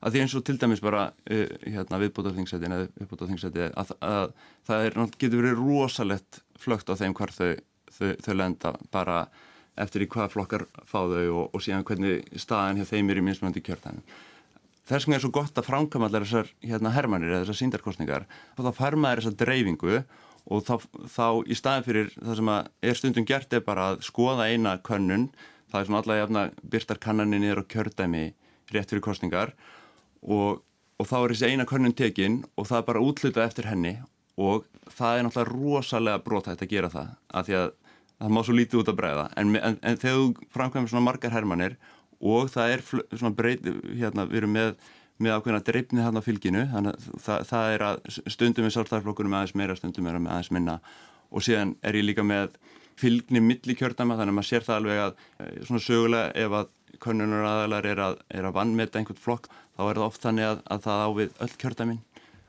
að 0.00 0.16
því 0.16 0.24
eins 0.24 0.36
og 0.40 0.44
til 0.48 0.58
dæmis 0.64 0.84
bara 0.88 1.06
uh, 1.06 1.46
hérna, 1.62 2.02
viðbótarþingsætin 2.02 2.76
eða 2.78 2.90
uppbótarþingsæti 3.06 3.64
að, 3.68 3.78
að, 3.78 3.94
að 4.10 4.28
það 4.70 4.90
er, 4.90 5.00
getur 5.14 5.44
verið 5.44 5.62
rosalegt 5.62 6.42
flögt 6.58 6.90
á 6.90 6.98
þeim 6.98 7.14
hvar 7.14 7.34
þau 7.36 7.52
þau, 7.98 8.14
þau 8.24 8.34
lenda 8.36 8.72
bara 8.94 9.26
eftir 9.76 10.06
í 10.06 10.08
hvað 10.10 10.32
flokkar 10.32 10.64
fá 10.88 11.02
þau 11.04 11.26
og, 11.26 11.44
og 11.52 11.62
síðan 11.62 11.84
hvernig 11.86 12.24
staðan 12.40 12.80
hjá 12.80 12.88
þeim 12.92 13.12
er 13.12 13.20
í 13.20 13.26
minnsmjöndi 13.26 13.62
kjörtæðinu. 13.64 14.04
Þess 14.86 15.06
vegna 15.06 15.18
er 15.18 15.24
svo 15.24 15.32
gott 15.34 15.58
að 15.58 15.66
framkama 15.66 16.06
allar 16.06 16.24
þessar 16.24 16.52
hérna, 16.62 16.92
hermanir 16.94 17.32
eða 17.32 17.42
þessar 17.42 17.58
síndarkostningar 17.60 18.26
og 18.54 18.62
þá 18.62 18.70
fær 18.76 18.96
maður 19.02 19.24
þessar 19.24 19.38
dreifingu 19.42 19.96
og 20.46 20.62
þá, 20.62 20.74
þá 21.10 21.26
í 21.42 21.56
staðin 21.58 21.86
fyrir 21.86 22.12
það 22.14 22.38
sem 22.38 22.50
er 22.54 22.98
stundum 23.00 23.26
gert 23.26 23.56
er 23.56 23.64
bara 23.66 23.90
að 23.92 24.04
skoða 24.06 24.46
eina 24.46 24.76
könnun, 24.86 25.30
það 25.72 25.80
er 25.80 25.88
svona 25.88 26.02
allar 26.04 26.20
jafna 26.20 26.44
byrtar 26.62 27.02
kannanin 27.02 27.42
niður 27.42 27.64
á 27.66 27.70
kjördæmi 27.74 28.26
rétt 28.70 28.92
fyrir 28.92 29.02
kostningar 29.02 29.56
og, 30.22 30.62
og 30.96 31.10
þá 31.10 31.16
er 31.18 31.34
þessi 31.34 31.50
eina 31.50 31.66
könnun 31.66 31.96
tekinn 31.98 32.44
og 32.54 32.70
það 32.70 32.78
er 32.78 32.86
bara 32.92 33.02
útlutað 33.02 33.48
eftir 33.48 33.68
henni 33.72 33.96
og 34.38 34.68
það 34.92 35.18
er 35.18 35.26
náttúrulega 35.26 35.50
rosalega 35.50 36.22
brotætt 36.22 36.62
að 36.62 36.72
gera 36.76 36.92
það 36.92 37.12
af 37.34 37.48
því 37.48 37.58
að 37.58 37.68
það 38.20 38.34
má 38.36 38.42
svo 38.44 38.56
lítið 38.56 38.82
út 38.82 38.92
að 38.92 38.98
breyða 39.00 39.26
en, 39.36 39.56
en, 39.56 39.78
en 39.82 40.00
þegar 40.00 40.20
þú 40.20 40.50
framkvæmur 40.54 40.92
svona 40.92 41.06
margar 41.06 41.34
hermanir 41.34 41.76
og 42.20 42.52
það 42.52 42.74
er 42.74 42.84
svona 42.86 43.34
breyt 43.36 43.66
hérna, 43.66 44.24
við 44.28 44.40
erum 44.40 44.54
með, 44.56 44.70
með 45.20 45.36
ákveðina 45.36 45.64
dreifni 45.66 46.04
þarna 46.04 46.22
á 46.24 46.26
fylginu 46.28 46.64
þannig 46.72 46.94
að 46.94 47.10
það, 47.26 47.44
það 47.50 47.74
er 47.74 47.84
að 47.90 48.00
stundum 48.32 48.66
við 48.66 48.74
sáltarflokkunum 48.76 49.36
aðeins 49.36 49.58
meira 49.58 49.76
stundum 49.76 50.08
er 50.08 50.18
aðeins 50.20 50.52
minna. 50.54 50.78
Og 51.34 51.44
síðan 51.44 51.74
er 51.84 51.98
ég 51.98 52.06
líka 52.06 52.24
með 52.24 52.56
fylgni 52.96 53.42
milli 53.44 53.76
kjördama 53.76 54.16
þannig 54.16 54.32
að 54.32 54.38
maður 54.38 54.50
sér 54.50 54.64
það 54.64 54.78
alveg 54.80 55.02
að 55.02 55.16
eh, 55.44 55.54
svona 55.68 55.84
sögulega 55.84 56.44
ef 56.44 56.56
að 56.60 56.72
konunar 57.02 57.44
aðalar 57.44 57.88
er 57.90 58.00
að, 58.00 58.20
er 58.32 58.46
að 58.48 58.56
vannmeta 58.56 59.00
einhvern 59.00 59.20
flokk 59.20 59.50
þá 59.76 59.82
er 59.84 59.98
það 59.98 60.06
oft 60.06 60.22
þannig 60.24 60.48
að, 60.48 60.62
að 60.72 60.86
það 60.86 61.02
á 61.04 61.08
við 61.18 61.34
öll 61.44 61.50
kjördamin 61.60 61.98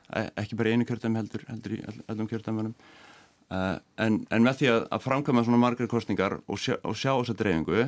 e, 0.08 0.22
ekki 0.40 0.60
bara 0.60 0.72
einu 0.72 0.88
kjördami 0.88 1.20
heldur, 1.20 1.44
heldur 1.50 1.76
í 1.76 1.80
öllum 2.08 2.30
kjördamunum 2.32 2.78
uh, 3.54 3.78
en, 4.02 4.22
en 4.34 4.46
með 4.46 4.62
því 4.62 4.70
að, 4.74 4.86
að 4.96 5.06
framkvæma 5.06 5.46
svona 5.46 5.62
margar 5.62 5.92
kostningar 5.92 6.40
og 6.46 6.62
sjá, 6.62 6.78
og 6.84 6.98
sjá 6.98 7.12
þessa 7.14 7.38
dreifingu 7.40 7.88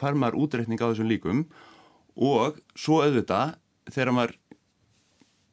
fær 0.00 0.18
maður 0.18 0.40
útreikning 0.44 0.80
á 0.82 0.90
þessum 0.90 1.10
líkum 1.10 1.44
og 2.16 2.58
svo 2.76 3.02
auðvitað 3.04 3.56
þegar 3.90 4.16
maður 4.16 4.38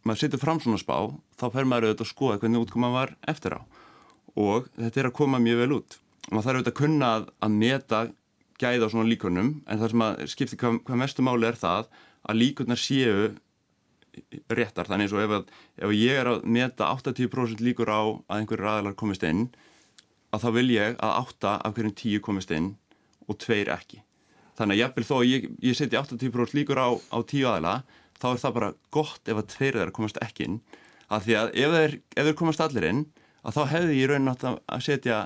maður 0.08 0.22
setur 0.24 0.42
fram 0.42 0.62
svona 0.64 0.80
spá 0.82 0.96
þá 1.40 1.46
fær 1.54 1.68
maður 1.68 1.90
auðvitað 1.90 2.06
að 2.06 2.12
skoða 2.14 2.40
hvernig 2.42 2.64
útkoma 2.64 2.92
var 2.94 3.16
eftir 3.30 3.56
á. 3.56 3.62
Og 4.40 4.70
þetta 4.78 5.02
er 5.02 5.10
að 5.10 5.18
koma 5.18 5.42
mjög 5.44 5.62
vel 5.64 5.76
út. 5.80 5.98
Og 6.30 6.32
maður 6.34 6.46
þarf 6.46 6.60
auðvitað 6.60 6.74
að 6.74 6.80
kunna 6.80 7.12
að, 7.18 7.28
að 7.46 7.58
meta 7.64 8.02
gæða 8.60 8.90
á 8.90 8.92
svona 8.92 9.10
líkunum 9.10 9.52
en 9.66 9.82
það 9.82 9.94
sem 9.94 10.06
að 10.06 10.24
skipti 10.34 10.60
hvað, 10.60 10.80
hvað 10.88 11.02
mestu 11.04 11.26
máli 11.26 11.48
er 11.50 11.60
það 11.60 11.90
að 12.30 12.40
líkurnar 12.42 12.82
séu 12.82 13.30
réttar. 14.50 14.90
Þannig 14.90 15.08
eins 15.08 15.16
og 15.16 15.24
ef, 15.24 15.56
ef 15.80 15.96
ég 15.96 16.20
er 16.20 16.30
að 16.34 16.46
meta 16.46 16.92
80% 16.96 17.64
líkur 17.64 17.92
á 17.92 18.02
að 18.02 18.36
einhverjir 18.42 18.72
aðlar 18.74 18.98
komist 19.00 19.26
inn 19.28 19.48
að 20.34 20.46
þá 20.46 20.50
vil 20.58 20.68
ég 20.74 21.00
að 21.00 21.16
8 21.24 21.56
af 21.66 21.76
hverjum 21.78 21.96
10 22.04 22.24
komist 22.26 22.54
inn 22.54 22.74
og 23.30 23.40
2 23.42 23.64
ekki. 23.74 24.04
Þannig 24.60 24.76
að 24.76 24.82
jafnvel 24.84 25.08
þó 25.08 25.16
ég, 25.24 25.48
ég 25.64 25.78
setja 25.78 26.04
80% 26.04 26.58
líkur 26.58 26.82
á, 26.82 26.90
á 26.92 27.18
10 27.24 27.48
aðla 27.48 27.76
þá 28.20 28.28
er 28.34 28.42
það 28.44 28.56
bara 28.58 28.74
gott 28.92 29.32
ef 29.32 29.40
að 29.40 29.50
2 29.56 29.60
þeirra 29.64 29.96
komast 29.96 30.20
ekki 30.24 30.48
inn. 30.50 30.62
Að 31.10 31.26
því 31.26 31.38
að 31.40 31.52
ef 31.56 31.76
þeir, 31.76 32.00
ef 32.14 32.28
þeir 32.28 32.40
komast 32.42 32.64
allir 32.64 32.88
inn 32.90 33.04
að 33.40 33.56
þá 33.56 33.62
hefði 33.74 34.00
ég 34.02 34.12
raun 34.12 34.34
að 34.34 34.84
setja 34.86 35.20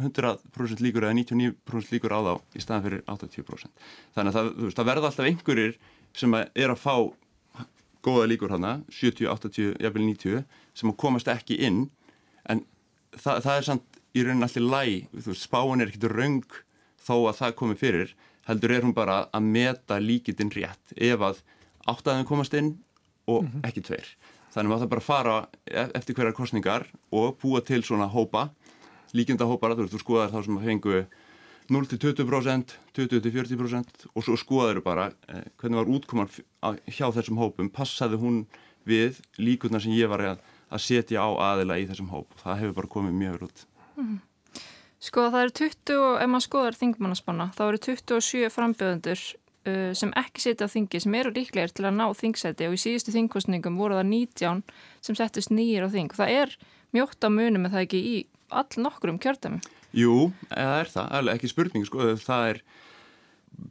100% 0.00 0.80
líkur 0.80 1.04
eða 1.04 1.16
99% 1.18 1.92
líkur 1.92 2.14
á 2.16 2.20
þá 2.24 2.32
í 2.56 2.62
staðan 2.62 2.84
fyrir 2.86 3.02
80%. 3.12 3.72
Þannig 4.14 4.30
að 4.30 4.38
það, 4.38 4.52
veist, 4.62 4.78
það 4.78 4.88
verða 4.88 5.10
alltaf 5.10 5.28
einhverjir 5.28 5.74
sem 6.16 6.36
er 6.38 6.72
að 6.72 6.80
fá 6.80 6.94
góða 8.02 8.28
líkur 8.30 8.52
hana, 8.52 8.80
70, 8.90 9.28
80, 9.30 9.76
jafnvel 9.82 10.06
90, 10.08 10.44
sem 10.74 10.94
komast 10.98 11.30
ekki 11.30 11.58
inn 11.62 11.86
en 12.50 12.64
það, 13.14 13.42
það 13.46 13.54
er 13.54 13.68
samt 13.68 14.02
í 14.12 14.26
raunin 14.26 14.46
allir 14.46 14.68
læg, 14.68 15.22
spáin 15.38 15.82
er 15.84 15.92
ekkert 15.92 16.12
raung 16.12 16.60
þó 17.02 17.16
að 17.30 17.38
það 17.40 17.56
komi 17.60 17.78
fyrir, 17.78 18.12
heldur 18.48 18.74
er 18.74 18.86
hún 18.86 18.94
bara 18.96 19.24
að 19.32 19.48
meta 19.54 19.98
líkitinn 20.02 20.52
rétt 20.54 20.94
ef 20.96 21.22
að 21.22 21.42
áttaðin 21.88 22.28
komast 22.28 22.54
inn 22.58 22.74
og 23.30 23.44
mhm. 23.46 23.62
ekki 23.66 23.84
tveir. 23.86 24.08
Þannig 24.52 24.74
að 24.74 24.82
það 24.82 24.92
bara 24.92 25.04
fara 25.06 25.36
e-, 25.64 25.88
eftir 25.96 26.16
hverjar 26.18 26.36
kostningar 26.36 26.86
og 27.14 27.38
búa 27.40 27.62
til 27.64 27.80
svona 27.86 28.10
hópa 28.12 28.50
líkjendahópar 29.16 29.76
þú, 29.76 29.88
þú 29.92 30.00
skoðar 30.00 30.32
þá 30.32 30.40
sem 30.46 30.58
að 30.58 30.68
fengu 30.68 30.98
0-20%, 31.70 32.74
20-40% 32.96 34.06
og 34.12 34.24
svo 34.26 34.38
skoðar 34.40 34.80
þau 34.80 34.86
bara 34.86 35.06
eh, 35.28 35.46
hvernig 35.60 35.80
var 35.80 35.92
útkoman 35.92 36.32
hjá 36.88 37.06
þessum 37.14 37.38
hópum? 37.40 37.70
Passaði 37.72 38.18
hún 38.22 38.42
við 38.88 39.20
líkurna 39.38 39.80
sem 39.82 39.94
ég 39.94 40.10
var 40.10 40.24
að, 40.32 40.42
að 40.72 40.84
setja 40.86 41.22
á 41.22 41.30
aðila 41.52 41.78
í 41.78 41.86
þessum 41.90 42.10
hóp? 42.12 42.34
Það 42.42 42.60
hefur 42.64 42.78
bara 42.80 42.92
komið 42.96 43.18
mjög 43.20 43.36
vel 43.36 43.48
út. 43.48 43.64
Mm. 44.00 44.18
Sko 45.02 45.28
það 45.34 45.44
eru 45.44 45.54
20 45.58 46.02
ef 46.22 46.28
maður 46.30 46.46
skoðar 46.46 46.78
þingmannaspanna 46.78 47.48
þá 47.56 47.62
eru 47.68 47.80
27 47.86 48.50
frambjöðundur 48.54 49.22
uh, 49.66 49.90
sem 49.98 50.12
ekki 50.18 50.44
setja 50.44 50.68
á 50.70 50.74
þingi 50.74 51.00
sem 51.02 51.16
eru 51.18 51.32
líklegir 51.34 51.74
til 51.74 51.88
að 51.88 51.96
ná 51.98 52.04
þingsæti. 52.18 52.68
Og 52.70 52.76
í 52.76 52.82
síðustu 52.84 53.14
þingkostningum 53.14 53.80
voru 53.80 53.98
það 53.98 54.12
19 54.12 54.62
sem 55.02 55.18
settust 55.18 55.54
nýjir 55.54 55.86
á 55.86 55.94
þing. 55.94 56.14
Það 56.14 56.34
er 56.38 56.56
mjótt 56.94 57.26
á 57.26 57.28
munum 57.34 57.66
með 57.66 57.74
það 57.74 57.86
ekki 57.88 58.02
í 58.12 58.16
all 58.52 58.84
nokkrum 58.84 59.18
kjördami. 59.22 59.62
Jú, 59.96 60.30
það 60.48 60.78
er 60.78 60.90
það, 60.92 61.10
alveg 61.18 61.38
ekki 61.38 61.50
spurning 61.50 61.84
sko, 61.88 62.12
það 62.20 62.46
er, 62.52 62.60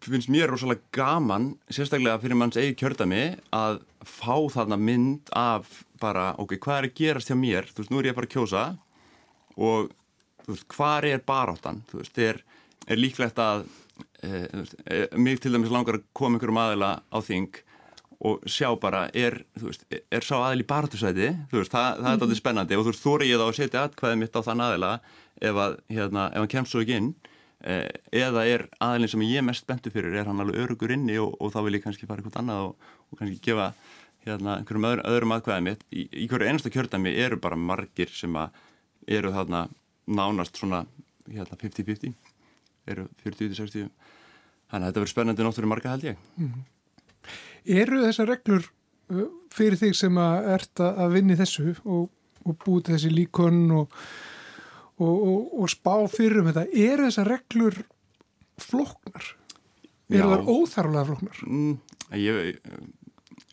finnst 0.05 0.29
mér 0.33 0.51
rosalega 0.51 0.83
gaman, 0.93 1.47
sérstaklega 1.73 2.21
fyrir 2.21 2.37
manns 2.37 2.59
eigi 2.61 2.75
kjördami 2.77 3.23
að 3.57 3.81
fá 4.05 4.35
þarna 4.53 4.77
mynd 4.77 5.31
af 5.37 5.81
bara, 6.01 6.31
ok, 6.41 6.57
hvað 6.61 6.77
er 6.77 6.89
að 6.89 6.95
gerast 6.99 7.31
hjá 7.31 7.37
mér, 7.37 7.69
þú 7.69 7.83
veist, 7.83 7.93
nú 7.93 8.01
er 8.01 8.11
ég 8.11 8.17
bara 8.17 8.29
að 8.29 8.35
kjósa 8.35 8.65
og 9.57 9.91
þú 10.45 10.53
veist, 10.53 10.67
hvað 10.75 11.09
er 11.09 11.25
baráttan, 11.25 11.81
þú 11.89 12.01
veist, 12.01 12.21
er, 12.21 12.41
er 12.87 13.01
líklegt 13.01 13.41
að 13.41 13.65
e, 14.21 14.29
e, 14.85 15.01
mig 15.17 15.41
til 15.41 15.53
dæmis 15.55 15.73
langar 15.73 15.99
að 15.99 16.07
koma 16.17 16.37
einhverjum 16.37 16.61
aðila 16.61 16.93
á 17.01 17.17
þing 17.25 17.61
og 18.21 18.45
sjá 18.49 18.69
bara, 18.77 19.07
er, 19.17 19.39
veist, 19.57 19.87
er 19.89 20.25
sá 20.25 20.35
aðil 20.37 20.61
í 20.61 20.67
barðursæti, 20.69 21.31
það, 21.49 21.65
það 21.71 21.97
er 21.97 22.11
alveg 22.11 22.27
mhm. 22.27 22.37
spennandi 22.37 22.77
og 22.77 22.85
þú 22.85 22.91
veist, 22.91 23.03
þú 23.03 23.13
er 23.15 23.25
ég 23.25 23.41
þá 23.41 23.45
að 23.47 23.57
setja 23.57 23.85
atkvæðið 23.87 24.21
mitt 24.21 24.37
á 24.37 24.41
þann 24.45 24.63
aðila 24.67 24.91
ef, 25.41 25.61
að, 25.65 25.77
hérna, 25.89 26.27
ef 26.29 26.43
hann 26.43 26.51
kemst 26.53 26.75
svo 26.75 26.83
ekki 26.83 26.99
inn 26.99 27.09
eh, 27.65 27.87
eða 28.21 28.45
er 28.45 28.67
aðilin 28.77 29.13
sem 29.15 29.25
ég 29.25 29.41
er 29.41 29.47
mest 29.47 29.65
spenntu 29.65 29.93
fyrir, 29.93 30.13
er 30.13 30.29
hann 30.29 30.43
alveg 30.43 30.61
örugur 30.65 30.93
inni 30.93 31.17
og, 31.21 31.33
og 31.41 31.53
þá 31.55 31.59
vil 31.65 31.79
ég 31.79 31.85
kannski 31.85 32.09
fara 32.09 32.21
eitthvað 32.21 32.43
annað 32.43 32.67
og, 32.67 32.91
og 33.09 33.21
kannski 33.21 33.41
gefa 33.49 33.71
hérna, 34.25 34.59
einhverjum 34.59 34.87
öðrum, 34.91 35.05
öðrum 35.09 35.35
atkvæðið 35.35 35.67
mitt. 35.67 35.85
Í, 35.89 36.05
í 36.23 36.27
hverju 36.29 36.49
einasta 36.49 36.71
kjördæmi 36.73 37.13
eru 37.23 37.39
bara 37.41 37.57
margir 37.57 38.11
sem 38.13 38.35
eru 39.09 39.33
þarna 39.33 39.65
nánast 40.11 40.59
svona 40.59 40.83
50-50, 41.31 42.11
hérna, 42.11 42.13
eru 42.91 43.07
40-60, 43.23 43.89
þannig 44.69 44.85
að 44.85 44.87
þetta 44.87 45.01
verður 45.01 45.13
spennandi 45.13 45.45
nóttur 45.45 45.67
í 45.67 45.71
marga 45.71 45.95
held 45.95 46.07
ég. 46.11 46.21
Mm 46.37 46.47
-hmm. 46.51 46.69
Eru 47.65 48.01
þessar 48.05 48.31
reglur 48.31 48.65
uh, 49.13 49.27
fyrir 49.53 49.79
þig 49.79 49.95
sem 49.97 50.17
að 50.21 50.49
ert 50.55 50.83
að 50.83 51.15
vinni 51.15 51.37
þessu 51.39 51.75
og, 51.85 52.09
og 52.45 52.57
búið 52.63 52.93
þessi 52.95 53.11
líkon 53.13 53.63
og, 53.77 53.97
og, 55.01 55.51
og 55.61 55.71
spá 55.71 55.93
fyrir 56.11 56.41
um 56.41 56.49
þetta, 56.51 56.65
eru 56.71 57.09
þessar 57.09 57.31
reglur 57.35 57.81
floknar? 58.61 59.33
Eru 60.11 60.31
þar 60.33 60.47
óþarlega 60.49 61.07
floknar? 61.07 61.43
Mm, 61.47 61.75
ég, 62.19 62.61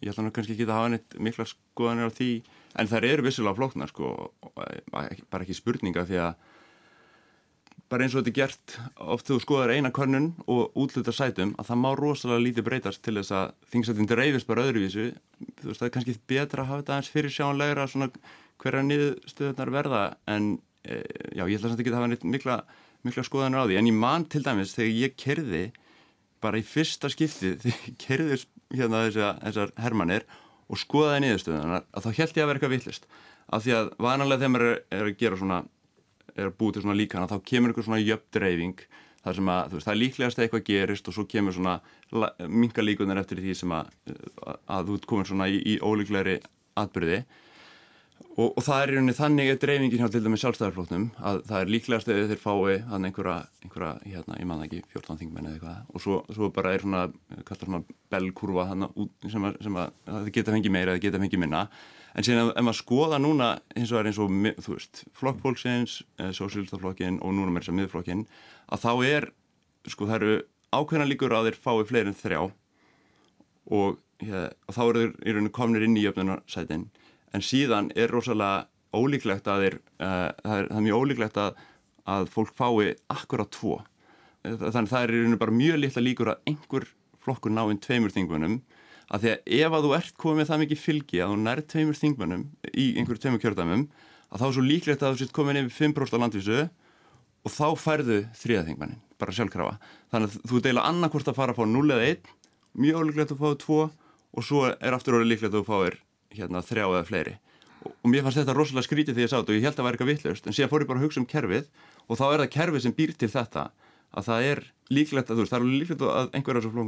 ég 0.03 0.11
ætla 0.11 0.25
nú 0.27 0.33
kannski 0.35 0.57
ekki 0.57 0.67
að 0.67 0.75
hafa 0.75 0.95
neitt 0.95 1.19
mikla 1.23 1.47
skoðanir 1.49 2.11
á 2.11 2.17
því, 2.17 2.31
en 2.79 2.91
þær 2.91 3.07
eru 3.13 3.27
vissilega 3.29 3.59
floknar 3.61 3.93
sko, 3.93 4.15
bara 4.57 5.45
ekki 5.45 5.57
spurninga 5.57 6.07
því 6.09 6.23
að 6.25 6.57
bara 7.89 8.05
eins 8.05 8.15
og 8.15 8.21
þetta 8.23 8.33
er 8.33 8.39
gert 8.39 8.75
oft 9.17 9.29
þú 9.31 9.39
skoðar 9.43 9.73
eina 9.73 9.93
körnun 9.95 10.33
og 10.47 10.75
útluta 10.77 11.15
sætum 11.15 11.55
að 11.59 11.71
það 11.71 11.81
má 11.85 11.89
rosalega 11.97 12.45
lítið 12.45 12.67
breytast 12.67 13.03
til 13.05 13.17
þess 13.17 13.33
að 13.33 13.55
þingsættin 13.73 14.11
dreifist 14.11 14.49
bara 14.49 14.67
öðruvísu 14.69 15.07
þú 15.63 15.71
veist 15.71 15.81
það 15.81 15.89
er 15.89 15.95
kannski 15.97 16.17
betra 16.29 16.65
að 16.65 16.71
hafa 16.73 16.83
þetta 16.83 16.99
eins 16.99 17.11
fyrir 17.15 17.35
sjáanlegra 17.35 17.87
svona 17.89 18.11
hverja 18.59 18.85
niðurstöðunar 18.87 19.73
verða 19.73 20.03
en 20.31 20.51
e, 20.85 21.01
já 21.37 21.45
ég 21.45 21.59
ætla 21.59 21.73
samt 21.73 21.83
ekki 21.83 21.93
að 21.93 22.01
hafa 22.01 22.11
neitt 22.13 22.27
mikla, 22.27 22.59
mikla 23.07 23.25
skoðanar 23.27 23.65
á 23.65 23.69
því. 23.69 23.79
En 23.81 23.91
ég 23.91 23.97
man 23.97 24.27
til 24.31 24.43
dæmis 24.45 24.75
þegar 24.77 24.99
ég 24.99 25.17
kerði 25.21 25.65
bara 26.43 26.61
í 26.61 26.67
fyrsta 26.67 27.11
skipti 27.13 27.55
þegar 27.63 27.87
ég 27.87 27.99
kerði 28.03 28.41
hérna 28.75 29.07
þessar, 29.07 29.41
þessar 29.47 29.75
hermanir 29.81 30.29
og 30.69 30.83
skoðaði 30.83 31.25
niðurstöðunar 31.25 31.87
að 31.87 32.05
þá 32.05 32.11
held 32.21 32.29
ég 32.29 32.45
að 32.45 32.51
vera 32.51 32.59
eitthvað 32.59 32.75
vittlist 32.77 33.11
af 33.49 33.65
því 33.65 33.77
að 33.79 33.91
vanalega 34.05 34.43
þegar 34.43 34.55
maður 34.55 34.71
er, 34.71 34.81
er 34.93 35.07
að 35.07 35.21
gera 35.23 35.41
svona 35.41 35.63
er 36.39 36.51
að 36.51 36.57
búið 36.61 36.77
til 36.77 36.85
svona 36.87 36.99
líkana 36.99 37.31
þá 37.31 37.37
kemur 37.51 37.73
einhver 37.73 37.87
svona 37.89 38.03
jöfndreifing 38.03 38.87
þar 39.25 39.39
sem 39.39 39.51
að 39.53 39.75
veist, 39.75 39.89
það 39.89 39.95
er 39.95 40.01
líklegast 40.03 40.39
að 40.39 40.47
eitthvað 40.47 40.69
gerist 40.69 41.11
og 41.11 41.17
svo 41.17 41.27
kemur 41.29 41.57
svona 41.57 41.75
minga 42.47 42.85
líkunar 42.85 43.21
eftir 43.23 43.43
því 43.43 43.59
sem 43.59 43.75
að, 43.75 43.91
að 44.71 44.93
þú 44.93 45.03
komur 45.11 45.29
svona 45.29 45.51
í, 45.51 45.59
í 45.75 45.77
ólíklegri 45.83 46.39
atbyrði 46.79 47.23
og, 48.39 48.53
og 48.55 48.63
það 48.63 48.81
er 48.81 48.91
í 48.93 48.97
rauninni 48.97 49.17
þannig 49.19 49.51
að 49.53 49.61
dreifingin 49.65 50.03
hjá 50.03 50.11
til 50.15 50.23
dæmi 50.23 50.39
sjálfstæðarflóknum 50.41 51.07
að 51.31 51.41
það 51.49 51.61
er 51.61 51.73
líklegast 51.75 52.11
að 52.13 52.21
þeir 52.31 52.43
fái 52.43 52.77
hann 52.91 53.09
einhverja, 53.09 53.37
einhverja 53.65 53.93
hérna, 54.05 54.39
ég 54.39 54.49
manna 54.51 54.69
ekki, 54.69 54.83
14 54.95 55.21
þingmenni 55.23 55.53
eða 55.53 55.59
eitthvað. 55.59 55.81
Og 55.93 56.05
svo, 56.05 56.19
svo 56.37 56.51
bara 56.55 56.75
er 56.75 56.85
svona, 56.85 57.05
svona 57.51 57.83
belkurva 58.15 58.69
sem 58.71 59.49
sem 59.67 59.81
að 59.83 59.97
það 60.07 60.31
geta 60.39 60.55
fengið 60.55 60.77
meira 60.77 60.95
eða 60.95 61.05
geta 61.07 61.23
fengið 61.23 61.43
minna 61.45 61.65
en 62.19 62.27
síðan 62.27 62.51
ef 62.51 62.65
maður 62.67 62.81
skoða 62.81 63.19
núna 63.23 63.49
eins 63.79 63.93
og 63.93 64.01
er 64.01 64.09
eins 64.11 64.19
og, 64.19 64.33
þú 64.65 64.75
veist, 64.75 65.05
flokkfólksins 65.15 66.01
eh, 66.19 66.33
sósílistaflokkin 66.35 67.21
og 67.23 67.35
núna 67.37 67.53
með 67.53 67.63
þess 67.63 67.73
að 67.73 67.77
miðflokkin 67.79 68.25
að 68.75 68.83
þá 68.85 68.93
er, 69.07 69.27
sko 69.87 70.09
það 70.09 70.17
eru 70.19 70.39
ákveðna 70.75 71.07
líkur 71.09 71.37
að 71.37 71.49
þeir 71.49 71.61
fái 71.63 71.85
fleiri 71.89 72.13
en 72.13 72.19
þrjá 72.19 72.41
og, 73.79 74.01
ja, 74.25 74.49
og 74.67 74.75
þá 74.75 74.83
eru 74.89 75.05
þeir 75.05 75.15
í 75.15 75.37
rauninu 75.37 75.55
komnir 75.55 75.87
inn 75.87 75.97
í 75.97 76.03
jöfnunarsætin. 76.05 76.89
En 77.37 77.45
síðan 77.45 77.93
er 77.97 78.11
rosalega 78.13 78.67
ólíklegt 78.97 79.49
að 79.49 79.65
þeir, 79.65 79.79
uh, 80.01 80.31
það, 80.43 80.55
er, 80.57 80.69
það 80.73 80.79
er 80.81 80.87
mjög 80.89 81.05
ólíklegt 81.05 81.41
að, 81.43 81.63
að 82.09 82.31
fólk 82.35 82.55
fái 82.57 82.95
akkurat 83.13 83.53
tvo. 83.55 83.79
Þannig 84.49 84.91
það 84.91 85.03
er 85.05 85.13
í 85.13 85.23
rauninu 85.23 85.41
bara 85.41 85.57
mjög 85.61 85.81
litla 85.83 86.05
líkur 86.05 86.33
að 86.33 86.51
einhver 86.51 86.89
flokkur 87.25 87.53
ná 87.53 87.67
inn 87.69 87.81
tveimur 87.85 88.15
þingvunum 88.15 88.61
að 89.09 89.23
því 89.23 89.31
að 89.33 89.39
ef 89.59 89.73
að 89.73 89.85
þú 89.85 89.91
ert 89.97 90.15
komið 90.21 90.49
það 90.51 90.61
mikið 90.63 90.81
fylgi 90.83 91.19
að 91.25 91.31
þú 91.33 91.37
nærð 91.45 91.65
tveimur 91.73 91.97
þingmönnum 91.99 92.43
í 92.69 92.87
einhverju 93.01 93.23
tveimur 93.23 93.43
kjördæmum 93.45 93.85
að 94.29 94.39
þá 94.43 94.47
er 94.49 94.55
svo 94.57 94.65
líklegt 94.65 95.03
að 95.03 95.13
þú 95.15 95.19
sitt 95.23 95.35
komin 95.37 95.61
yfir 95.63 95.75
5% 95.89 96.13
á 96.13 96.23
landvísu 96.23 96.59
og 97.49 97.51
þá 97.55 97.69
færðu 97.81 98.19
þriða 98.37 98.67
þingmannin, 98.67 99.01
bara 99.17 99.33
sjálfkrafa. 99.33 99.75
Þannig 100.13 100.29
að 100.29 100.35
þú 100.51 100.57
deila 100.67 100.87
annarkort 100.91 101.31
að 101.31 101.39
fara 101.39 101.51
að 101.55 101.61
fá 101.61 101.65
0 101.71 101.95
eða 101.95 102.09
1 102.13 102.29
mjög 102.85 103.01
líklegt 103.09 103.33
að 103.33 103.39
þú 103.39 103.43
fáið 103.45 103.59
2 103.65 103.79
og 104.29 104.43
svo 104.45 104.61
er 104.69 104.93
aftur 104.93 105.17
orðið 105.17 105.31
líklegt 105.33 105.55
að 105.55 105.61
þú 105.63 105.67
fáir 105.71 105.95
hérna 106.37 106.61
þrjá 106.69 106.85
eða 106.85 107.09
fleiri. 107.09 107.35
Og, 107.79 107.93
og 107.95 108.09
mér 108.13 108.23
fannst 108.27 108.41
þetta 108.43 108.57
rosalega 108.59 108.85
skrítið 108.85 109.15
þegar 109.17 109.25
ég 109.25 109.33
sá 109.33 109.39
þetta 109.39 109.53
og 109.55 109.57
ég 109.57 109.65
held 109.65 109.73
að 109.73 109.79
það 109.79 109.87
væri 109.87 109.95
eitthvað 109.97 110.13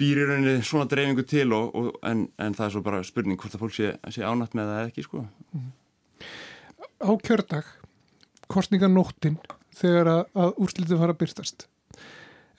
býr 0.00 0.16
í 0.16 0.26
rauninni 0.26 0.62
svona 0.62 0.88
dreifingu 0.88 1.22
til 1.22 1.52
og, 1.52 1.74
og, 1.74 1.98
en, 2.02 2.28
en 2.38 2.54
það 2.54 2.66
er 2.66 2.70
svo 2.70 2.82
bara 2.82 3.02
spurning 3.04 3.40
hvort 3.40 3.54
að 3.54 3.60
fólk 3.60 3.74
sé, 3.74 3.98
sé 4.08 4.22
ánætt 4.22 4.54
með 4.54 4.66
það 4.66 4.86
ekki 4.86 5.02
sko. 5.02 5.18
Mm 5.18 5.60
-hmm. 5.60 5.70
Á 7.00 7.10
kjördag 7.20 7.64
kostninganóttin 8.48 9.38
þegar 9.74 10.06
að, 10.06 10.24
að 10.34 10.54
úrslitum 10.56 10.98
fara 10.98 11.12
að 11.12 11.18
byrstast 11.18 11.68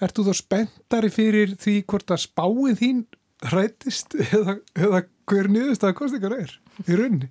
Ert 0.01 0.17
þú 0.17 0.23
þá 0.23 0.33
spenntari 0.33 1.09
fyrir 1.09 1.55
því 1.55 1.83
hvort 1.85 2.11
að 2.11 2.17
spáið 2.17 2.77
þín 2.79 3.05
hrættist 3.41 4.15
eða, 4.15 4.57
eða 4.75 5.03
hver 5.25 5.47
niðurst 5.49 5.83
að 5.83 5.93
kostningar 5.93 6.33
er 6.33 6.59
í 6.87 6.95
rauninni? 6.95 7.29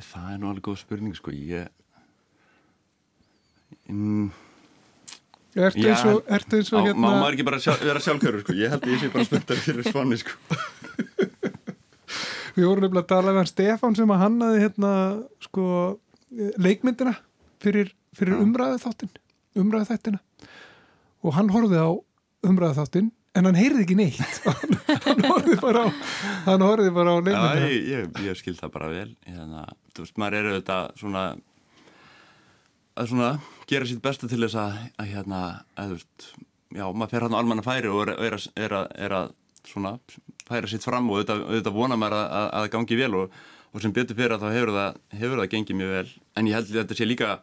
Það 0.00 0.32
er 0.32 0.38
nú 0.38 0.48
alveg 0.48 0.62
góð 0.62 0.78
spurning 0.78 1.14
sko 1.16 1.30
ég 1.30 1.68
mm. 3.92 4.30
Ertu 5.52 5.82
eins 5.84 6.04
og, 6.08 6.22
ertu 6.32 6.56
eins 6.56 6.70
og 6.72 6.86
hérna 6.86 7.02
Má 7.02 7.18
maður 7.20 7.34
ekki 7.36 7.44
bara 7.44 7.58
sjá, 7.60 7.74
vera 7.82 8.00
sjálfkörur 8.00 8.40
sko? 8.40 8.54
Ég 8.56 8.72
held 8.72 8.86
að 8.86 8.94
ég 8.94 9.02
sé 9.02 9.10
bara 9.12 9.26
spenntari 9.28 9.60
fyrir 9.60 9.88
svanni 9.90 10.16
sko. 10.20 10.36
Við 12.56 12.68
vorum 12.68 12.84
nefnilega 12.84 13.04
að 13.04 13.10
tala 13.10 13.34
með 13.36 13.50
Stefán 13.50 13.96
sem 13.96 14.12
að 14.12 14.22
hannaði 14.22 14.62
hérna 14.64 14.92
sko 15.44 15.66
leikmyndina 16.62 17.14
fyrir, 17.60 17.92
fyrir 18.16 18.40
umræðu 18.40 18.80
þáttin 18.82 19.12
umræðu 19.60 19.90
þættina 19.90 20.20
og 21.22 21.36
hann 21.36 21.52
horfið 21.52 21.84
á 21.84 21.90
umræðu 22.48 22.78
þáttin 22.80 23.12
en 23.32 23.48
hann 23.48 23.56
heyrði 23.56 23.84
ekki 23.86 23.94
neitt. 23.96 24.42
Hann, 24.44 24.74
hann 25.06 25.22
horfið 25.24 25.60
bara 25.62 25.84
á 25.84 25.88
hann 26.44 26.64
horfið 26.66 26.90
bara 26.92 27.14
á 27.16 27.16
leikmyndina. 27.16 27.62
Já, 27.62 27.70
ég, 27.72 27.86
ég, 27.88 28.18
ég 28.26 28.36
skil 28.36 28.52
það 28.58 28.72
bara 28.74 28.88
vel. 28.92 29.06
Hérna, 29.24 29.62
þú 29.96 30.04
veist, 30.04 30.18
maður 30.20 30.36
eru 30.40 30.50
þetta 30.58 30.76
svona 31.00 31.22
að 32.98 33.12
svona 33.12 33.28
gera 33.70 33.88
sitt 33.88 34.02
besta 34.04 34.28
til 34.28 34.42
þess 34.42 34.58
að, 34.60 34.80
að 35.00 35.12
hérna, 35.14 35.42
að 35.78 35.92
þú 35.92 35.98
veist 35.98 36.26
já, 36.72 36.84
maður 36.92 37.14
fer 37.14 37.26
hann 37.26 37.36
á 37.36 37.40
almanna 37.40 37.64
færi 37.64 37.90
og 37.92 38.04
er, 38.04 38.14
er, 38.16 38.36
að, 38.36 38.50
er, 38.56 38.76
að, 38.76 38.92
er 39.06 39.16
að 39.18 39.32
svona 39.68 39.96
færa 40.48 40.70
sitt 40.70 40.84
fram 40.84 41.10
og 41.10 41.20
auðvitað, 41.20 41.44
auðvitað 41.48 41.76
vona 41.76 41.98
maður 42.00 42.18
að 42.20 42.48
það 42.52 42.70
gangi 42.76 42.98
vel 43.00 43.12
og, 43.20 43.36
og 43.72 43.84
sem 43.84 43.94
betur 43.96 44.18
fyrir 44.18 44.36
að 44.36 44.44
þá 44.44 44.56
hefur 44.56 44.74
það, 44.76 45.02
hefur 45.20 45.42
það 45.42 45.52
gengið 45.54 45.78
mjög 45.78 45.92
vel. 45.96 46.08
En 46.36 46.48
ég 46.48 46.58
held 46.58 46.72
að 46.72 46.80
þetta 46.82 46.98
sé 46.98 47.08
líka 47.08 47.34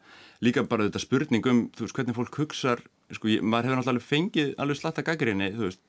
líka 0.46 0.64
bara 0.68 0.88
þetta 0.88 1.02
spurning 1.04 1.48
um, 1.52 1.62
þú 1.76 1.86
veist, 1.86 1.96
hvernig 1.98 2.18
fólk 2.18 2.40
hugsar 2.40 2.84
sko, 3.16 3.32
ég, 3.32 3.44
maður 3.44 3.70
hefur 3.70 3.82
náttúrulega 3.82 4.08
fengið 4.08 4.54
alveg 4.62 4.80
slatta 4.80 5.04
gaggrinni, 5.08 5.50
þú 5.56 5.66
veist 5.68 5.82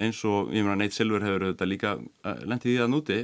eins 0.00 0.20
og, 0.26 0.50
ég 0.54 0.64
meina, 0.64 0.78
Nate 0.80 0.96
Silver 0.96 1.24
hefur 1.24 1.48
þetta 1.50 1.68
líka 1.68 1.94
uh, 2.00 2.40
lendið 2.48 2.72
í 2.72 2.78
það 2.80 2.92
núti 2.94 3.18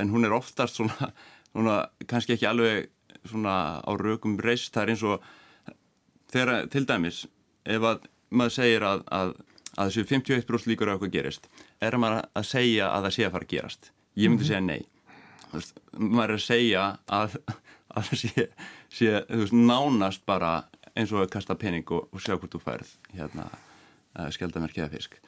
en 0.00 0.10
hún 0.12 0.26
er 0.26 0.34
oftast 0.34 0.78
svona, 0.78 1.10
svona 1.52 1.78
kannski 2.10 2.36
ekki 2.36 2.48
alveg 2.50 2.90
svona 3.28 3.56
á 3.80 3.90
rökum 4.00 4.38
reist, 4.40 4.72
það 4.74 4.82
er 4.82 4.92
eins 4.94 5.04
og 5.08 5.26
þegar, 6.32 6.68
til 6.72 6.84
dæmis 6.88 7.24
ef 7.64 7.88
að 7.90 8.08
maður 8.34 8.56
segir 8.56 8.86
að, 8.86 9.04
að, 9.14 9.34
að 9.76 9.90
þessu 9.90 10.06
51% 10.10 10.70
líkur 10.70 10.90
á 10.90 10.94
eitthvað 10.94 11.14
gerist 11.14 11.48
er 11.80 11.98
maður 12.00 12.28
að 12.34 12.48
segja 12.50 12.90
að 12.90 13.06
það 13.06 13.16
sé 13.16 13.26
að 13.26 13.34
fara 13.36 13.48
að 13.48 13.54
gerast? 13.54 13.90
Ég 14.14 14.30
myndi 14.30 14.44
-hmm. 14.44 14.48
segja 14.48 14.60
nei. 14.60 14.82
Veist, 15.52 15.80
maður 15.92 16.30
er 16.30 16.38
að 16.38 16.46
segja 16.46 16.84
að, 17.06 17.36
að 17.94 18.08
það 18.08 18.18
sé, 18.22 18.48
sé 18.90 19.12
veist, 19.28 19.52
nánast 19.54 20.26
bara 20.26 20.54
eins 20.94 21.12
og 21.12 21.24
að 21.24 21.32
kasta 21.34 21.54
pening 21.58 21.86
og, 21.90 22.08
og 22.12 22.22
sjá 22.22 22.36
hvort 22.36 22.52
þú 22.52 22.60
færð 22.62 22.90
hérna 23.14 23.48
uh, 23.50 24.30
skeldamerkiða 24.30 24.90
fisk 24.92 25.18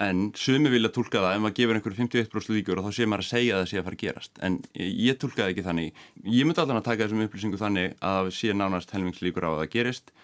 en 0.00 0.30
sumi 0.38 0.72
vilja 0.72 0.90
tólka 0.94 1.20
það 1.20 1.34
ef 1.36 1.42
maður 1.44 1.56
gefur 1.58 1.78
einhverju 1.78 1.98
51% 2.00 2.54
líkur 2.56 2.80
og 2.80 2.86
þá 2.86 2.96
sé 2.96 3.08
maður 3.08 3.24
að 3.24 3.30
segja 3.30 3.56
að 3.56 3.62
það 3.62 3.70
sé 3.70 3.80
að 3.80 3.86
fara 3.86 3.98
að 3.98 4.04
gerast. 4.04 4.32
En 4.46 4.58
ég, 4.72 4.92
ég 5.06 5.18
tólkaði 5.20 5.54
ekki 5.54 5.66
þannig. 5.66 6.04
Ég 6.24 6.48
myndi 6.48 6.62
alltaf 6.62 6.80
að 6.80 6.86
taka 6.88 7.06
þessum 7.06 7.24
upplýsingu 7.26 7.60
þannig 7.60 7.96
að 7.98 8.20
það 8.20 8.30
sé 8.38 8.56
nánast 8.56 8.94
helmingslíkur 8.96 9.46
á 9.46 9.50
að 9.50 9.60
það 9.60 9.72
gerist. 9.74 10.14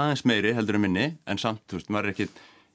Aðeins 0.00 0.24
meiri 0.28 0.54
heldur 0.56 0.78
en 0.78 0.84
minni 0.86 1.06
en 1.28 1.42
samt, 1.42 1.64
þú 1.68 1.80
veist, 1.80 1.92
maður 1.92 2.10
er 2.10 2.14
ekki 2.14 2.28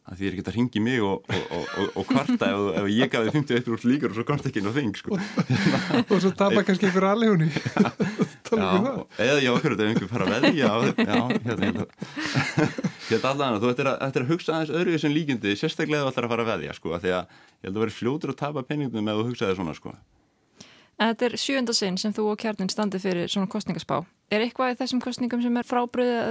að 0.06 0.20
því 0.20 0.28
er 0.28 0.36
ekki 0.36 0.44
að 0.46 0.56
ringi 0.60 0.82
mig 0.86 1.02
og, 1.02 1.24
og, 1.34 1.46
og, 1.82 1.86
og 1.98 2.06
kvarta 2.06 2.50
ef, 2.52 2.60
ef 2.78 2.90
ég 2.94 3.10
gafi 3.10 3.32
51% 3.34 3.88
líkur 3.90 4.12
og 4.12 4.18
svo 4.20 4.26
komst 4.28 4.46
ekki 4.46 4.62
inn 4.62 4.70
á 4.70 4.74
þing 4.76 4.94
sko. 5.00 5.18
og 5.18 6.20
svo 6.22 6.30
tapar 6.38 6.66
kannski 6.68 6.86
einhver 6.90 7.08
aðlegunni 7.10 7.50
eða 9.26 9.40
já, 9.42 9.50
okkur 9.50 9.74
þetta 9.74 9.84
er 9.84 9.90
einhver 9.90 10.12
fara 10.12 10.28
veði 10.30 10.52
já, 10.60 10.70
já, 10.94 11.18
hérna 11.48 11.66
hérna. 11.66 11.86
Allan, 13.32 13.58
þú 13.62 13.72
ættir 13.74 13.90
að, 13.90 13.98
að 14.06 14.30
hugsa 14.30 14.50
aðeins 14.54 14.76
öðru 14.78 15.00
sem 15.02 15.14
líkindi, 15.14 15.56
sérstaklega 15.58 16.06
þú 16.06 16.12
ættir 16.14 16.28
að 16.28 16.34
fara 16.36 16.50
veðja 16.52 16.74
sko, 16.78 16.94
því 17.02 17.12
að 17.16 17.26
ég 17.26 17.66
held 17.66 17.76
að 17.76 17.84
vera 17.86 17.98
fljótur 17.98 18.34
að 18.36 18.40
tapa 18.44 18.66
peningum 18.70 19.02
með 19.02 19.16
að 19.18 19.32
hugsa 19.32 19.50
það 19.50 19.58
svona 19.58 19.76
sko. 19.78 19.96
Þetta 21.02 21.26
er 21.28 21.34
sjönda 21.42 21.74
sinn 21.76 21.98
sem 22.00 22.14
þú 22.16 22.24
og 22.32 22.40
kjarnin 22.40 22.72
standi 22.72 23.02
fyrir 23.04 23.28
svona 23.28 23.50
kostningaspá. 23.52 23.98
Er 24.32 24.46
eitthvað 24.46 24.72
í 24.72 24.78
þessum 24.80 25.02
kostningum 25.04 25.42
sem 25.44 25.58
er 25.60 25.68
frábriðið 25.68 26.22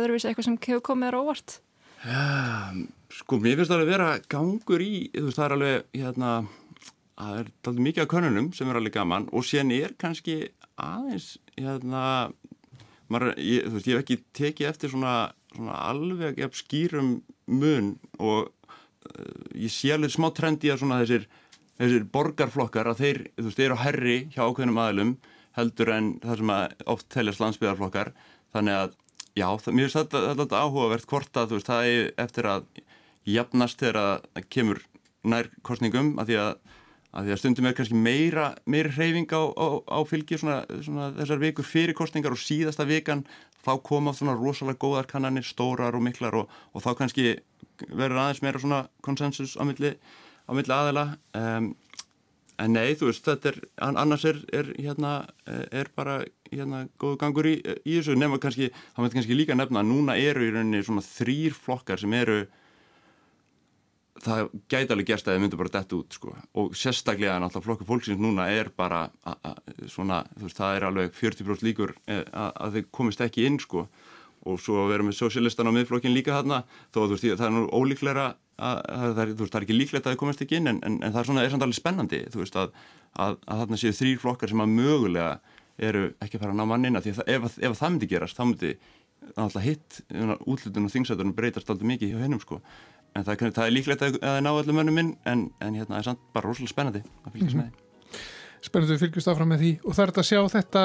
sko, 3.15 3.39
mér 3.43 3.59
finnst 3.59 3.73
það 3.73 3.85
að 3.85 3.93
vera 3.93 4.09
gangur 4.31 4.83
í, 4.83 4.93
þú 5.15 5.29
veist, 5.29 5.39
það 5.39 5.47
er 5.47 5.55
alveg, 5.57 5.85
hérna, 6.01 6.33
það 7.15 7.37
er 7.41 7.53
alveg 7.71 7.87
mikið 7.89 8.05
af 8.05 8.11
konunum 8.11 8.49
sem 8.57 8.71
er 8.71 8.81
alveg 8.81 8.97
gaman 8.97 9.29
og 9.33 9.47
sen 9.47 9.71
er 9.75 9.95
kannski 10.01 10.39
aðeins, 10.81 11.29
hérna, 11.59 12.03
maður, 13.13 13.37
ég, 13.39 13.69
þú 13.69 13.77
veist, 13.77 13.89
ég 13.91 13.95
hef 13.95 14.05
ekki 14.05 14.19
tekið 14.41 14.71
eftir 14.73 14.95
svona, 14.95 15.15
svona 15.55 15.79
alveg 15.93 16.43
ef 16.43 16.59
skýrum 16.59 17.15
mun 17.47 17.95
og 18.19 18.51
uh, 18.51 19.47
ég 19.55 19.73
sé 19.73 19.95
alveg 19.95 20.15
smá 20.15 20.31
trendi 20.35 20.73
að 20.73 20.83
svona 20.83 21.03
þessir, 21.05 21.29
þessir 21.79 22.11
borgarflokkar 22.15 22.91
að 22.91 23.05
þeir, 23.05 23.23
þú 23.39 23.47
veist, 23.47 23.61
þeir 23.61 23.69
eru 23.69 23.79
á 23.79 23.85
herri 23.85 24.19
hjá 24.35 24.43
ákveðnum 24.49 24.83
aðlum 24.83 25.17
heldur 25.55 25.95
en 25.95 26.13
það 26.25 26.41
sem 26.41 26.53
oft 26.91 27.11
teljast 27.15 27.43
landsbyðarflokkar, 27.43 28.15
þannig 28.55 28.83
að 28.83 29.01
Já, 29.35 29.49
það, 29.59 29.73
mér 29.75 29.89
finnst 29.89 29.97
þetta, 29.99 30.21
þetta 30.39 30.59
áhugavert 30.63 31.07
hvort 31.11 31.39
að 31.41 31.49
þú 31.51 31.57
veist, 31.59 31.67
það 31.67 31.89
er 31.91 32.11
eftir 32.23 32.47
að 32.47 32.67
jafnast 33.29 33.81
þegar 33.81 34.01
að 34.01 34.49
kemur 34.53 34.83
nær 35.25 35.49
kostningum 35.65 36.15
að 36.21 36.31
því 36.31 36.39
að, 36.43 36.51
að, 37.11 37.23
því 37.27 37.35
að 37.35 37.41
stundum 37.41 37.69
er 37.69 37.77
kannski 37.79 38.01
meira, 38.07 38.51
meira 38.69 38.93
hreyfing 38.93 39.33
á, 39.33 39.43
á, 39.49 39.67
á 39.89 39.99
fylgi 40.09 40.41
svona, 40.41 40.59
svona 40.85 41.11
þessar 41.19 41.43
vikur 41.43 41.69
fyrir 41.69 41.97
kostningar 41.97 42.37
og 42.37 42.43
síðasta 42.43 42.87
vikan 42.89 43.25
þá 43.65 43.73
koma 43.87 44.13
svona 44.13 44.37
rosalega 44.37 44.83
góðar 44.85 45.09
kannanir, 45.09 45.47
stórar 45.49 45.97
og 45.97 46.05
miklar 46.05 46.37
og, 46.43 46.53
og 46.75 46.85
þá 46.85 46.93
kannski 47.01 47.31
verður 47.89 48.21
aðeins 48.21 48.45
meira 48.45 48.61
svona 48.61 48.85
konsensus 49.05 49.57
á 49.57 49.65
milli, 49.67 49.95
á 50.45 50.51
milli 50.53 50.77
aðela 50.77 51.09
um, 51.39 51.73
En 52.63 52.71
nei, 52.71 52.95
þú 52.95 53.09
veist, 53.09 53.25
þetta 53.27 53.51
er, 53.51 53.57
annars 53.83 54.25
er, 54.29 54.37
er, 54.55 54.69
hérna, 54.79 55.15
er 55.75 55.89
bara 55.97 56.21
hérna 56.53 56.85
góðu 57.03 57.17
gangur 57.19 57.49
í, 57.51 57.57
í 57.83 57.97
þessu 57.97 58.15
nema 58.19 58.39
kannski, 58.43 58.69
það 58.95 59.07
veit 59.07 59.17
kannski 59.17 59.39
líka 59.39 59.57
nefna 59.59 59.83
að 59.83 59.89
núna 59.91 60.15
eru 60.21 60.45
í 60.47 60.53
rauninni 60.55 60.85
svona 60.87 61.03
þrýr 61.03 61.57
flokkar 61.57 61.99
sem 61.99 62.15
eru 62.15 62.45
það 64.23 64.51
gæti 64.71 64.95
alveg 64.95 65.09
gerst 65.09 65.29
að 65.29 65.35
það 65.35 65.43
myndur 65.43 65.61
bara 65.61 65.73
dett 65.75 65.95
út 65.97 66.17
sko. 66.17 66.35
Og 66.61 66.75
sérstaklega 66.79 67.37
náttúrulega 67.43 67.67
flokkur 67.67 67.89
fólksins 67.89 68.21
núna 68.23 68.47
er 68.53 68.71
bara 68.77 69.09
svona, 69.91 70.23
veist, 70.39 70.59
það 70.59 70.77
er 70.77 70.89
alveg 70.89 71.17
40% 71.19 71.67
líkur 71.67 71.95
e, 72.07 72.21
að 72.31 72.79
þau 72.79 72.91
komist 73.01 73.25
ekki 73.25 73.47
inn 73.49 73.59
sko. 73.63 73.89
Og 74.45 74.61
svo 74.61 74.87
verðum 74.91 75.11
við 75.11 75.19
sosialistan 75.19 75.71
á 75.73 75.75
miðflokkin 75.75 76.15
líka 76.15 76.37
þarna 76.37 76.63
þó 76.95 77.05
veist, 77.11 77.27
það 77.27 77.47
er 77.49 77.55
nú 77.57 77.67
ólíklegra 77.73 78.27
að, 78.31 78.83
að 78.85 79.07
það, 79.07 79.23
er, 79.25 79.35
veist, 79.35 79.53
það 79.53 79.61
er 79.61 79.67
ekki 79.67 79.79
líklegt 79.79 80.07
að 80.07 80.15
þau 80.15 80.23
komist 80.23 80.45
ekki 80.45 80.61
inn 80.61 80.71
en, 80.71 80.83
en, 80.87 81.01
en 81.03 81.15
það 81.15 81.21
er 81.23 81.31
svona, 81.31 81.45
er 81.45 81.55
samt 81.55 81.67
alveg 81.67 81.81
spennandi 81.81 82.21
veist, 82.37 82.59
að, 82.61 82.75
að 83.19 83.39
þarna 83.49 83.81
séu 83.81 83.97
þrýr 83.99 84.21
flokkar 84.23 84.53
sem 84.53 84.63
að 84.63 84.75
mögulega 84.77 85.31
eru 85.83 86.05
ekki 86.23 86.39
að 86.39 86.45
fara 86.45 86.55
að 86.55 86.61
ná 86.61 86.69
mannina 86.71 87.03
því 87.03 87.17
að 87.17 87.33
ef, 87.35 87.57
ef 87.59 87.79
það 87.81 87.95
myndi 87.97 88.11
gerast 88.13 88.39
þá 88.39 88.45
myndi 88.47 88.75
náttúrulega 89.35 89.65
hitt 89.65 90.01
útlutun 90.45 90.87
og 90.87 90.93
þingsætunum 90.93 91.35
breytast 91.35 91.71
alltaf 91.73 91.89
mikið 91.89 92.13
hjá 92.13 92.21
hennum 92.21 92.43
sko 92.43 92.61
en 93.15 93.27
það, 93.27 93.49
það 93.55 93.65
er 93.65 93.75
líklegt 93.75 94.05
að 94.05 94.19
það 94.21 94.37
er 94.39 94.45
ná 94.45 94.51
öllum 94.53 94.79
mönnum 94.81 94.99
minn 94.99 95.11
en, 95.31 95.49
en 95.63 95.79
hérna 95.79 95.99
er 95.99 96.07
samt 96.09 96.23
bara 96.35 96.49
rosalega 96.49 96.75
spennandi 96.75 97.03
að 97.25 97.37
fylgjast 97.37 97.55
mm 97.55 97.61
-hmm. 97.61 97.73
með. 97.73 97.81
Því 98.65 98.71
Spennandi 98.71 98.95
að 98.95 99.03
fylgjast 99.03 99.29
áfram 99.29 99.51
með 99.53 99.61
því. 99.61 99.73
Og 99.85 99.95
það 99.95 100.05
er 100.05 100.13
að 100.17 100.29
sjá 100.31 100.41
þetta 100.55 100.83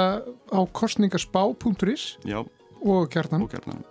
á 0.52 0.60
kostningarspá.is 0.80 2.04
og 2.80 3.10
kjarnan, 3.12 3.42
og 3.44 3.50
kjarnan. 3.52 3.84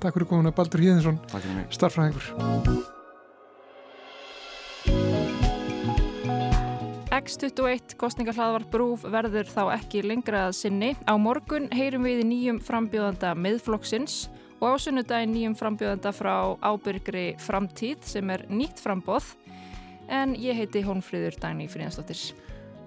Takk 0.00 0.14
fyrir 0.14 0.28
komuna 0.28 0.52
Baldur 0.52 0.80
Híðinsson 0.80 1.18
starfræðingur 1.72 2.26
X21 7.14 7.94
kostningahlaðvar 7.96 8.64
brúf 8.72 9.04
verður 9.08 9.46
þá 9.48 9.62
ekki 9.78 10.02
lengra 10.02 10.48
að 10.48 10.56
sinni. 10.58 10.90
Á 11.08 11.14
morgun 11.16 11.70
heyrum 11.72 12.04
við 12.04 12.24
nýjum 12.26 12.58
frambjóðanda 12.60 13.36
miðflokksins 13.38 14.26
og 14.64 14.72
á 14.72 14.80
sunnudagin 14.80 15.34
nýjum 15.36 15.58
frambjóðanda 15.60 16.14
frá 16.16 16.34
ábyrgri 16.64 17.34
framtíð 17.44 18.08
sem 18.08 18.32
er 18.32 18.46
nýtt 18.48 18.80
frambóð. 18.80 19.34
En 20.08 20.32
ég 20.40 20.56
heiti 20.56 20.80
Hónfríður 20.84 21.36
Dagný 21.40 21.68
Fríðansdóttir. 21.68 22.32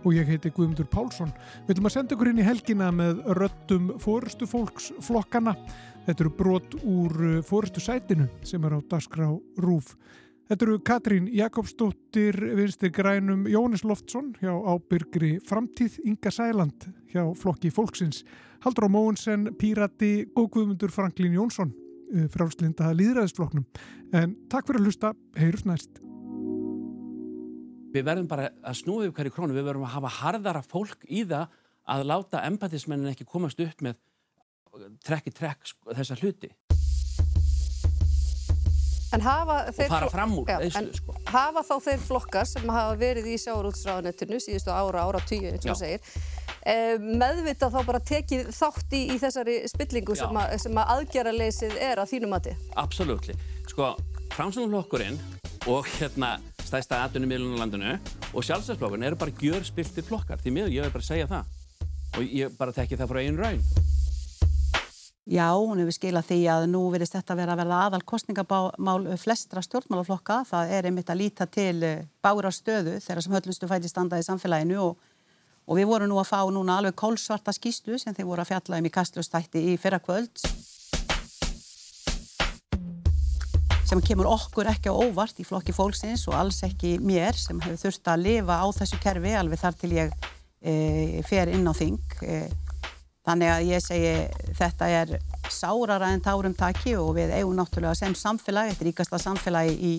Og 0.06 0.14
ég 0.14 0.30
heiti 0.30 0.50
Guðmundur 0.54 0.90
Pálsson. 0.90 1.30
Við 1.66 1.76
ætlum 1.76 1.90
að 1.90 1.96
senda 1.96 2.16
okkur 2.16 2.32
inn 2.32 2.42
í 2.42 2.46
helgina 2.46 2.90
með 2.94 3.22
röttum 3.38 3.94
fórustu 4.02 4.50
fólks 4.50 4.92
flokkana 5.06 5.56
Þetta 6.08 6.24
eru 6.24 6.32
brot 6.40 6.76
úr 6.88 7.14
uh, 7.20 7.40
fórustu 7.44 7.82
sætinu 7.84 8.30
sem 8.48 8.64
er 8.64 8.78
á 8.78 8.80
Dasgrá 8.80 9.28
Rúf. 9.60 9.92
Þetta 10.48 10.64
eru 10.64 10.78
Katrín 10.80 11.26
Jakobsdóttir, 11.36 12.38
vinstir 12.56 12.92
grænum 12.96 13.42
Jónis 13.52 13.82
Loftsson 13.84 14.30
hjá 14.40 14.54
Ábyrgri 14.56 15.34
Framtíð, 15.44 15.98
Inga 16.08 16.32
Sæland 16.32 16.86
hjá 17.12 17.26
Flokki 17.36 17.68
Fólksins, 17.68 18.22
Haldur 18.64 18.88
á 18.88 18.90
Móunsen, 18.90 19.50
Pírati 19.60 20.24
og 20.40 20.48
Guðmundur 20.56 20.94
Franklín 20.96 21.36
Jónsson 21.36 21.74
uh, 21.76 22.30
frálslinda 22.32 22.94
líðræðisfloknum. 22.96 23.66
En 24.16 24.38
takk 24.48 24.70
fyrir 24.70 24.86
að 24.86 24.88
hlusta, 24.88 25.12
heyrjus 25.36 25.68
næst. 25.68 26.00
Við 27.92 28.08
verðum 28.08 28.32
bara 28.32 28.48
að 28.64 28.80
snúið 28.80 29.10
upp 29.10 29.20
hverju 29.20 29.36
krónu, 29.36 29.58
við 29.58 29.68
verðum 29.68 29.88
að 29.90 29.98
hafa 29.98 30.14
harðara 30.22 30.64
fólk 30.64 31.04
í 31.12 31.26
það 31.28 31.52
að 31.92 32.08
láta 32.08 32.46
empatismennin 32.48 33.12
ekki 33.12 33.28
komast 33.28 33.60
upp 33.64 33.84
með 33.84 34.00
trekk 35.04 35.28
í 35.28 35.36
trekk 35.36 35.74
sko, 35.74 35.92
þessa 35.92 36.16
hluti 36.22 36.54
En 39.16 39.24
hafa 39.24 39.58
þeir, 39.72 39.94
úr 40.36 40.50
já, 40.50 40.58
eðslu, 40.66 40.98
sko. 40.98 41.14
hafa 41.32 41.64
þá 41.64 41.76
þeir 41.86 42.02
flokkar 42.04 42.50
sem 42.50 42.68
hafa 42.68 42.98
verið 43.00 43.30
í 43.32 43.38
sjáarútsráðanettinu 43.40 44.40
síðustu 44.44 44.74
ára, 44.74 45.06
ára 45.08 45.22
tíu 45.24 45.48
eins 45.48 45.68
og 45.72 45.80
segir 45.80 46.04
eh, 46.68 46.98
meðvita 47.00 47.72
þá 47.72 47.80
bara 47.88 48.02
tekið 48.04 48.52
þátt 48.58 48.98
í, 48.98 49.02
í 49.16 49.18
þessari 49.22 49.58
spillingu 49.72 50.18
sem, 50.20 50.36
a, 50.36 50.46
sem 50.60 50.76
að 50.76 50.94
aðgerraleysið 50.98 51.80
er 51.88 52.04
að 52.04 52.12
þínum 52.12 52.36
mati? 52.36 52.56
Absolutt, 52.76 53.32
sko 53.72 53.94
framsvönduflokkurinn 54.36 55.20
og 55.72 55.88
hérna 55.98 56.36
stæsta 56.68 57.00
aðunum 57.06 57.32
í 57.32 57.40
landinu 57.62 57.96
og 58.34 58.44
sjálfstæðsflokkurinn 58.44 59.08
eru 59.08 59.20
bara 59.20 59.36
gjör 59.40 59.64
spiltir 59.68 60.06
flokkar 60.08 60.44
því 60.44 60.58
miður 60.58 60.76
ég 60.76 60.88
vil 60.88 60.96
bara 61.00 61.08
segja 61.08 61.30
það. 61.32 61.54
Og 62.18 62.34
ég 62.34 62.58
bara 62.60 62.76
tekki 62.76 63.00
það 63.00 63.14
frá 63.14 63.24
einu 63.24 63.40
raun 63.40 63.87
Já, 65.28 65.52
hún 65.60 65.82
hefur 65.82 65.92
skilað 65.92 66.30
því 66.30 66.36
að 66.48 66.66
nú 66.72 66.86
verðist 66.94 67.18
þetta 67.18 67.36
vera 67.36 67.52
að 67.52 67.60
verða 67.60 67.78
aðal 67.84 68.00
kostningamál 68.08 69.02
flestra 69.20 69.60
stjórnmálaflokka. 69.66 70.38
Það 70.48 70.70
er 70.78 70.86
einmitt 70.88 71.10
að 71.12 71.20
líta 71.20 71.48
til 71.52 71.82
eh, 71.84 72.06
bára 72.24 72.48
stöðu 72.56 72.94
þegar 73.04 73.26
sem 73.26 73.36
höllustu 73.36 73.68
fæti 73.68 73.92
standað 73.92 74.24
í 74.24 74.28
samfélaginu 74.30 74.78
og, 74.86 75.10
og 75.68 75.80
við 75.82 75.90
vorum 75.90 76.08
nú 76.14 76.22
að 76.22 76.30
fá 76.30 76.40
núna 76.48 76.78
alveg 76.80 76.96
kólsvarta 76.96 77.52
skýstu 77.52 78.00
sem 78.00 78.16
þeir 78.16 78.30
voru 78.30 78.46
að 78.46 78.54
fjalla 78.54 78.80
um 78.80 78.88
í 78.88 78.94
kastlustætti 78.96 79.66
í 79.74 79.76
fyrra 79.76 80.00
kvöld 80.00 80.48
sem 83.88 84.00
kemur 84.04 84.30
okkur 84.32 84.68
ekki 84.72 84.92
á 84.92 84.96
óvart 84.96 85.38
í 85.40 85.46
flokki 85.48 85.76
fólksins 85.76 86.24
og 86.32 86.38
alls 86.40 86.62
ekki 86.64 86.98
mér 87.04 87.36
sem 87.40 87.60
hefur 87.64 87.84
þurft 87.84 88.10
að 88.12 88.24
lifa 88.24 88.58
á 88.64 88.66
þessu 88.80 89.00
kerfi 89.04 89.36
alveg 89.36 89.60
þar 89.60 89.78
til 89.80 89.92
ég 89.96 90.16
e, 90.60 90.74
fer 91.28 91.52
inn 91.52 91.68
á 91.68 91.74
þing. 91.76 92.00
E, 92.24 92.40
Þannig 93.28 93.50
að 93.52 93.66
ég 93.68 93.82
segi 93.84 94.12
þetta 94.56 94.88
er 95.02 95.10
sárara 95.52 96.14
en 96.16 96.22
tárum 96.24 96.54
taki 96.56 96.94
og 96.96 97.10
við 97.18 97.34
eigum 97.36 97.58
náttúrulega 97.58 97.98
sem 98.00 98.14
samfélag, 98.16 98.70
þetta 98.72 98.86
er 98.86 98.88
ríkasta 98.88 99.20
samfélagi 99.20 99.74
í, 99.76 99.92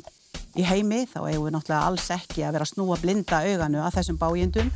í 0.56 0.64
heimi, 0.64 1.02
þá 1.10 1.18
eigum 1.26 1.44
við 1.44 1.54
náttúrulega 1.58 1.90
alls 1.90 2.06
ekki 2.14 2.46
að 2.48 2.56
vera 2.56 2.64
að 2.64 2.72
snúa 2.72 2.96
blinda 3.02 3.42
auganu 3.44 3.82
að 3.84 3.98
þessum 3.98 4.20
bájendum. 4.22 4.72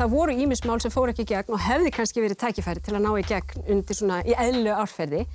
Það 0.00 0.12
voru 0.16 0.36
ímismál 0.42 0.80
sem 0.82 0.90
fór 0.90 1.14
ekki 1.14 1.28
í 1.28 1.30
gegn 1.30 1.54
og 1.54 1.62
hefði 1.68 1.94
kannski 1.94 2.26
verið 2.26 2.42
tækifæri 2.42 2.82
til 2.82 2.96
að 2.96 3.06
ná 3.06 3.10
í 3.14 3.24
gegn 3.30 3.64
undir 3.76 4.00
svona 4.00 4.22
í 4.26 4.34
eðlu 4.34 4.74
árferði. 4.74 5.26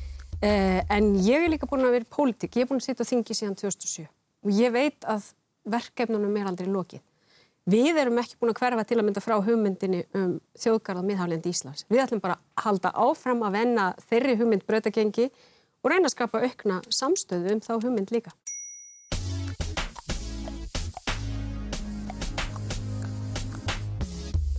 Eh, 0.43 0.81
en 0.91 1.13
ég 1.23 1.45
er 1.45 1.51
líka 1.53 1.69
búin 1.69 1.87
að 1.87 1.95
vera 1.95 2.09
í 2.09 2.11
pólitík, 2.11 2.57
ég 2.57 2.65
er 2.65 2.73
búin 2.73 2.83
að 2.83 2.89
sitja 2.89 3.07
á 3.07 3.11
þingi 3.13 3.39
síðan 3.39 3.59
2007 3.61 4.09
og 4.43 4.57
ég 4.57 4.73
veit 4.75 5.05
að 5.07 5.31
verkefnunum 5.63 6.41
er 6.41 6.49
aldrei 6.49 6.67
lokið. 6.67 7.05
Við 7.65 7.97
erum 7.97 8.19
ekki 8.21 8.35
búin 8.37 8.51
að 8.51 8.59
hverfa 8.59 8.83
til 8.85 8.95
að 8.99 9.05
mynda 9.07 9.21
frá 9.25 9.39
hugmyndinni 9.41 10.03
um 10.13 10.33
þjóðgarðað 10.61 11.05
miðhálendi 11.07 11.49
Íslands. 11.49 11.87
Við 11.89 12.03
ætlum 12.03 12.19
bara 12.21 12.35
að 12.37 12.61
halda 12.61 12.91
áfram 12.93 13.39
að 13.41 13.55
venna 13.55 13.85
þeirri 14.05 14.35
hugmynd 14.37 14.65
brautagengi 14.67 15.25
og 15.81 15.89
reyna 15.89 16.05
að 16.05 16.13
skapa 16.13 16.43
aukna 16.45 16.77
samstöðu 16.93 17.55
um 17.55 17.61
þá 17.65 17.71
hugmynd 17.79 18.13
líka. 18.13 18.35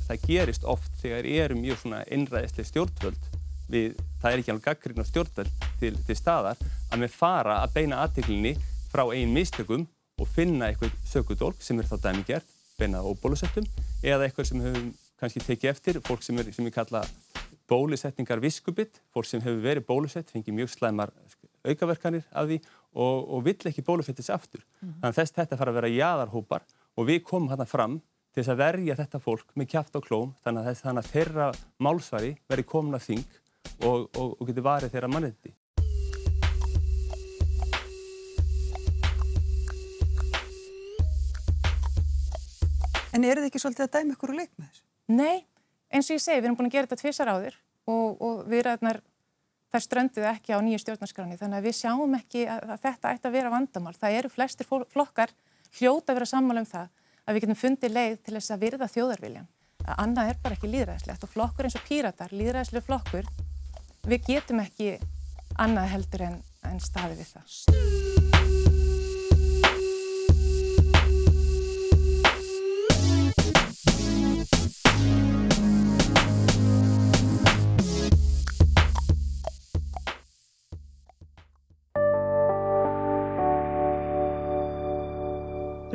Það 0.09 0.27
gerist 0.27 0.67
oft 0.67 0.99
þegar 0.99 1.31
ég 1.31 1.47
er 1.47 1.55
mjög 1.55 1.79
svona 1.85 2.03
innræðislega 2.11 2.73
stjórnvöld 2.73 3.31
við, 3.71 3.95
það 4.19 4.33
er 4.33 4.43
ekki 4.43 4.55
alveg 4.57 4.67
gaggrinn 4.67 5.07
á 5.07 5.11
stjórnvöld 5.13 5.71
til, 5.79 5.95
til 6.11 6.19
staðar, 6.19 6.59
að 6.91 7.07
við 7.07 7.15
fara 7.23 7.61
að 7.63 7.79
beina 7.79 8.03
aðteklinni 8.03 8.57
frá 8.91 9.07
einn 9.15 9.31
mistökum 9.31 9.87
og 10.19 10.35
finna 10.35 10.73
eitthvað 10.73 10.99
sökudólk 11.07 11.63
sem 11.63 11.79
er 11.79 11.87
þá 11.87 11.99
dæmigert 12.11 12.56
beinað 12.81 13.09
óbólusettum 13.11 13.66
eða 14.05 14.27
eitthvað 14.27 14.49
sem 14.51 14.64
hefur 14.64 14.89
kannski 15.20 15.43
tekið 15.45 15.70
eftir, 15.70 16.01
fólk 16.05 16.24
sem, 16.24 16.39
er, 16.41 16.51
sem 16.53 16.66
við 16.66 16.74
kalla 16.77 17.03
bólusetningar 17.70 18.43
viskubitt, 18.43 19.01
fólk 19.14 19.29
sem 19.29 19.43
hefur 19.43 19.62
verið 19.64 19.87
bólusett, 19.89 20.31
fengið 20.33 20.59
mjög 20.59 20.74
slæmar 20.74 21.12
aukaverkanir 21.66 22.27
af 22.31 22.51
því 22.51 22.61
og, 22.97 23.16
og 23.37 23.47
vill 23.47 23.70
ekki 23.70 23.85
bólusettis 23.85 24.31
aftur. 24.31 24.61
Mm 24.61 24.89
-hmm. 24.89 25.01
Þannig 25.01 25.14
að 25.14 25.18
þess 25.20 25.37
þetta 25.39 25.57
fara 25.57 25.72
að 25.72 25.79
vera 25.81 25.95
jáðarhópar 25.95 26.62
og 26.97 27.09
við 27.09 27.22
komum 27.24 27.51
hérna 27.51 27.66
fram 27.66 28.01
til 28.33 28.43
þess 28.43 28.53
að 28.53 28.62
verja 28.62 28.97
þetta 28.97 29.18
fólk 29.24 29.53
með 29.57 29.68
kjátt 29.72 29.97
og 29.97 30.05
klóm 30.05 30.35
þannig 30.45 30.61
að, 30.61 30.66
þess, 30.68 30.83
þannig 30.85 31.05
að 31.05 31.12
þeirra 31.12 31.53
málsvari 31.79 32.37
veri 32.49 32.62
komin 32.62 32.95
að 32.95 33.07
þing 33.09 33.24
og, 33.83 34.11
og, 34.16 34.37
og 34.41 34.47
geti 34.47 34.61
varið 34.61 34.93
þeirra 34.93 35.09
mannindi. 35.09 35.55
En 43.17 43.25
eru 43.25 43.41
þið 43.41 43.49
ekki 43.49 43.61
svolítið 43.62 43.87
að 43.87 43.93
dæma 43.95 44.14
ykkur 44.17 44.33
úr 44.33 44.41
leik 44.43 44.51
með 44.61 44.67
þessu? 44.69 44.83
Nei, 45.17 45.37
eins 45.89 46.11
og 46.11 46.19
ég 46.19 46.23
segi, 46.23 46.41
við 46.43 46.49
erum 46.51 46.59
búin 46.59 46.69
að 46.69 46.75
gera 46.75 46.89
þetta 46.89 47.01
tvísar 47.01 47.31
áður 47.33 47.57
og, 47.89 48.23
og 48.27 48.43
við 48.51 48.64
ræðnar, 48.67 48.99
þær 49.73 49.85
strönduðu 49.87 50.29
ekki 50.33 50.53
á 50.53 50.59
nýju 50.67 50.83
stjórnarskráni 50.83 51.39
þannig 51.41 51.62
að 51.62 51.69
við 51.69 51.77
sjáum 51.79 52.17
ekki 52.19 52.45
að, 52.51 52.67
að 52.75 52.83
þetta 52.85 53.12
ætti 53.14 53.31
að 53.31 53.37
vera 53.39 53.53
vandamál. 53.55 53.95
Það 53.97 54.19
eru 54.19 54.33
flestir 54.35 54.69
flokkar 54.69 55.33
hljóta 55.79 56.12
að 56.12 56.21
vera 56.21 56.31
sammála 56.35 56.64
um 56.64 56.69
það 56.69 56.93
að 57.27 57.39
við 57.39 57.47
getum 57.47 57.61
fundið 57.62 57.97
leið 57.97 58.19
til 58.27 58.37
þess 58.37 58.53
að 58.53 58.67
virða 58.67 58.91
þjóðarviljan. 58.93 59.49
Að 59.87 60.05
annað 60.05 60.33
er 60.33 60.43
bara 60.43 60.59
ekki 60.59 60.73
líðræðislegt 60.75 61.25
og 61.25 61.33
flokkur 61.33 61.71
eins 61.71 61.79
og 61.79 61.89
píratar, 61.89 62.37
líðræðislu 62.37 62.85
flokkur, 62.85 63.33
við 64.07 64.29
getum 64.29 64.62
ekki 64.67 64.93
annað 65.62 65.91
heldur 65.95 66.29
en, 66.29 66.39
en 66.69 66.81
staði 66.83 67.21
við 67.23 67.35
það. 67.37 68.16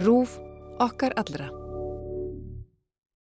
Rúf 0.02 0.40
okkar 0.80 1.14
allra. 1.16 1.61